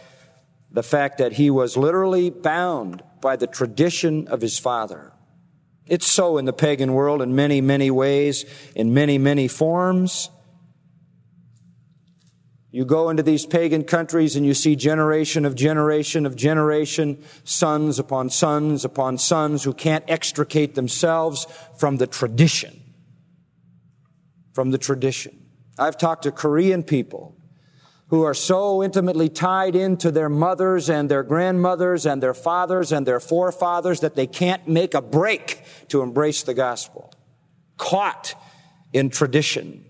the 0.75 0.83
fact 0.83 1.19
that 1.19 1.35
he 1.35 1.51
was 1.51 1.77
literally 1.77 2.31
bound 2.31 3.03
by 3.21 3.37
the 3.37 3.47
tradition 3.47 4.27
of 4.27 4.41
his 4.41 4.59
father. 4.59 5.13
It's 5.87 6.07
so 6.07 6.37
in 6.37 6.47
the 6.47 6.53
pagan 6.53 6.95
world 6.95 7.23
in 7.23 7.37
many, 7.37 7.61
many 7.61 7.93
ways, 7.93 8.45
in 8.75 8.93
many, 8.93 9.17
many 9.17 9.47
forms. 9.47 10.31
You 12.73 12.85
go 12.85 13.09
into 13.09 13.23
these 13.23 13.47
pagan 13.47 13.85
countries 13.85 14.35
and 14.35 14.45
you 14.45 14.53
see 14.53 14.75
generation 14.75 15.45
of 15.45 15.55
generation 15.55 16.27
of 16.27 16.35
generation, 16.35 17.23
sons 17.45 18.01
upon 18.01 18.31
sons 18.31 18.85
upon 18.85 19.17
sons 19.19 19.63
who 19.63 19.73
can't 19.73 20.05
extricate 20.09 20.75
themselves 20.75 21.47
from 21.79 21.99
the 21.99 22.09
tradition. 22.09 22.83
From 24.55 24.73
the 24.73 24.79
tradition. 24.79 25.41
I've 25.79 25.97
talked 25.97 26.25
to 26.25 26.33
Korean 26.33 26.83
people 26.83 27.37
who 28.09 28.23
are 28.23 28.35
so 28.35 28.83
intimately 28.83 29.29
tied 29.29 29.75
into 29.75 30.11
their 30.11 30.29
mothers 30.29 30.91
and 30.91 31.11
their 31.11 31.23
grandmothers 31.23 32.05
and 32.05 32.23
their 32.23 32.35
fathers 32.35 32.93
and 32.93 33.07
their 33.07 33.21
forefathers 33.21 34.01
that 34.01 34.15
they 34.15 34.27
can't 34.27 34.69
make 34.69 34.95
a 34.95 35.01
break 35.01 35.63
to 35.89 36.03
embrace 36.03 36.43
the 36.43 36.55
gospel. 36.55 37.13
Caught 37.77 38.35
in 38.93 39.11
tradition. 39.11 39.85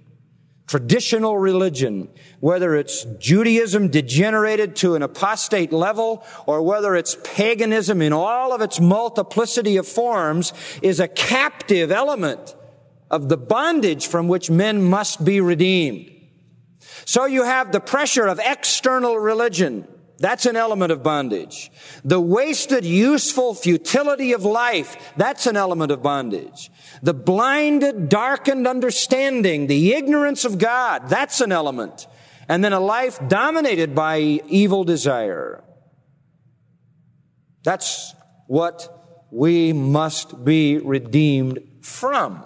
Traditional 0.67 1.37
religion, 1.37 2.09
whether 2.41 2.75
it's 2.75 3.05
Judaism 3.19 3.89
degenerated 3.89 4.77
to 4.77 4.95
an 4.95 5.03
apostate 5.03 5.73
level 5.73 6.25
or 6.47 6.63
whether 6.63 6.95
it's 6.95 7.19
paganism 7.23 8.01
in 8.01 8.15
all 8.15 8.55
of 8.55 8.63
its 8.63 8.81
multiplicity 8.81 9.77
of 9.77 9.87
forms, 9.87 10.55
is 10.81 11.01
a 11.01 11.09
captive 11.09 11.93
element 11.93 12.57
of 13.11 13.29
the 13.29 13.37
bondage 13.37 14.07
from 14.07 14.27
which 14.27 14.51
men 14.51 14.83
must 14.83 15.23
be 15.23 15.41
redeemed. 15.41 16.14
So 17.05 17.27
you 17.27 17.45
have 17.45 17.73
the 17.73 17.81
pressure 17.81 18.27
of 18.27 18.41
external 18.43 19.19
religion. 19.19 19.87
That's 20.19 20.47
an 20.47 20.57
element 20.57 20.93
of 20.93 21.03
bondage. 21.03 21.71
The 22.05 22.21
wasted, 22.21 22.85
useful 22.85 23.55
futility 23.55 24.33
of 24.33 24.45
life. 24.45 25.13
That's 25.17 25.47
an 25.47 25.57
element 25.57 25.91
of 25.91 26.03
bondage. 26.03 26.71
The 27.03 27.15
blinded, 27.15 28.09
darkened 28.09 28.67
understanding, 28.67 29.67
the 29.67 29.93
ignorance 29.95 30.45
of 30.45 30.59
God. 30.59 31.09
That's 31.09 31.41
an 31.41 31.53
element. 31.53 32.07
And 32.49 32.63
then 32.63 32.73
a 32.73 32.81
life 32.81 33.19
dominated 33.29 33.95
by 33.95 34.19
evil 34.19 34.85
desire. 34.85 35.65
That's 37.65 38.15
what 38.47 39.27
we 39.33 39.73
must 39.73 40.45
be 40.45 40.79
redeemed 40.79 41.59
from 41.81 42.45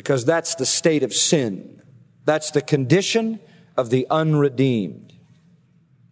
because 0.00 0.24
that's 0.24 0.54
the 0.54 0.64
state 0.64 1.02
of 1.02 1.12
sin. 1.12 1.82
That's 2.24 2.52
the 2.52 2.62
condition 2.62 3.38
of 3.76 3.90
the 3.90 4.06
unredeemed. 4.08 5.12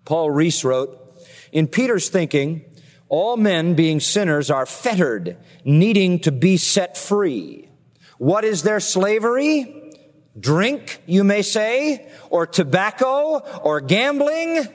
Paul 0.05 0.31
Rees 0.31 0.63
wrote, 0.63 1.19
in 1.53 1.69
Peter's 1.69 2.11
thinking, 2.11 2.67
all 3.09 3.39
men 3.39 3.73
being 3.73 3.99
sinners 4.01 4.51
are 4.51 4.67
fettered, 4.67 5.39
needing 5.65 6.19
to 6.21 6.31
be 6.31 6.59
set 6.59 6.99
free. 6.99 7.71
What 8.19 8.45
is 8.45 8.63
their 8.63 8.79
slavery? 8.79 9.95
Drink, 10.39 11.03
you 11.07 11.25
may 11.25 11.41
say, 11.41 12.11
or 12.29 12.47
tobacco, 12.47 13.39
or 13.63 13.81
gambling. 13.81 14.67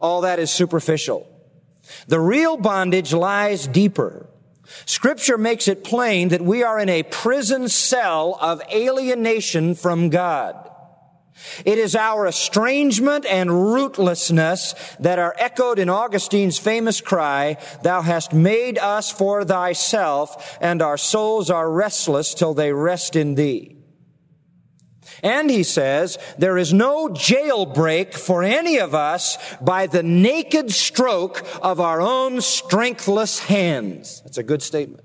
All 0.00 0.22
that 0.22 0.40
is 0.40 0.50
superficial. 0.50 1.24
The 2.08 2.18
real 2.18 2.56
bondage 2.56 3.12
lies 3.12 3.68
deeper. 3.68 4.26
Scripture 4.86 5.38
makes 5.38 5.68
it 5.68 5.84
plain 5.84 6.28
that 6.28 6.42
we 6.42 6.62
are 6.62 6.78
in 6.78 6.88
a 6.88 7.02
prison 7.02 7.68
cell 7.68 8.38
of 8.40 8.62
alienation 8.72 9.74
from 9.74 10.08
God. 10.10 10.70
It 11.64 11.78
is 11.78 11.96
our 11.96 12.26
estrangement 12.26 13.26
and 13.26 13.50
rootlessness 13.50 14.96
that 14.98 15.18
are 15.18 15.34
echoed 15.38 15.78
in 15.78 15.90
Augustine's 15.90 16.58
famous 16.58 17.00
cry, 17.00 17.56
Thou 17.82 18.02
hast 18.02 18.32
made 18.32 18.78
us 18.78 19.10
for 19.10 19.44
thyself, 19.44 20.56
and 20.60 20.80
our 20.80 20.96
souls 20.96 21.50
are 21.50 21.70
restless 21.70 22.34
till 22.34 22.54
they 22.54 22.72
rest 22.72 23.16
in 23.16 23.34
thee. 23.34 23.73
And 25.22 25.50
he 25.50 25.62
says, 25.62 26.18
there 26.38 26.58
is 26.58 26.72
no 26.72 27.08
jailbreak 27.08 28.14
for 28.14 28.42
any 28.42 28.78
of 28.78 28.94
us 28.94 29.38
by 29.60 29.86
the 29.86 30.02
naked 30.02 30.70
stroke 30.70 31.46
of 31.62 31.80
our 31.80 32.00
own 32.00 32.40
strengthless 32.40 33.38
hands. 33.40 34.22
That's 34.24 34.38
a 34.38 34.42
good 34.42 34.62
statement. 34.62 35.04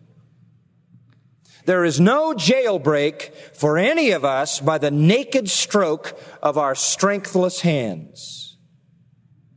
There 1.65 1.85
is 1.85 1.99
no 1.99 2.33
jailbreak 2.33 3.33
for 3.55 3.77
any 3.77 4.11
of 4.11 4.25
us 4.25 4.59
by 4.59 4.79
the 4.79 4.91
naked 4.91 5.49
stroke 5.49 6.19
of 6.41 6.57
our 6.57 6.73
strengthless 6.73 7.61
hands. 7.61 8.57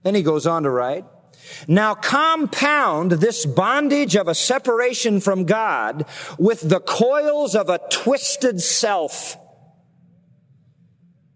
Then 0.02 0.14
he 0.14 0.22
goes 0.22 0.46
on 0.46 0.64
to 0.64 0.70
write, 0.70 1.06
now 1.66 1.94
compound 1.94 3.12
this 3.12 3.46
bondage 3.46 4.16
of 4.16 4.28
a 4.28 4.34
separation 4.34 5.20
from 5.20 5.44
God 5.44 6.04
with 6.38 6.68
the 6.68 6.80
coils 6.80 7.54
of 7.54 7.68
a 7.68 7.80
twisted 7.90 8.60
self 8.60 9.36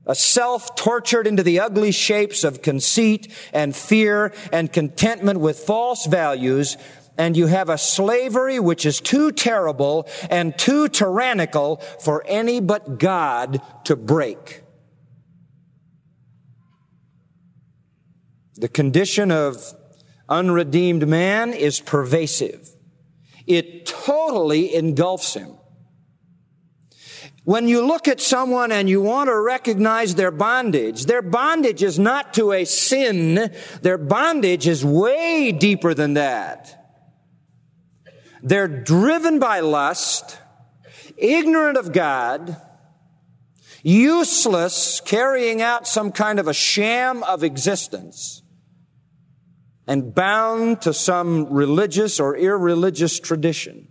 a 0.07 0.15
self 0.15 0.75
tortured 0.77 1.27
into 1.27 1.43
the 1.43 1.61
ugly 1.61 1.91
shapes 1.91 2.45
of 2.45 2.63
conceit 2.63 3.33
and 3.53 3.75
fear 3.75 4.33
and 4.53 4.73
contentment 4.73 5.41
with 5.41 5.59
false 5.59 6.07
values, 6.07 6.77
and 7.19 7.37
you 7.37 7.47
have 7.47 7.69
a 7.69 7.79
slavery 7.79 8.61
which 8.61 8.87
is 8.87 9.01
too 9.01 9.33
terrible 9.33 10.09
and 10.31 10.57
too 10.59 10.89
tyrannical 10.89 11.77
for 12.01 12.23
any 12.27 12.61
but 12.61 12.99
God 12.99 13.61
to 13.85 13.97
break. 13.97 14.63
The 18.55 18.69
condition 18.69 19.31
of 19.31 19.75
unredeemed 20.29 21.07
man 21.07 21.53
is 21.53 21.81
pervasive. 21.81 22.71
It 23.47 23.87
totally 23.87 24.75
engulfs 24.75 25.35
him. 25.35 25.56
When 27.47 27.69
you 27.69 27.87
look 27.87 28.09
at 28.09 28.21
someone 28.21 28.73
and 28.73 28.89
you 28.89 29.01
want 29.01 29.29
to 29.29 29.41
recognize 29.41 30.17
their 30.17 30.33
bondage, 30.33 31.07
their 31.07 31.23
bondage 31.23 31.81
is 31.81 31.97
not 31.97 32.35
to 32.35 32.51
a 32.51 32.65
sin. 32.65 33.53
Their 33.83 33.99
bondage 33.99 34.67
is 34.67 34.85
way 34.85 35.53
deeper 35.53 35.95
than 35.95 36.15
that. 36.15 36.93
They're 38.43 38.67
driven 38.67 39.39
by 39.39 39.61
lust, 39.61 40.39
ignorant 41.17 41.79
of 41.79 41.93
God, 41.93 42.61
useless, 43.85 45.01
carrying 45.01 45.63
out 45.63 45.87
some 45.87 46.11
kind 46.11 46.41
of 46.41 46.49
a 46.49 46.53
sham 46.53 47.23
of 47.23 47.45
existence, 47.45 48.43
and 49.87 50.13
bound 50.13 50.83
to 50.83 50.93
some 50.93 51.47
religious 51.53 52.19
or 52.19 52.37
irreligious 52.37 53.21
tradition 53.21 53.87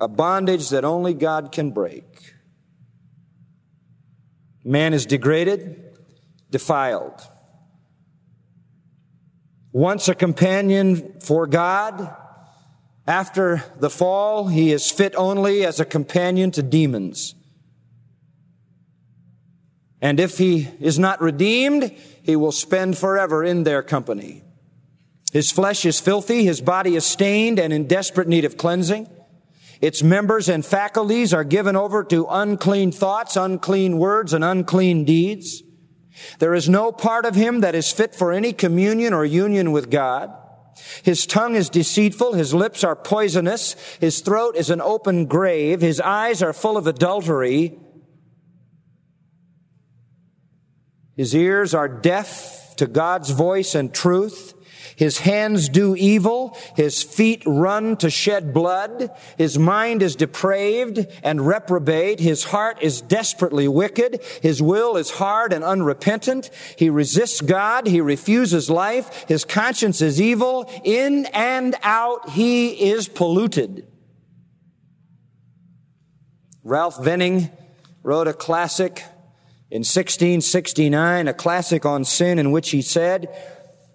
a 0.00 0.08
bondage 0.08 0.70
that 0.70 0.84
only 0.84 1.14
God 1.14 1.52
can 1.52 1.70
break. 1.70 2.34
Man 4.64 4.92
is 4.92 5.06
degraded, 5.06 5.98
defiled. 6.50 7.20
Once 9.72 10.08
a 10.08 10.14
companion 10.14 11.20
for 11.20 11.46
God, 11.46 12.14
after 13.06 13.62
the 13.78 13.90
fall, 13.90 14.48
he 14.48 14.72
is 14.72 14.90
fit 14.90 15.14
only 15.16 15.64
as 15.64 15.78
a 15.78 15.84
companion 15.84 16.50
to 16.52 16.62
demons. 16.62 17.34
And 20.00 20.18
if 20.18 20.38
he 20.38 20.68
is 20.80 20.98
not 20.98 21.20
redeemed, 21.20 21.94
he 22.22 22.36
will 22.36 22.52
spend 22.52 22.98
forever 22.98 23.44
in 23.44 23.62
their 23.62 23.82
company. 23.82 24.42
His 25.32 25.50
flesh 25.50 25.84
is 25.84 26.00
filthy, 26.00 26.44
his 26.44 26.60
body 26.60 26.96
is 26.96 27.04
stained 27.04 27.58
and 27.58 27.72
in 27.72 27.86
desperate 27.86 28.28
need 28.28 28.44
of 28.44 28.56
cleansing. 28.56 29.08
Its 29.80 30.02
members 30.02 30.48
and 30.48 30.64
faculties 30.64 31.34
are 31.34 31.44
given 31.44 31.76
over 31.76 32.02
to 32.04 32.26
unclean 32.30 32.92
thoughts, 32.92 33.36
unclean 33.36 33.98
words, 33.98 34.32
and 34.32 34.44
unclean 34.44 35.04
deeds. 35.04 35.62
There 36.38 36.54
is 36.54 36.68
no 36.68 36.92
part 36.92 37.26
of 37.26 37.34
him 37.34 37.60
that 37.60 37.74
is 37.74 37.92
fit 37.92 38.14
for 38.14 38.32
any 38.32 38.52
communion 38.52 39.12
or 39.12 39.24
union 39.24 39.72
with 39.72 39.90
God. 39.90 40.32
His 41.02 41.26
tongue 41.26 41.54
is 41.54 41.70
deceitful, 41.70 42.34
his 42.34 42.54
lips 42.54 42.84
are 42.84 42.96
poisonous, 42.96 43.74
his 44.00 44.20
throat 44.20 44.56
is 44.56 44.70
an 44.70 44.80
open 44.80 45.26
grave, 45.26 45.80
his 45.80 46.00
eyes 46.00 46.42
are 46.42 46.52
full 46.52 46.76
of 46.76 46.86
adultery, 46.86 47.78
his 51.16 51.34
ears 51.34 51.74
are 51.74 51.88
deaf 51.88 52.76
to 52.76 52.86
God's 52.86 53.30
voice 53.30 53.74
and 53.74 53.92
truth. 53.92 54.52
His 54.96 55.18
hands 55.18 55.68
do 55.68 55.94
evil. 55.94 56.56
His 56.74 57.02
feet 57.02 57.42
run 57.46 57.96
to 57.98 58.10
shed 58.10 58.52
blood. 58.52 59.10
His 59.36 59.58
mind 59.58 60.02
is 60.02 60.16
depraved 60.16 61.06
and 61.22 61.46
reprobate. 61.46 62.18
His 62.18 62.44
heart 62.44 62.78
is 62.80 63.02
desperately 63.02 63.68
wicked. 63.68 64.22
His 64.40 64.62
will 64.62 64.96
is 64.96 65.10
hard 65.12 65.52
and 65.52 65.62
unrepentant. 65.62 66.50
He 66.76 66.88
resists 66.88 67.42
God. 67.42 67.86
He 67.86 68.00
refuses 68.00 68.70
life. 68.70 69.26
His 69.28 69.44
conscience 69.44 70.00
is 70.00 70.20
evil. 70.20 70.70
In 70.82 71.26
and 71.26 71.76
out, 71.82 72.30
he 72.30 72.90
is 72.90 73.06
polluted. 73.06 73.86
Ralph 76.64 77.04
Venning 77.04 77.50
wrote 78.02 78.28
a 78.28 78.32
classic 78.32 79.04
in 79.70 79.80
1669, 79.80 81.28
a 81.28 81.34
classic 81.34 81.84
on 81.84 82.04
sin 82.04 82.38
in 82.38 82.50
which 82.50 82.70
he 82.70 82.80
said, 82.80 83.28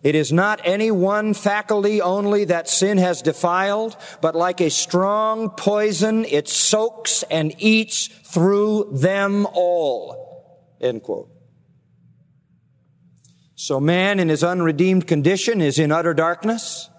it 0.04 0.16
is 0.16 0.32
not 0.32 0.62
any 0.64 0.90
one 0.90 1.34
faculty 1.34 2.02
only 2.02 2.46
that 2.46 2.68
sin 2.68 2.98
has 2.98 3.22
defiled, 3.22 3.96
but 4.20 4.36
like 4.36 4.60
a 4.60 4.70
strong 4.70 5.50
poison, 5.52 6.26
it 6.26 6.48
soaks 6.48 7.24
and 7.30 7.54
eats 7.60 8.08
through 8.08 8.90
them 8.94 9.46
all. 9.54 10.76
End 10.82 11.04
quote. 11.04 11.30
So 13.56 13.80
man 13.80 14.20
in 14.20 14.30
his 14.30 14.44
unredeemed 14.44 15.06
condition 15.06 15.62
is 15.62 15.78
in 15.78 15.92
utter 15.92 16.16
darkness. 16.16 16.90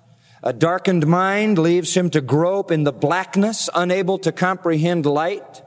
A 0.44 0.52
darkened 0.52 1.08
mind 1.08 1.58
leaves 1.58 1.96
him 1.96 2.08
to 2.10 2.20
grope 2.20 2.70
in 2.70 2.84
the 2.84 2.92
blackness, 2.92 3.68
unable 3.74 4.18
to 4.18 4.30
comprehend 4.30 5.06
light. 5.06 5.62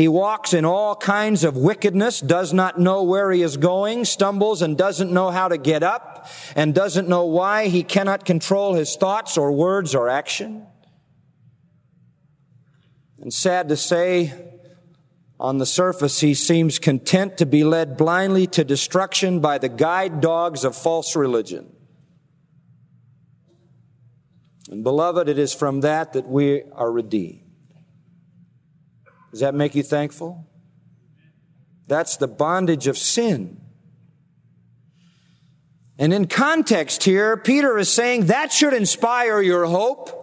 He 0.00 0.08
walks 0.08 0.54
in 0.54 0.64
all 0.64 0.96
kinds 0.96 1.44
of 1.44 1.58
wickedness, 1.58 2.22
does 2.22 2.54
not 2.54 2.80
know 2.80 3.02
where 3.02 3.30
he 3.32 3.42
is 3.42 3.58
going, 3.58 4.06
stumbles 4.06 4.62
and 4.62 4.74
doesn't 4.74 5.12
know 5.12 5.28
how 5.28 5.48
to 5.48 5.58
get 5.58 5.82
up, 5.82 6.26
and 6.56 6.74
doesn't 6.74 7.06
know 7.06 7.26
why 7.26 7.66
he 7.66 7.82
cannot 7.82 8.24
control 8.24 8.72
his 8.72 8.96
thoughts 8.96 9.36
or 9.36 9.52
words 9.52 9.94
or 9.94 10.08
action. 10.08 10.66
And 13.20 13.30
sad 13.30 13.68
to 13.68 13.76
say, 13.76 14.32
on 15.38 15.58
the 15.58 15.66
surface, 15.66 16.20
he 16.20 16.32
seems 16.32 16.78
content 16.78 17.36
to 17.36 17.44
be 17.44 17.62
led 17.62 17.98
blindly 17.98 18.46
to 18.46 18.64
destruction 18.64 19.40
by 19.40 19.58
the 19.58 19.68
guide 19.68 20.22
dogs 20.22 20.64
of 20.64 20.74
false 20.74 21.14
religion. 21.14 21.76
And 24.70 24.82
beloved, 24.82 25.28
it 25.28 25.38
is 25.38 25.52
from 25.52 25.82
that 25.82 26.14
that 26.14 26.26
we 26.26 26.62
are 26.72 26.90
redeemed. 26.90 27.49
Does 29.30 29.40
that 29.40 29.54
make 29.54 29.74
you 29.74 29.82
thankful? 29.82 30.46
That's 31.86 32.16
the 32.16 32.28
bondage 32.28 32.86
of 32.86 32.96
sin. 32.96 33.60
And 35.98 36.12
in 36.12 36.26
context 36.26 37.04
here, 37.04 37.36
Peter 37.36 37.76
is 37.78 37.92
saying 37.92 38.26
that 38.26 38.52
should 38.52 38.72
inspire 38.72 39.42
your 39.42 39.66
hope. 39.66 40.16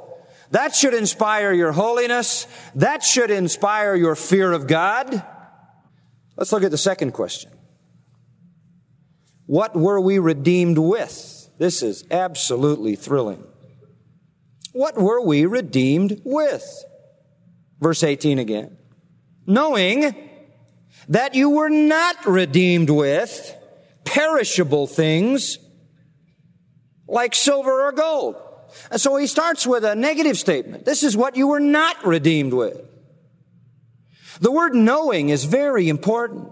That 0.51 0.73
should 0.73 0.93
inspire 0.93 1.53
your 1.53 1.71
holiness. 1.71 2.47
That 2.75 3.03
should 3.03 3.31
inspire 3.31 3.95
your 3.95 4.15
fear 4.15 4.51
of 4.53 4.65
God. 4.65 5.23
Let's 6.35 6.51
look 6.51 6.63
at 6.63 6.71
the 6.71 6.77
second 6.77 7.11
question. 7.11 7.51
What 9.45 9.75
were 9.75 9.99
we 9.99 10.19
redeemed 10.19 10.77
with? 10.77 11.49
This 11.57 11.83
is 11.83 12.05
absolutely 12.11 12.95
thrilling. 12.95 13.43
What 14.73 14.97
were 14.97 15.21
we 15.21 15.45
redeemed 15.45 16.21
with? 16.23 16.65
Verse 17.79 18.03
18 18.03 18.39
again 18.39 18.77
knowing 19.47 20.15
that 21.09 21.33
you 21.33 21.49
were 21.49 21.69
not 21.69 22.25
redeemed 22.25 22.89
with 22.89 23.55
perishable 24.03 24.87
things 24.87 25.57
like 27.07 27.33
silver 27.33 27.87
or 27.87 27.91
gold. 27.93 28.35
And 28.91 28.99
so 28.99 29.15
he 29.15 29.27
starts 29.27 29.65
with 29.65 29.85
a 29.85 29.95
negative 29.95 30.37
statement. 30.37 30.85
This 30.85 31.03
is 31.03 31.15
what 31.15 31.37
you 31.37 31.47
were 31.47 31.59
not 31.59 32.05
redeemed 32.05 32.53
with. 32.53 32.79
The 34.39 34.51
word 34.51 34.75
knowing 34.75 35.29
is 35.29 35.45
very 35.45 35.89
important. 35.89 36.49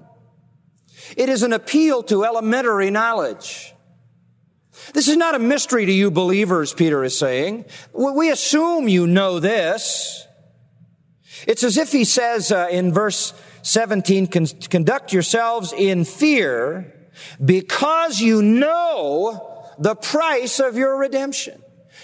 It 1.18 1.30
is 1.30 1.44
an 1.44 1.54
appeal 1.54 2.04
to 2.04 2.26
elementary 2.26 2.90
knowledge. 2.90 3.74
This 4.94 5.08
is 5.08 5.18
not 5.18 5.36
a 5.36 5.40
mystery 5.40 5.86
to 5.86 5.92
you 5.92 6.12
believers, 6.12 6.74
Peter 6.74 7.04
is 7.04 7.18
saying. 7.18 7.66
We 7.94 8.30
assume 8.32 8.88
you 8.88 9.08
know 9.08 9.40
this. 9.40 10.25
It's 11.48 11.64
as 11.64 11.78
if 11.78 11.92
he 11.92 12.04
says 12.04 12.52
uh, 12.52 12.68
in 12.72 12.94
verse 12.94 13.34
17, 13.64 14.28
conduct 14.70 15.14
yourselves 15.14 15.74
in 15.74 16.06
fear 16.06 16.94
because 17.44 18.20
you 18.20 18.42
know 18.42 19.72
the 19.80 19.96
price 19.96 20.60
of 20.60 20.78
your 20.78 20.98
redemption. 20.98 21.62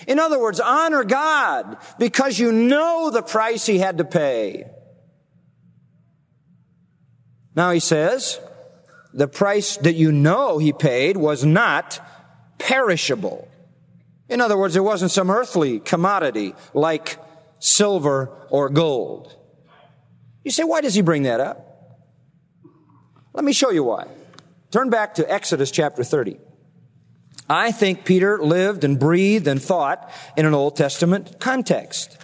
In 0.07 0.19
other 0.19 0.39
words, 0.39 0.59
honor 0.59 1.03
God 1.03 1.77
because 1.99 2.39
you 2.39 2.51
know 2.51 3.11
the 3.11 3.21
price 3.21 3.65
he 3.65 3.77
had 3.77 3.99
to 3.99 4.05
pay. 4.05 4.65
Now 7.55 7.71
he 7.71 7.79
says, 7.79 8.39
the 9.13 9.27
price 9.27 9.77
that 9.77 9.93
you 9.93 10.11
know 10.11 10.57
he 10.57 10.71
paid 10.71 11.17
was 11.17 11.43
not 11.43 11.99
perishable. 12.57 13.47
In 14.29 14.39
other 14.39 14.57
words, 14.57 14.75
it 14.75 14.83
wasn't 14.83 15.11
some 15.11 15.29
earthly 15.29 15.79
commodity 15.79 16.55
like 16.73 17.17
silver, 17.61 18.47
or 18.49 18.69
gold. 18.69 19.37
You 20.43 20.51
say, 20.51 20.63
why 20.63 20.81
does 20.81 20.95
he 20.95 21.01
bring 21.01 21.23
that 21.23 21.39
up? 21.39 21.99
Let 23.33 23.45
me 23.45 23.53
show 23.53 23.69
you 23.69 23.83
why. 23.83 24.07
Turn 24.71 24.89
back 24.89 25.15
to 25.15 25.31
Exodus 25.31 25.71
chapter 25.71 26.03
30. 26.03 26.37
I 27.47 27.71
think 27.71 28.03
Peter 28.03 28.41
lived 28.41 28.83
and 28.83 28.99
breathed 28.99 29.47
and 29.47 29.61
thought 29.61 30.11
in 30.35 30.45
an 30.45 30.53
Old 30.53 30.75
Testament 30.75 31.39
context. 31.39 32.17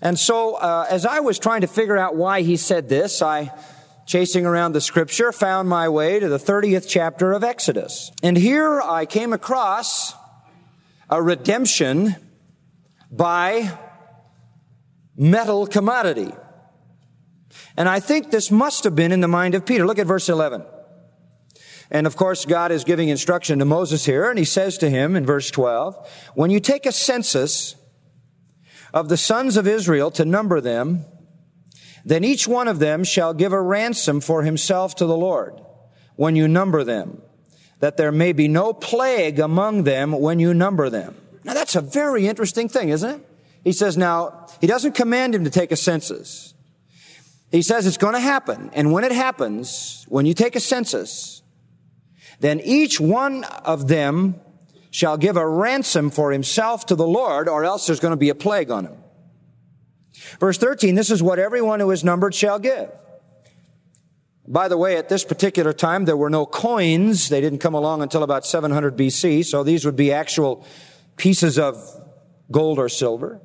And 0.00 0.18
so, 0.18 0.54
uh, 0.54 0.86
as 0.90 1.06
I 1.06 1.20
was 1.20 1.38
trying 1.38 1.62
to 1.62 1.66
figure 1.66 1.96
out 1.96 2.14
why 2.14 2.42
he 2.42 2.56
said 2.56 2.88
this, 2.88 3.22
I, 3.22 3.52
chasing 4.06 4.44
around 4.44 4.72
the 4.72 4.80
scripture, 4.80 5.32
found 5.32 5.68
my 5.68 5.88
way 5.88 6.18
to 6.20 6.28
the 6.28 6.38
30th 6.38 6.86
chapter 6.88 7.32
of 7.32 7.44
Exodus. 7.44 8.10
And 8.22 8.36
here 8.36 8.80
I 8.80 9.06
came 9.06 9.32
across 9.32 10.14
a 11.08 11.22
redemption 11.22 12.16
by 13.10 13.78
metal 15.16 15.66
commodity. 15.66 16.32
And 17.76 17.88
I 17.88 18.00
think 18.00 18.30
this 18.30 18.50
must 18.50 18.84
have 18.84 18.94
been 18.94 19.12
in 19.12 19.20
the 19.20 19.28
mind 19.28 19.54
of 19.54 19.66
Peter. 19.66 19.86
Look 19.86 19.98
at 19.98 20.06
verse 20.06 20.28
11. 20.28 20.64
And 21.90 22.06
of 22.06 22.16
course, 22.16 22.46
God 22.46 22.72
is 22.72 22.84
giving 22.84 23.10
instruction 23.10 23.58
to 23.58 23.66
Moses 23.66 24.06
here, 24.06 24.30
and 24.30 24.38
he 24.38 24.46
says 24.46 24.78
to 24.78 24.88
him 24.88 25.14
in 25.14 25.26
verse 25.26 25.50
12, 25.50 26.30
when 26.34 26.50
you 26.50 26.58
take 26.58 26.86
a 26.86 26.92
census 26.92 27.76
of 28.94 29.10
the 29.10 29.18
sons 29.18 29.58
of 29.58 29.66
Israel 29.66 30.10
to 30.12 30.24
number 30.24 30.60
them, 30.60 31.04
then 32.04 32.24
each 32.24 32.48
one 32.48 32.66
of 32.66 32.78
them 32.78 33.04
shall 33.04 33.34
give 33.34 33.52
a 33.52 33.60
ransom 33.60 34.20
for 34.20 34.42
himself 34.42 34.94
to 34.96 35.06
the 35.06 35.16
Lord 35.16 35.60
when 36.16 36.34
you 36.34 36.48
number 36.48 36.82
them, 36.82 37.20
that 37.80 37.96
there 37.96 38.12
may 38.12 38.32
be 38.32 38.48
no 38.48 38.72
plague 38.72 39.38
among 39.38 39.84
them 39.84 40.12
when 40.12 40.38
you 40.38 40.54
number 40.54 40.88
them. 40.88 41.14
Now 41.44 41.54
that's 41.54 41.76
a 41.76 41.80
very 41.80 42.26
interesting 42.26 42.68
thing, 42.68 42.88
isn't 42.88 43.20
it? 43.20 43.26
He 43.64 43.72
says 43.72 43.96
now, 43.96 44.46
he 44.60 44.66
doesn't 44.66 44.94
command 44.94 45.34
him 45.34 45.44
to 45.44 45.50
take 45.50 45.72
a 45.72 45.76
census. 45.76 46.54
He 47.50 47.62
says 47.62 47.86
it's 47.86 47.98
going 47.98 48.14
to 48.14 48.20
happen. 48.20 48.70
And 48.72 48.92
when 48.92 49.04
it 49.04 49.12
happens, 49.12 50.04
when 50.08 50.26
you 50.26 50.34
take 50.34 50.56
a 50.56 50.60
census, 50.60 51.42
then 52.40 52.60
each 52.60 52.98
one 52.98 53.44
of 53.44 53.88
them 53.88 54.40
shall 54.90 55.16
give 55.16 55.36
a 55.36 55.46
ransom 55.46 56.10
for 56.10 56.32
himself 56.32 56.86
to 56.86 56.94
the 56.94 57.06
Lord, 57.06 57.48
or 57.48 57.64
else 57.64 57.86
there's 57.86 58.00
going 58.00 58.12
to 58.12 58.16
be 58.16 58.30
a 58.30 58.34
plague 58.34 58.70
on 58.70 58.86
him. 58.86 58.96
Verse 60.40 60.58
13, 60.58 60.94
this 60.94 61.10
is 61.10 61.22
what 61.22 61.38
everyone 61.38 61.80
who 61.80 61.90
is 61.90 62.02
numbered 62.04 62.34
shall 62.34 62.58
give. 62.58 62.90
By 64.46 64.68
the 64.68 64.76
way, 64.76 64.96
at 64.96 65.08
this 65.08 65.24
particular 65.24 65.72
time, 65.72 66.04
there 66.04 66.16
were 66.16 66.30
no 66.30 66.44
coins. 66.44 67.28
They 67.28 67.40
didn't 67.40 67.60
come 67.60 67.74
along 67.74 68.02
until 68.02 68.22
about 68.22 68.44
700 68.44 68.96
BC, 68.96 69.44
so 69.44 69.62
these 69.62 69.84
would 69.84 69.96
be 69.96 70.12
actual 70.12 70.66
pieces 71.16 71.58
of 71.58 71.76
gold 72.50 72.78
or 72.78 72.88
silver. 72.88 73.40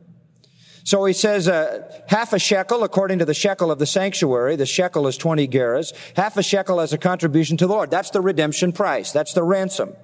So 0.88 1.04
he 1.04 1.12
says, 1.12 1.50
uh, 1.50 2.02
half 2.08 2.32
a 2.32 2.40
shekel 2.40 2.86
according 2.86 3.20
to 3.20 3.26
the 3.26 3.34
shekel 3.34 3.72
of 3.72 3.78
the 3.78 3.86
sanctuary. 3.86 4.56
The 4.56 4.66
shekel 4.66 5.06
is 5.08 5.18
20 5.18 5.46
gerahs. 5.50 5.92
Half 6.16 6.38
a 6.38 6.42
shekel 6.42 6.80
as 6.80 6.94
a 6.94 6.98
contribution 6.98 7.58
to 7.58 7.68
the 7.68 7.74
Lord. 7.74 7.92
That's 7.92 8.12
the 8.12 8.22
redemption 8.22 8.72
price. 8.72 9.12
That's 9.12 9.34
the 9.34 9.44
ransom. 9.44 9.98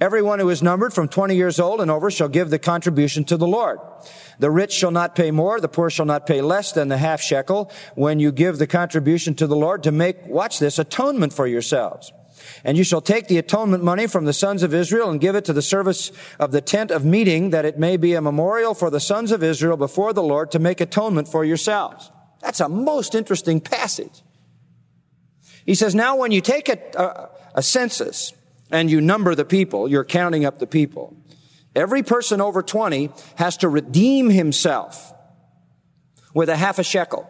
Everyone 0.00 0.40
who 0.40 0.50
is 0.50 0.60
numbered 0.60 0.92
from 0.92 1.06
20 1.06 1.36
years 1.36 1.60
old 1.60 1.80
and 1.80 1.88
over 1.88 2.10
shall 2.10 2.26
give 2.26 2.50
the 2.50 2.58
contribution 2.58 3.22
to 3.26 3.36
the 3.36 3.46
Lord. 3.46 3.78
The 4.40 4.50
rich 4.50 4.72
shall 4.72 4.90
not 4.90 5.14
pay 5.14 5.30
more, 5.30 5.60
the 5.60 5.68
poor 5.68 5.88
shall 5.88 6.06
not 6.06 6.26
pay 6.26 6.40
less 6.40 6.72
than 6.72 6.88
the 6.88 6.98
half 6.98 7.20
shekel 7.20 7.70
when 7.94 8.18
you 8.18 8.32
give 8.32 8.58
the 8.58 8.66
contribution 8.66 9.36
to 9.36 9.46
the 9.46 9.54
Lord 9.54 9.84
to 9.84 9.92
make, 9.92 10.26
watch 10.26 10.58
this, 10.58 10.80
atonement 10.80 11.32
for 11.32 11.46
yourselves. 11.46 12.12
And 12.64 12.76
you 12.76 12.84
shall 12.84 13.00
take 13.00 13.28
the 13.28 13.38
atonement 13.38 13.82
money 13.82 14.06
from 14.06 14.24
the 14.24 14.32
sons 14.32 14.62
of 14.62 14.74
Israel 14.74 15.10
and 15.10 15.20
give 15.20 15.34
it 15.34 15.44
to 15.46 15.52
the 15.52 15.62
service 15.62 16.12
of 16.38 16.52
the 16.52 16.60
tent 16.60 16.90
of 16.90 17.04
meeting 17.04 17.50
that 17.50 17.64
it 17.64 17.78
may 17.78 17.96
be 17.96 18.14
a 18.14 18.20
memorial 18.20 18.74
for 18.74 18.90
the 18.90 19.00
sons 19.00 19.32
of 19.32 19.42
Israel 19.42 19.76
before 19.76 20.12
the 20.12 20.22
Lord 20.22 20.50
to 20.52 20.58
make 20.58 20.80
atonement 20.80 21.28
for 21.28 21.44
yourselves. 21.44 22.10
That's 22.40 22.60
a 22.60 22.68
most 22.68 23.14
interesting 23.14 23.60
passage. 23.60 24.22
He 25.64 25.74
says, 25.74 25.94
now 25.94 26.16
when 26.16 26.32
you 26.32 26.40
take 26.40 26.68
a, 26.68 26.78
a, 27.00 27.30
a 27.56 27.62
census 27.62 28.32
and 28.70 28.90
you 28.90 29.00
number 29.00 29.34
the 29.34 29.44
people, 29.44 29.88
you're 29.88 30.04
counting 30.04 30.44
up 30.44 30.58
the 30.58 30.66
people. 30.66 31.16
Every 31.74 32.02
person 32.02 32.40
over 32.40 32.62
20 32.62 33.10
has 33.36 33.58
to 33.58 33.68
redeem 33.68 34.28
himself 34.28 35.12
with 36.34 36.48
a 36.48 36.56
half 36.56 36.78
a 36.78 36.82
shekel. 36.82 37.28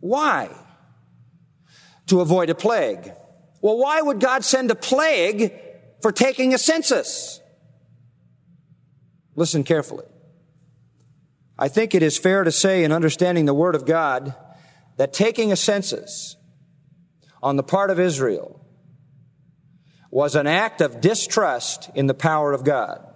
Why? 0.00 0.50
To 2.06 2.20
avoid 2.20 2.50
a 2.50 2.54
plague. 2.54 3.12
Well, 3.60 3.78
why 3.78 4.02
would 4.02 4.20
God 4.20 4.44
send 4.44 4.70
a 4.70 4.74
plague 4.74 5.52
for 6.00 6.12
taking 6.12 6.52
a 6.52 6.58
census? 6.58 7.40
Listen 9.36 9.64
carefully. 9.64 10.04
I 11.58 11.68
think 11.68 11.94
it 11.94 12.02
is 12.02 12.18
fair 12.18 12.44
to 12.44 12.50
say 12.50 12.82
in 12.84 12.92
understanding 12.92 13.44
the 13.44 13.54
Word 13.54 13.74
of 13.74 13.86
God 13.86 14.34
that 14.96 15.12
taking 15.12 15.52
a 15.52 15.56
census 15.56 16.36
on 17.42 17.56
the 17.56 17.62
part 17.62 17.90
of 17.90 18.00
Israel 18.00 18.58
was 20.10 20.34
an 20.34 20.46
act 20.46 20.80
of 20.80 21.00
distrust 21.00 21.90
in 21.94 22.06
the 22.06 22.14
power 22.14 22.52
of 22.52 22.64
God. 22.64 23.06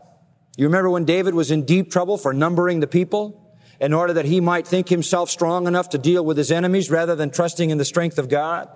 You 0.56 0.66
remember 0.66 0.88
when 0.88 1.04
David 1.04 1.34
was 1.34 1.50
in 1.50 1.64
deep 1.64 1.90
trouble 1.90 2.16
for 2.16 2.32
numbering 2.32 2.80
the 2.80 2.86
people 2.86 3.45
in 3.80 3.92
order 3.92 4.12
that 4.14 4.24
he 4.24 4.40
might 4.40 4.66
think 4.66 4.88
himself 4.88 5.30
strong 5.30 5.66
enough 5.66 5.90
to 5.90 5.98
deal 5.98 6.24
with 6.24 6.36
his 6.36 6.50
enemies 6.50 6.90
rather 6.90 7.14
than 7.14 7.30
trusting 7.30 7.70
in 7.70 7.78
the 7.78 7.84
strength 7.84 8.18
of 8.18 8.28
God? 8.28 8.68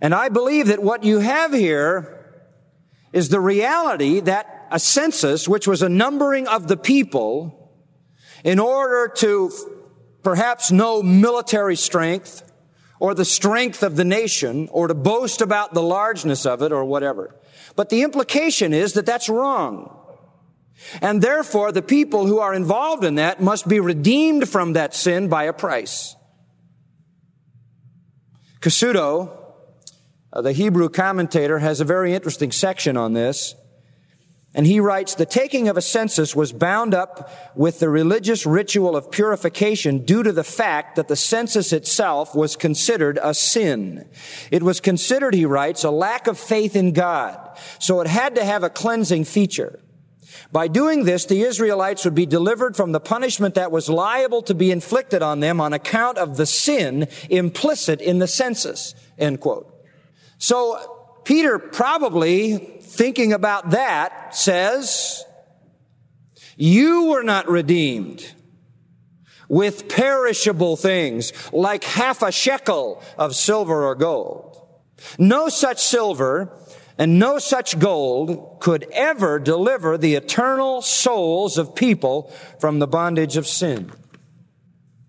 And 0.00 0.14
I 0.14 0.28
believe 0.28 0.66
that 0.66 0.82
what 0.82 1.04
you 1.04 1.20
have 1.20 1.52
here 1.52 2.18
is 3.12 3.28
the 3.28 3.40
reality 3.40 4.20
that 4.20 4.66
a 4.70 4.78
census, 4.80 5.48
which 5.48 5.68
was 5.68 5.82
a 5.82 5.88
numbering 5.88 6.48
of 6.48 6.66
the 6.66 6.76
people, 6.76 7.70
in 8.42 8.58
order 8.58 9.12
to 9.18 9.52
perhaps 10.22 10.72
know 10.72 11.02
military 11.02 11.76
strength 11.76 12.50
or 12.98 13.14
the 13.14 13.24
strength 13.24 13.82
of 13.82 13.96
the 13.96 14.04
nation 14.04 14.68
or 14.72 14.88
to 14.88 14.94
boast 14.94 15.40
about 15.40 15.74
the 15.74 15.82
largeness 15.82 16.46
of 16.46 16.62
it 16.62 16.72
or 16.72 16.84
whatever. 16.84 17.36
But 17.76 17.88
the 17.88 18.02
implication 18.02 18.72
is 18.72 18.94
that 18.94 19.06
that's 19.06 19.28
wrong. 19.28 19.98
And 21.00 21.22
therefore, 21.22 21.72
the 21.72 21.82
people 21.82 22.26
who 22.26 22.38
are 22.38 22.54
involved 22.54 23.04
in 23.04 23.14
that 23.16 23.40
must 23.40 23.68
be 23.68 23.80
redeemed 23.80 24.48
from 24.48 24.72
that 24.74 24.94
sin 24.94 25.28
by 25.28 25.44
a 25.44 25.52
price. 25.52 26.16
Cassuto, 28.60 29.30
uh, 30.32 30.42
the 30.42 30.52
Hebrew 30.52 30.88
commentator 30.88 31.58
has 31.58 31.80
a 31.80 31.84
very 31.84 32.14
interesting 32.14 32.52
section 32.52 32.96
on 32.96 33.12
this. 33.12 33.54
And 34.54 34.66
he 34.66 34.80
writes, 34.80 35.14
the 35.14 35.24
taking 35.24 35.68
of 35.68 35.78
a 35.78 35.82
census 35.82 36.36
was 36.36 36.52
bound 36.52 36.92
up 36.92 37.30
with 37.56 37.78
the 37.78 37.88
religious 37.88 38.44
ritual 38.44 38.96
of 38.96 39.10
purification 39.10 40.04
due 40.04 40.22
to 40.22 40.30
the 40.30 40.44
fact 40.44 40.96
that 40.96 41.08
the 41.08 41.16
census 41.16 41.72
itself 41.72 42.34
was 42.34 42.54
considered 42.54 43.18
a 43.22 43.32
sin. 43.32 44.10
It 44.50 44.62
was 44.62 44.78
considered, 44.78 45.32
he 45.32 45.46
writes, 45.46 45.84
a 45.84 45.90
lack 45.90 46.26
of 46.26 46.38
faith 46.38 46.76
in 46.76 46.92
God. 46.92 47.58
So 47.78 48.02
it 48.02 48.06
had 48.06 48.34
to 48.34 48.44
have 48.44 48.62
a 48.62 48.68
cleansing 48.68 49.24
feature. 49.24 49.80
By 50.50 50.68
doing 50.68 51.04
this, 51.04 51.24
the 51.24 51.42
Israelites 51.42 52.04
would 52.04 52.14
be 52.14 52.26
delivered 52.26 52.76
from 52.76 52.92
the 52.92 53.00
punishment 53.00 53.54
that 53.54 53.72
was 53.72 53.88
liable 53.88 54.42
to 54.42 54.54
be 54.54 54.70
inflicted 54.70 55.22
on 55.22 55.40
them 55.40 55.60
on 55.60 55.72
account 55.72 56.18
of 56.18 56.36
the 56.36 56.46
sin 56.46 57.08
implicit 57.30 58.00
in 58.00 58.18
the 58.18 58.28
census. 58.28 58.94
End 59.18 59.40
quote. 59.40 59.72
So 60.38 61.20
Peter 61.24 61.58
probably 61.58 62.56
thinking 62.56 63.32
about 63.32 63.70
that 63.70 64.34
says, 64.34 65.24
you 66.56 67.04
were 67.04 67.22
not 67.22 67.48
redeemed 67.48 68.24
with 69.48 69.88
perishable 69.88 70.76
things 70.76 71.32
like 71.52 71.84
half 71.84 72.22
a 72.22 72.32
shekel 72.32 73.02
of 73.18 73.34
silver 73.34 73.86
or 73.86 73.94
gold. 73.94 74.58
No 75.18 75.48
such 75.48 75.82
silver 75.82 76.52
and 76.98 77.18
no 77.18 77.38
such 77.38 77.78
gold 77.78 78.60
could 78.60 78.86
ever 78.92 79.38
deliver 79.38 79.96
the 79.96 80.14
eternal 80.14 80.82
souls 80.82 81.58
of 81.58 81.74
people 81.74 82.32
from 82.60 82.78
the 82.78 82.86
bondage 82.86 83.36
of 83.36 83.46
sin. 83.46 83.90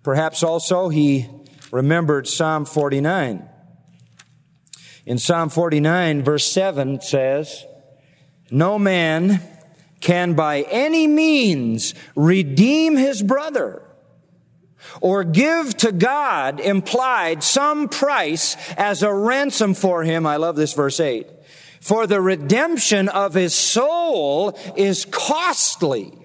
Perhaps 0.04 0.44
also 0.44 0.90
he 0.90 1.30
remembered 1.72 2.28
Psalm 2.28 2.66
49 2.66 3.50
in 5.06 5.18
Psalm 5.18 5.50
49 5.50 6.24
verse 6.24 6.50
7 6.50 7.02
says, 7.02 7.66
No 8.50 8.80
man 8.80 9.42
can 10.00 10.34
by 10.34 10.62
any 10.62 11.08
means 11.08 11.94
redeem 12.16 12.96
his 12.96 13.22
brother 13.22 13.82
or 15.02 15.24
give 15.24 15.76
to 15.78 15.92
God 15.92 16.60
implied 16.60 17.44
some 17.44 17.90
price 17.90 18.56
as 18.78 19.04
a 19.04 19.14
ransom 19.14 19.74
for 19.74 20.04
him. 20.04 20.26
I 20.26 20.38
love 20.38 20.56
this 20.56 20.74
verse 20.74 21.00
8. 21.00 21.28
For 21.84 22.08
the 22.08 22.22
redemption 22.22 23.10
of 23.10 23.34
his 23.34 23.54
soul 23.54 24.58
is 24.78 25.04
costly. 25.04 26.18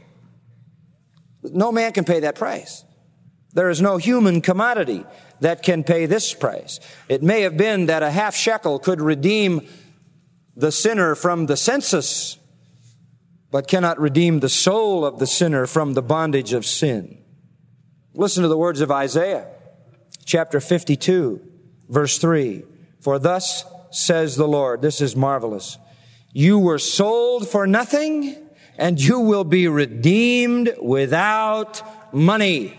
No 1.43 1.73
man 1.73 1.91
can 1.91 2.05
pay 2.05 2.21
that 2.21 2.37
price. 2.37 2.85
There 3.55 3.69
is 3.69 3.83
no 3.83 3.97
human 3.97 4.41
commodity 4.41 5.05
that 5.41 5.65
can 5.65 5.83
pay 5.83 6.07
this 6.07 6.33
price. 6.33 6.79
It 7.09 7.25
may 7.25 7.41
have 7.41 7.57
been 7.57 7.87
that 7.87 8.05
a 8.05 8.11
half 8.11 8.37
shekel 8.37 8.79
could 8.79 9.01
redeem 9.01 9.67
the 10.55 10.71
sinner 10.71 11.17
from 11.17 11.47
the 11.47 11.57
census, 11.57 12.39
but 13.51 13.67
cannot 13.67 13.99
redeem 13.99 14.39
the 14.39 14.49
soul 14.49 15.05
of 15.05 15.19
the 15.19 15.27
sinner 15.27 15.67
from 15.67 15.95
the 15.95 16.03
bondage 16.03 16.53
of 16.53 16.67
sin. 16.67 17.19
Listen 18.15 18.45
to 18.45 18.49
the 18.49 18.57
words 18.57 18.81
of 18.81 18.93
Isaiah, 18.93 19.49
chapter 20.25 20.61
52, 20.61 21.41
verse 21.89 22.19
3. 22.19 22.63
For 23.01 23.19
thus 23.19 23.65
says 23.91 24.36
the 24.36 24.49
Lord, 24.49 24.82
this 24.82 25.01
is 25.01 25.16
marvelous. 25.16 25.78
You 26.32 26.59
were 26.59 26.78
sold 26.78 27.49
for 27.49 27.66
nothing, 27.66 28.36
and 28.76 29.01
you 29.01 29.20
will 29.20 29.45
be 29.45 29.68
redeemed 29.68 30.74
without 30.80 31.82
money. 32.12 32.78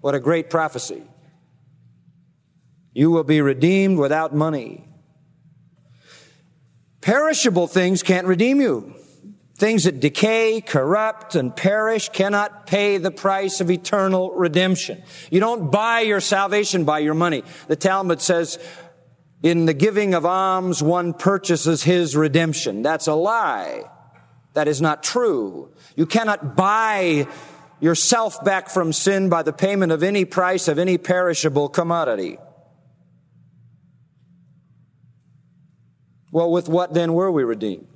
What 0.00 0.14
a 0.14 0.20
great 0.20 0.50
prophecy. 0.50 1.02
You 2.92 3.10
will 3.10 3.24
be 3.24 3.40
redeemed 3.40 3.98
without 3.98 4.34
money. 4.34 4.84
Perishable 7.00 7.66
things 7.66 8.02
can't 8.02 8.26
redeem 8.26 8.60
you. 8.60 8.94
Things 9.56 9.84
that 9.84 9.98
decay, 9.98 10.60
corrupt, 10.60 11.34
and 11.34 11.54
perish 11.54 12.10
cannot 12.10 12.66
pay 12.66 12.98
the 12.98 13.10
price 13.10 13.60
of 13.60 13.70
eternal 13.70 14.30
redemption. 14.32 15.02
You 15.30 15.40
don't 15.40 15.70
buy 15.70 16.00
your 16.00 16.20
salvation 16.20 16.84
by 16.84 17.00
your 17.00 17.14
money. 17.14 17.42
The 17.66 17.74
Talmud 17.74 18.20
says, 18.20 18.58
in 19.42 19.66
the 19.66 19.74
giving 19.74 20.14
of 20.14 20.26
alms, 20.26 20.82
one 20.82 21.12
purchases 21.14 21.82
his 21.82 22.16
redemption. 22.16 22.82
That's 22.82 23.06
a 23.06 23.14
lie. 23.14 23.84
That 24.54 24.66
is 24.66 24.80
not 24.80 25.02
true. 25.02 25.72
You 25.94 26.06
cannot 26.06 26.56
buy 26.56 27.28
yourself 27.80 28.42
back 28.44 28.68
from 28.68 28.92
sin 28.92 29.28
by 29.28 29.42
the 29.42 29.52
payment 29.52 29.92
of 29.92 30.02
any 30.02 30.24
price 30.24 30.66
of 30.66 30.78
any 30.78 30.98
perishable 30.98 31.68
commodity. 31.68 32.38
Well, 36.32 36.50
with 36.50 36.68
what 36.68 36.92
then 36.92 37.14
were 37.14 37.30
we 37.30 37.44
redeemed? 37.44 37.86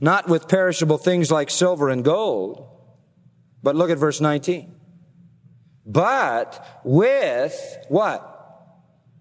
Not 0.00 0.28
with 0.28 0.48
perishable 0.48 0.96
things 0.96 1.30
like 1.30 1.50
silver 1.50 1.90
and 1.90 2.02
gold, 2.02 2.66
but 3.62 3.76
look 3.76 3.90
at 3.90 3.98
verse 3.98 4.20
19. 4.20 4.74
But 5.84 6.80
with 6.84 7.76
what? 7.88 8.29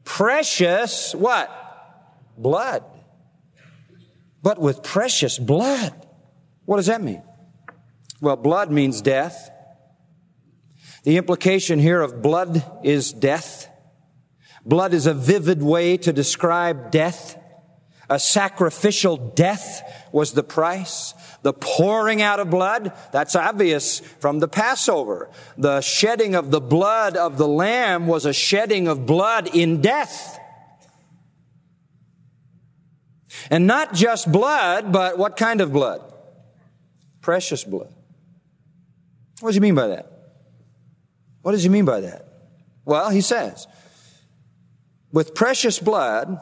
Precious 0.09 1.13
what? 1.13 1.49
Blood. 2.35 2.83
But 4.41 4.59
with 4.59 4.81
precious 4.81 5.37
blood. 5.37 5.93
What 6.65 6.77
does 6.77 6.87
that 6.87 7.01
mean? 7.01 7.21
Well, 8.19 8.35
blood 8.35 8.71
means 8.71 9.01
death. 9.01 9.51
The 11.03 11.17
implication 11.17 11.77
here 11.77 12.01
of 12.01 12.23
blood 12.23 12.65
is 12.83 13.13
death. 13.13 13.69
Blood 14.65 14.95
is 14.95 15.05
a 15.05 15.13
vivid 15.13 15.61
way 15.61 15.95
to 15.97 16.11
describe 16.11 16.89
death 16.89 17.37
A 18.09 18.19
sacrificial 18.19 19.15
death 19.15 19.98
was 20.11 20.33
the 20.33 20.43
price. 20.43 21.13
The 21.41 21.53
pouring 21.53 22.21
out 22.21 22.39
of 22.39 22.49
blood, 22.49 22.93
that's 23.11 23.35
obvious 23.35 23.99
from 24.19 24.39
the 24.39 24.47
Passover. 24.47 25.29
The 25.57 25.81
shedding 25.81 26.35
of 26.35 26.51
the 26.51 26.61
blood 26.61 27.15
of 27.15 27.37
the 27.37 27.47
lamb 27.47 28.07
was 28.07 28.25
a 28.25 28.33
shedding 28.33 28.87
of 28.87 29.05
blood 29.05 29.55
in 29.55 29.81
death. 29.81 30.37
And 33.49 33.67
not 33.67 33.93
just 33.93 34.31
blood, 34.31 34.91
but 34.91 35.17
what 35.17 35.37
kind 35.37 35.61
of 35.61 35.71
blood? 35.71 36.01
Precious 37.21 37.63
blood. 37.63 37.93
What 39.39 39.49
does 39.49 39.55
he 39.55 39.61
mean 39.61 39.75
by 39.75 39.87
that? 39.87 40.11
What 41.41 41.53
does 41.53 41.63
he 41.63 41.69
mean 41.69 41.85
by 41.85 42.01
that? 42.01 42.25
Well, 42.85 43.09
he 43.09 43.21
says, 43.21 43.67
with 45.11 45.33
precious 45.35 45.79
blood, 45.79 46.39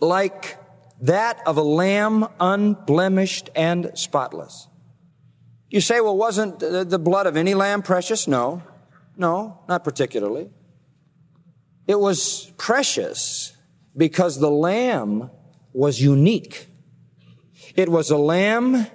like 0.00 0.56
that 1.00 1.40
of 1.46 1.56
a 1.56 1.62
lamb 1.62 2.28
unblemished 2.38 3.50
and 3.54 3.90
spotless. 3.94 4.68
You 5.70 5.80
say, 5.80 6.00
well, 6.00 6.16
wasn't 6.16 6.58
the 6.58 6.98
blood 6.98 7.26
of 7.26 7.36
any 7.36 7.54
lamb 7.54 7.82
precious? 7.82 8.26
No. 8.26 8.62
No, 9.16 9.60
not 9.68 9.84
particularly. 9.84 10.50
It 11.86 11.98
was 11.98 12.52
precious 12.56 13.56
because 13.96 14.38
the 14.38 14.50
lamb 14.50 15.30
was 15.72 16.00
unique. 16.00 16.68
It 17.76 17.88
was 17.88 18.10
a 18.10 18.16
lamb 18.16 18.86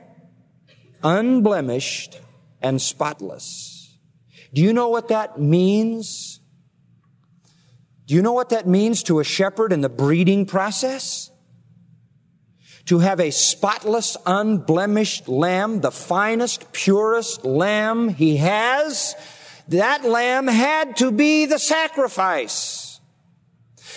unblemished 1.03 2.19
and 2.61 2.81
spotless. 2.81 3.97
Do 4.53 4.61
you 4.61 4.73
know 4.73 4.89
what 4.89 5.09
that 5.09 5.39
means? 5.39 6.39
Do 8.05 8.15
you 8.15 8.21
know 8.21 8.33
what 8.33 8.49
that 8.49 8.67
means 8.67 9.03
to 9.03 9.19
a 9.19 9.23
shepherd 9.23 9.71
in 9.71 9.81
the 9.81 9.89
breeding 9.89 10.45
process? 10.45 11.31
To 12.85 12.99
have 12.99 13.19
a 13.19 13.31
spotless, 13.31 14.15
unblemished 14.25 15.27
lamb, 15.27 15.81
the 15.81 15.91
finest, 15.91 16.71
purest 16.71 17.43
lamb 17.43 18.09
he 18.09 18.37
has, 18.37 19.15
that 19.69 20.03
lamb 20.03 20.47
had 20.47 20.97
to 20.97 21.11
be 21.11 21.47
the 21.47 21.57
sacrifice. 21.57 22.99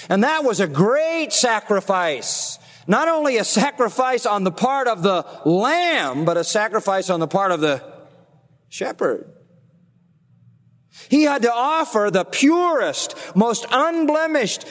And 0.09 0.24
that 0.24 0.45
was 0.45 0.61
a 0.61 0.66
great 0.66 1.32
sacrifice. 1.32 2.59
Not 2.86 3.09
only 3.09 3.36
a 3.36 3.45
sacrifice 3.45 4.24
on 4.24 4.45
the 4.45 4.51
part 4.51 4.89
of 4.89 5.03
the 5.03 5.26
lamb, 5.45 6.24
but 6.24 6.39
a 6.39 6.45
sacrifice 6.45 7.11
on 7.11 7.20
the 7.20 7.26
part 7.26 7.53
of 7.53 7.61
the 7.61 7.82
shepherd. 8.70 9.30
He 11.11 11.24
had 11.24 11.43
to 11.43 11.53
offer 11.53 12.11
the 12.11 12.24
purest, 12.24 13.14
most 13.36 13.66
unblemished, 13.70 14.64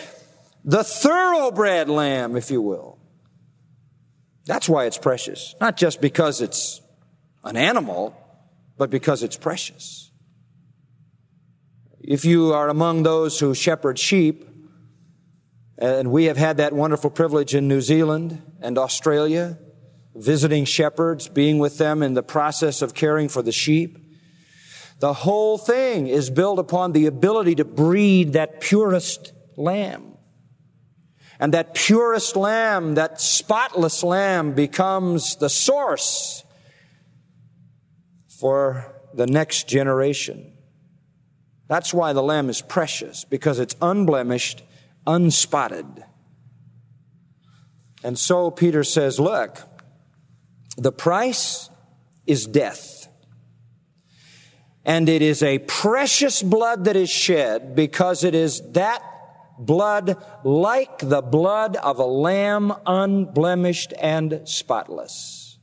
the 0.65 0.83
thoroughbred 0.83 1.89
lamb, 1.89 2.35
if 2.35 2.49
you 2.49 2.61
will. 2.61 2.96
That's 4.47 4.67
why 4.69 4.85
it's 4.85 4.97
precious. 4.97 5.55
Not 5.59 5.77
just 5.77 6.01
because 6.01 6.41
it's 6.41 6.81
an 7.43 7.57
animal, 7.57 8.15
but 8.77 8.89
because 8.89 9.21
it's 9.21 9.37
precious. 9.37 10.11
If 11.99 12.23
you 12.23 12.53
are 12.53 12.69
among 12.69 13.03
those 13.03 13.39
who 13.39 13.53
shepherd 13.53 13.99
sheep, 13.99 14.47
and 15.77 16.11
we 16.11 16.25
have 16.25 16.37
had 16.37 16.57
that 16.57 16.73
wonderful 16.73 17.09
privilege 17.09 17.53
in 17.53 17.67
New 17.67 17.81
Zealand 17.81 18.41
and 18.61 18.77
Australia, 18.77 19.59
visiting 20.15 20.65
shepherds, 20.65 21.27
being 21.27 21.59
with 21.59 21.77
them 21.77 22.01
in 22.01 22.13
the 22.13 22.23
process 22.23 22.81
of 22.81 22.93
caring 22.93 23.29
for 23.29 23.41
the 23.41 23.51
sheep. 23.51 23.97
The 24.99 25.13
whole 25.13 25.57
thing 25.57 26.07
is 26.07 26.29
built 26.29 26.57
upon 26.57 26.93
the 26.93 27.05
ability 27.05 27.55
to 27.55 27.65
breed 27.65 28.33
that 28.33 28.61
purest 28.61 29.33
lamb. 29.55 30.16
And 31.39 31.53
that 31.53 31.75
purest 31.75 32.35
lamb, 32.35 32.95
that 32.95 33.21
spotless 33.21 34.03
lamb 34.03 34.53
becomes 34.53 35.35
the 35.35 35.49
source 35.49 36.43
for 38.27 38.93
the 39.13 39.27
next 39.27 39.67
generation. 39.67 40.53
That's 41.67 41.93
why 41.93 42.13
the 42.13 42.23
lamb 42.23 42.49
is 42.49 42.61
precious, 42.61 43.23
because 43.25 43.59
it's 43.59 43.75
unblemished, 43.81 44.63
unspotted. 45.05 46.03
And 48.03 48.17
so 48.17 48.49
Peter 48.51 48.83
says, 48.83 49.19
look, 49.19 49.59
the 50.77 50.91
price 50.91 51.69
is 52.25 52.45
death. 52.45 53.07
And 54.85 55.09
it 55.09 55.21
is 55.21 55.43
a 55.43 55.59
precious 55.59 56.41
blood 56.41 56.85
that 56.85 56.95
is 56.95 57.09
shed 57.09 57.75
because 57.75 58.23
it 58.23 58.33
is 58.33 58.61
that 58.71 59.03
blood 59.57 60.23
like 60.43 60.99
the 60.99 61.21
blood 61.21 61.75
of 61.77 61.99
a 61.99 62.05
lamb 62.05 62.73
unblemished 62.85 63.93
and 63.99 64.41
spotless. 64.45 65.59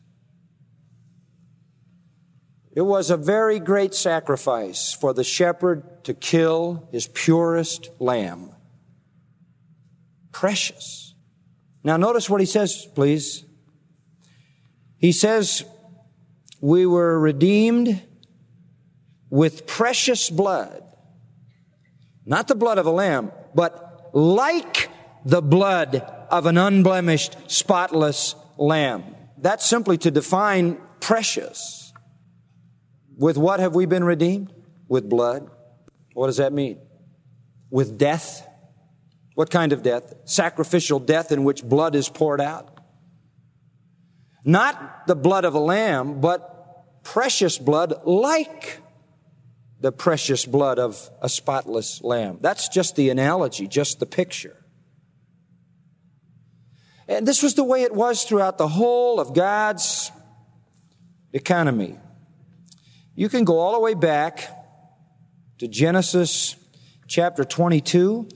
It 2.73 2.83
was 2.83 3.11
a 3.11 3.17
very 3.17 3.61
great 3.61 3.95
sacrifice 3.95 4.93
for 4.93 5.15
the 5.15 5.23
shepherd 5.23 6.05
to 6.05 6.15
kill 6.15 6.89
his 6.91 7.07
purest 7.07 7.89
lamb. 8.01 8.51
Precious. 10.33 11.15
Now 11.85 11.97
notice 11.97 12.29
what 12.29 12.41
he 12.41 12.47
says, 12.47 12.87
please. 12.95 13.45
He 14.99 15.13
says, 15.13 15.65
we 16.61 16.87
were 16.87 17.21
redeemed 17.21 18.03
with 19.31 19.67
precious 19.67 20.31
blood. 20.31 20.83
Not 22.25 22.49
the 22.49 22.55
blood 22.55 22.79
of 22.79 22.87
a 22.87 22.91
lamb, 22.91 23.33
but 23.55 23.84
like 24.15 24.89
the 25.25 25.43
blood 25.43 25.97
of 26.31 26.47
an 26.47 26.57
unblemished, 26.57 27.37
spotless 27.51 28.37
lamb. 28.57 29.05
That's 29.37 29.67
simply 29.67 29.99
to 29.99 30.11
define 30.11 30.79
precious. 31.01 31.93
With 33.17 33.37
what 33.37 33.61
have 33.61 33.75
we 33.75 33.87
been 33.87 34.05
redeemed? 34.05 34.55
With 34.89 35.11
blood. 35.11 35.51
What 36.15 36.29
does 36.29 36.37
that 36.37 36.53
mean? 36.53 36.79
With 37.71 37.99
death. 37.99 38.49
What 39.35 39.51
kind 39.51 39.73
of 39.73 39.83
death? 39.83 40.15
Sacrificial 40.25 41.01
death 41.01 41.33
in 41.33 41.43
which 41.43 41.65
blood 41.65 41.97
is 41.97 42.09
poured 42.09 42.41
out. 42.41 42.79
Not 44.45 45.07
the 45.09 45.17
blood 45.17 45.45
of 45.45 45.55
a 45.55 45.59
lamb, 45.59 46.21
but 46.21 47.03
precious 47.03 47.59
blood 47.59 48.03
like 48.05 48.79
the 49.85 49.93
precious 49.93 50.47
blood 50.47 50.79
of 50.79 51.11
a 51.21 51.29
spotless 51.29 52.03
lamb. 52.03 52.39
That's 52.41 52.71
just 52.71 52.97
the 52.97 53.11
analogy, 53.11 53.69
just 53.69 54.01
the 54.01 54.07
picture. 54.07 54.57
And 57.07 57.29
this 57.29 57.43
was 57.43 57.53
the 57.53 57.65
way 57.65 57.83
it 57.83 57.95
was 57.95 58.25
throughout 58.25 58.57
the 58.57 58.67
whole 58.67 59.21
of 59.21 59.35
God's 59.35 60.11
economy. 61.35 61.99
You 63.15 63.29
can 63.29 63.45
go 63.45 63.59
all 63.59 63.75
the 63.75 63.81
way 63.81 63.93
back 63.93 64.49
to 65.59 65.69
Genesis 65.69 66.57
chapter 67.07 67.45
22, 67.45 68.27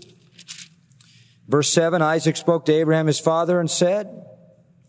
verse 1.48 1.70
7. 1.70 2.02
Isaac 2.02 2.36
spoke 2.36 2.66
to 2.66 2.74
Abraham 2.74 3.06
his 3.06 3.20
father 3.20 3.58
and 3.58 3.70
said, 3.70 4.06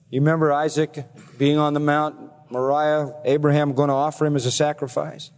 You 0.10 0.20
remember 0.20 0.52
Isaac 0.52 1.06
being 1.38 1.58
on 1.58 1.74
the 1.74 1.80
Mount 1.80 2.18
Moriah, 2.52 3.14
Abraham 3.24 3.72
going 3.72 3.88
to 3.88 3.96
offer 3.96 4.26
him 4.26 4.36
as 4.36 4.46
a 4.46 4.52
sacrifice? 4.52 5.32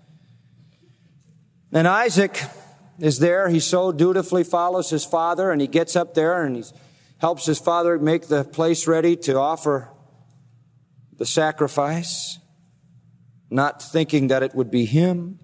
And 1.71 1.87
Isaac 1.87 2.41
is 2.99 3.19
there. 3.19 3.49
He 3.49 3.59
so 3.59 3.91
dutifully 3.91 4.43
follows 4.43 4.89
his 4.89 5.05
father 5.05 5.51
and 5.51 5.61
he 5.61 5.67
gets 5.67 5.95
up 5.95 6.13
there 6.13 6.43
and 6.43 6.57
he 6.57 6.63
helps 7.19 7.45
his 7.45 7.59
father 7.59 7.97
make 7.97 8.27
the 8.27 8.43
place 8.43 8.87
ready 8.87 9.15
to 9.15 9.37
offer 9.37 9.89
the 11.17 11.25
sacrifice, 11.25 12.39
not 13.49 13.81
thinking 13.81 14.27
that 14.27 14.43
it 14.43 14.55
would 14.55 14.71
be 14.71 14.85
him. 14.85 15.39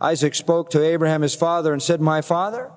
Isaac 0.00 0.34
spoke 0.34 0.70
to 0.70 0.82
Abraham, 0.82 1.22
his 1.22 1.34
father, 1.34 1.72
and 1.72 1.82
said, 1.82 2.00
My 2.00 2.22
father? 2.22 2.70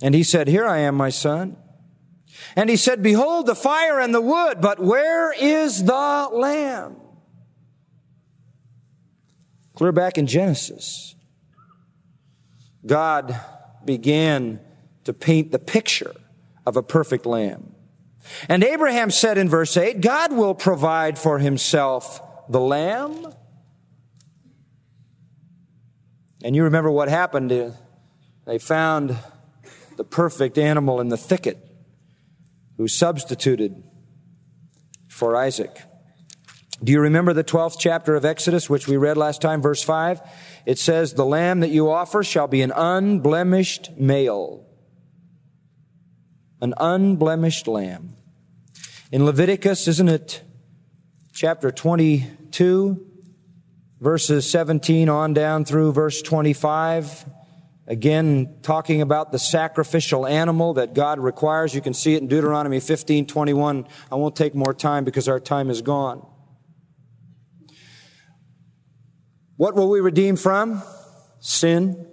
And 0.00 0.14
he 0.14 0.22
said, 0.22 0.48
Here 0.48 0.64
I 0.64 0.78
am, 0.78 0.94
my 0.94 1.10
son. 1.10 1.56
And 2.56 2.70
he 2.70 2.76
said, 2.76 3.02
Behold 3.02 3.46
the 3.46 3.54
fire 3.54 4.00
and 4.00 4.14
the 4.14 4.20
wood, 4.20 4.60
but 4.60 4.80
where 4.80 5.32
is 5.32 5.84
the 5.84 6.28
lamb? 6.32 6.96
Clear 9.74 9.92
back 9.92 10.18
in 10.18 10.26
Genesis, 10.26 11.16
God 12.86 13.38
began 13.84 14.60
to 15.04 15.12
paint 15.12 15.50
the 15.50 15.58
picture 15.58 16.14
of 16.64 16.76
a 16.76 16.82
perfect 16.82 17.26
lamb. 17.26 17.74
And 18.48 18.64
Abraham 18.64 19.10
said 19.10 19.36
in 19.36 19.48
verse 19.48 19.76
8, 19.76 20.00
God 20.00 20.32
will 20.32 20.54
provide 20.54 21.18
for 21.18 21.38
himself 21.38 22.22
the 22.48 22.60
lamb. 22.60 23.34
And 26.42 26.54
you 26.54 26.64
remember 26.64 26.90
what 26.90 27.08
happened? 27.08 27.50
They 28.46 28.58
found 28.58 29.16
the 29.96 30.04
perfect 30.04 30.56
animal 30.56 31.00
in 31.00 31.08
the 31.08 31.16
thicket 31.16 31.58
who 32.76 32.88
substituted 32.88 33.82
for 35.08 35.36
Isaac. 35.36 35.78
Do 36.82 36.90
you 36.92 37.00
remember 37.00 37.32
the 37.32 37.44
12th 37.44 37.76
chapter 37.78 38.16
of 38.16 38.24
Exodus, 38.24 38.68
which 38.68 38.88
we 38.88 38.96
read 38.96 39.16
last 39.16 39.40
time, 39.40 39.62
verse 39.62 39.82
5? 39.82 40.20
It 40.66 40.78
says, 40.78 41.14
The 41.14 41.24
lamb 41.24 41.60
that 41.60 41.70
you 41.70 41.90
offer 41.90 42.24
shall 42.24 42.48
be 42.48 42.62
an 42.62 42.72
unblemished 42.74 43.96
male. 43.96 44.66
an 46.60 46.72
unblemished 46.78 47.68
lamb. 47.68 48.16
In 49.12 49.26
Leviticus, 49.26 49.86
isn't 49.86 50.08
it 50.08 50.42
chapter 51.34 51.70
22, 51.70 53.06
verses 54.00 54.50
17 54.50 55.10
on 55.10 55.34
down 55.34 55.66
through 55.66 55.92
verse 55.92 56.22
25? 56.22 57.26
Again, 57.86 58.56
talking 58.62 59.02
about 59.02 59.30
the 59.30 59.38
sacrificial 59.38 60.26
animal 60.26 60.74
that 60.74 60.94
God 60.94 61.18
requires. 61.18 61.74
You 61.74 61.82
can 61.82 61.92
see 61.92 62.14
it 62.14 62.22
in 62.22 62.28
Deuteronomy 62.28 62.80
15, 62.80 63.26
21. 63.26 63.86
I 64.10 64.14
won't 64.14 64.34
take 64.34 64.54
more 64.54 64.72
time 64.72 65.04
because 65.04 65.28
our 65.28 65.40
time 65.40 65.68
is 65.68 65.82
gone. 65.82 66.26
What 69.56 69.76
were 69.76 69.86
we 69.86 70.00
redeemed 70.00 70.40
from? 70.40 70.82
Sin. 71.38 72.06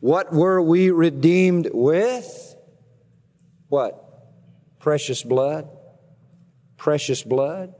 What 0.00 0.32
were 0.32 0.60
we 0.60 0.90
redeemed 0.90 1.70
with? 1.72 2.54
What? 3.68 4.02
Precious 4.78 5.22
blood. 5.22 5.68
Precious 6.76 7.22
blood. 7.22 7.74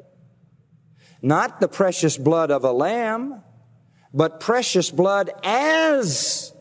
Not 1.20 1.60
the 1.60 1.68
precious 1.68 2.16
blood 2.16 2.50
of 2.50 2.64
a 2.64 2.72
lamb, 2.72 3.42
but 4.14 4.40
precious 4.40 4.90
blood 4.90 5.30
as 5.44 6.52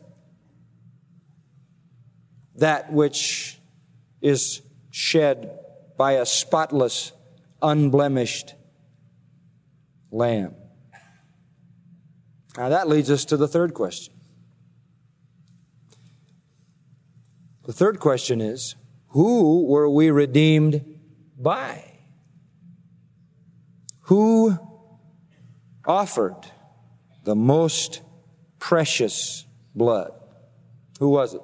that 2.55 2.91
which 2.91 3.59
is 4.21 4.61
shed 4.91 5.57
by 5.97 6.13
a 6.13 6.25
spotless, 6.25 7.11
unblemished 7.61 8.55
lamb. 10.11 10.55
Now 12.57 12.69
that 12.69 12.87
leads 12.87 13.11
us 13.11 13.25
to 13.25 13.37
the 13.37 13.47
third 13.47 13.73
question. 13.73 14.13
The 17.65 17.73
third 17.73 17.99
question 17.99 18.41
is 18.41 18.75
who 19.09 19.65
were 19.65 19.89
we 19.89 20.11
redeemed 20.11 20.99
by? 21.37 21.83
Who 24.01 24.57
offered 25.85 26.35
the 27.23 27.35
most 27.35 28.01
precious 28.59 29.45
blood? 29.73 30.11
Who 30.99 31.09
was 31.09 31.33
it? 31.33 31.41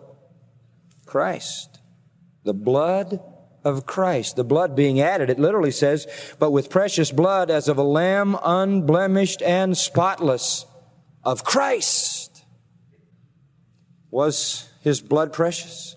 Christ. 1.05 1.79
The 2.43 2.53
blood 2.53 3.19
of 3.63 3.85
Christ. 3.85 4.35
The 4.35 4.43
blood 4.43 4.75
being 4.75 5.01
added, 5.01 5.29
it 5.29 5.39
literally 5.39 5.71
says, 5.71 6.07
but 6.39 6.51
with 6.51 6.69
precious 6.69 7.11
blood 7.11 7.49
as 7.49 7.67
of 7.67 7.77
a 7.77 7.83
lamb 7.83 8.37
unblemished 8.43 9.41
and 9.41 9.77
spotless 9.77 10.65
of 11.23 11.43
Christ. 11.43 12.43
Was 14.09 14.69
his 14.81 15.01
blood 15.01 15.31
precious? 15.33 15.95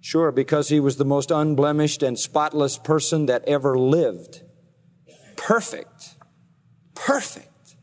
Sure, 0.00 0.32
because 0.32 0.68
he 0.68 0.80
was 0.80 0.96
the 0.96 1.04
most 1.04 1.30
unblemished 1.30 2.02
and 2.02 2.18
spotless 2.18 2.76
person 2.76 3.26
that 3.26 3.44
ever 3.46 3.78
lived. 3.78 4.42
Perfect. 5.36 6.16
Perfect. 6.94 7.76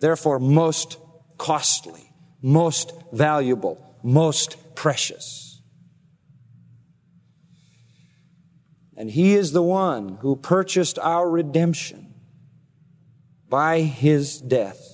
Therefore, 0.00 0.38
most 0.38 0.98
costly, 1.38 2.12
most 2.42 2.92
valuable, 3.12 3.96
most 4.02 4.74
precious. 4.74 5.62
And 8.96 9.10
he 9.10 9.34
is 9.34 9.52
the 9.52 9.62
one 9.62 10.18
who 10.20 10.36
purchased 10.36 10.98
our 10.98 11.28
redemption 11.28 12.14
by 13.48 13.80
his 13.80 14.40
death. 14.40 14.91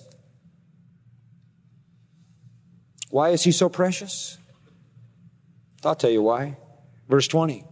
Why 3.11 3.31
is 3.31 3.45
he 3.45 3.53
so 3.53 3.69
precious? 3.69 4.39
I'll 5.85 5.95
tell 5.95 6.11
you 6.11 6.23
why. 6.23 6.57
Verse 7.09 7.29
20. 7.29 7.65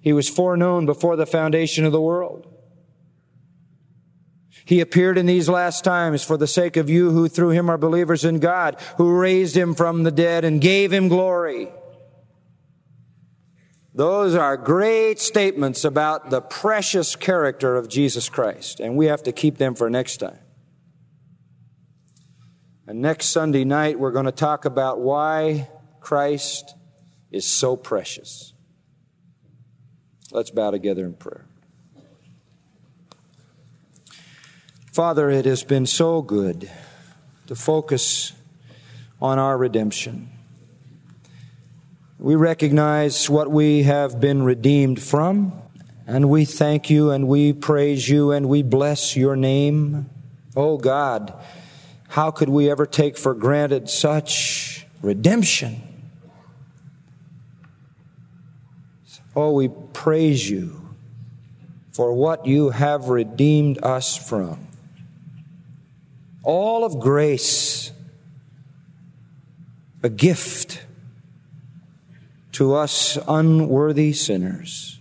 He 0.00 0.12
was 0.12 0.28
foreknown 0.28 0.84
before 0.86 1.16
the 1.16 1.26
foundation 1.26 1.84
of 1.84 1.92
the 1.92 2.00
world. 2.00 2.46
He 4.66 4.80
appeared 4.80 5.18
in 5.18 5.26
these 5.26 5.48
last 5.48 5.84
times 5.84 6.22
for 6.22 6.36
the 6.36 6.46
sake 6.46 6.76
of 6.76 6.88
you 6.88 7.10
who 7.10 7.28
through 7.28 7.50
him 7.50 7.70
are 7.70 7.78
believers 7.78 8.24
in 8.24 8.38
God, 8.38 8.80
who 8.96 9.16
raised 9.16 9.56
him 9.56 9.74
from 9.74 10.02
the 10.02 10.10
dead 10.10 10.44
and 10.44 10.60
gave 10.60 10.92
him 10.92 11.08
glory. 11.08 11.68
Those 13.94 14.34
are 14.34 14.56
great 14.56 15.20
statements 15.20 15.84
about 15.84 16.30
the 16.30 16.40
precious 16.40 17.14
character 17.14 17.76
of 17.76 17.88
Jesus 17.88 18.28
Christ, 18.28 18.80
and 18.80 18.96
we 18.96 19.06
have 19.06 19.22
to 19.22 19.32
keep 19.32 19.58
them 19.58 19.74
for 19.74 19.88
next 19.88 20.16
time. 20.16 20.40
And 22.86 23.00
next 23.00 23.26
Sunday 23.26 23.64
night, 23.64 23.98
we're 23.98 24.12
going 24.12 24.26
to 24.26 24.32
talk 24.32 24.66
about 24.66 25.00
why 25.00 25.68
Christ 26.00 26.74
is 27.30 27.46
so 27.46 27.76
precious. 27.76 28.52
Let's 30.30 30.50
bow 30.50 30.70
together 30.70 31.06
in 31.06 31.14
prayer. 31.14 31.46
Father, 34.92 35.30
it 35.30 35.44
has 35.46 35.64
been 35.64 35.86
so 35.86 36.22
good 36.22 36.70
to 37.46 37.54
focus 37.54 38.32
on 39.20 39.38
our 39.38 39.56
redemption. 39.56 40.28
We 42.18 42.36
recognize 42.36 43.28
what 43.28 43.50
we 43.50 43.84
have 43.84 44.20
been 44.20 44.42
redeemed 44.42 45.02
from, 45.02 45.52
and 46.06 46.28
we 46.28 46.44
thank 46.44 46.90
you 46.90 47.10
and 47.10 47.26
we 47.26 47.52
praise 47.52 48.08
you 48.08 48.30
and 48.30 48.48
we 48.48 48.62
bless 48.62 49.16
your 49.16 49.36
name. 49.36 50.10
Oh 50.54 50.76
God, 50.76 51.34
how 52.14 52.30
could 52.30 52.48
we 52.48 52.70
ever 52.70 52.86
take 52.86 53.18
for 53.18 53.34
granted 53.34 53.90
such 53.90 54.86
redemption? 55.02 55.82
Oh, 59.34 59.50
we 59.54 59.68
praise 59.92 60.48
you 60.48 60.94
for 61.90 62.12
what 62.12 62.46
you 62.46 62.70
have 62.70 63.08
redeemed 63.08 63.82
us 63.82 64.16
from. 64.16 64.68
All 66.44 66.84
of 66.84 67.00
grace, 67.00 67.90
a 70.04 70.08
gift 70.08 70.86
to 72.52 72.76
us 72.76 73.18
unworthy 73.26 74.12
sinners. 74.12 75.00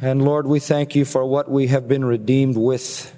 And 0.00 0.24
Lord, 0.24 0.48
we 0.48 0.58
thank 0.58 0.96
you 0.96 1.04
for 1.04 1.24
what 1.24 1.48
we 1.48 1.68
have 1.68 1.86
been 1.86 2.04
redeemed 2.04 2.56
with, 2.56 3.13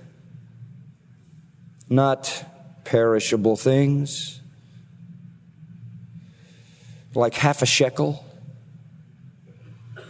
not 1.89 2.45
perishable 2.85 3.57
things 3.57 4.41
like 7.15 7.35
half 7.35 7.63
a 7.63 7.67
shekel 7.67 8.27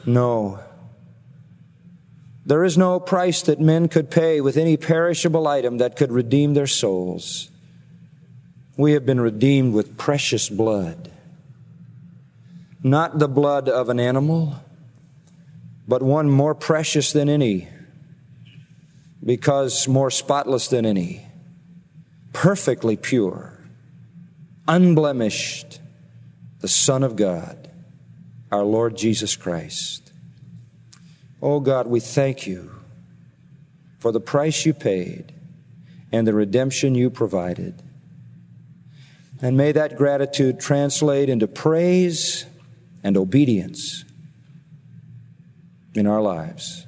no. 0.07 0.61
There 2.47 2.65
is 2.65 2.79
no 2.79 3.01
price 3.01 3.43
that 3.43 3.61
men 3.61 3.89
could 3.89 4.09
pay 4.09 4.41
with 4.41 4.57
any 4.57 4.77
perishable 4.77 5.49
item 5.49 5.79
that 5.79 5.97
could 5.97 6.13
redeem 6.13 6.55
their 6.55 6.69
souls. 6.69 7.51
We 8.77 8.93
have 8.93 9.05
been 9.05 9.21
redeemed 9.21 9.75
with 9.75 9.99
precious 9.99 10.49
blood. 10.49 11.11
Not 12.85 13.19
the 13.19 13.27
blood 13.27 13.69
of 13.69 13.89
an 13.89 13.99
animal, 13.99 14.55
but 15.89 16.03
one 16.03 16.31
more 16.31 16.55
precious 16.55 17.11
than 17.11 17.29
any, 17.29 17.69
because 19.25 19.89
more 19.89 20.11
spotless 20.11 20.69
than 20.69 20.87
any, 20.87 21.26
perfectly 22.37 22.99
pure, 22.99 23.59
unblemished, 24.69 25.81
the 26.61 26.69
Son 26.69 27.03
of 27.03 27.17
God 27.17 27.71
our 28.53 28.63
Lord 28.63 28.95
Jesus 28.95 29.37
Christ. 29.37 30.13
Oh 31.41 31.61
God, 31.61 31.87
we 31.87 31.99
thank 31.99 32.47
you 32.47 32.71
for 33.99 34.13
the 34.13 34.21
price 34.21 34.67
you 34.67 34.75
paid 34.75 35.33
and 36.13 36.27
the 36.27 36.35
redemption 36.35 36.95
you 36.95 37.09
provided. 37.09 37.83
And 39.41 39.57
may 39.57 39.73
that 39.73 39.97
gratitude 39.97 40.61
translate 40.61 41.31
into 41.31 41.49
praise 41.49 42.45
and 43.03 43.17
obedience 43.17 44.05
in 45.95 46.07
our 46.07 46.21
lives. 46.21 46.86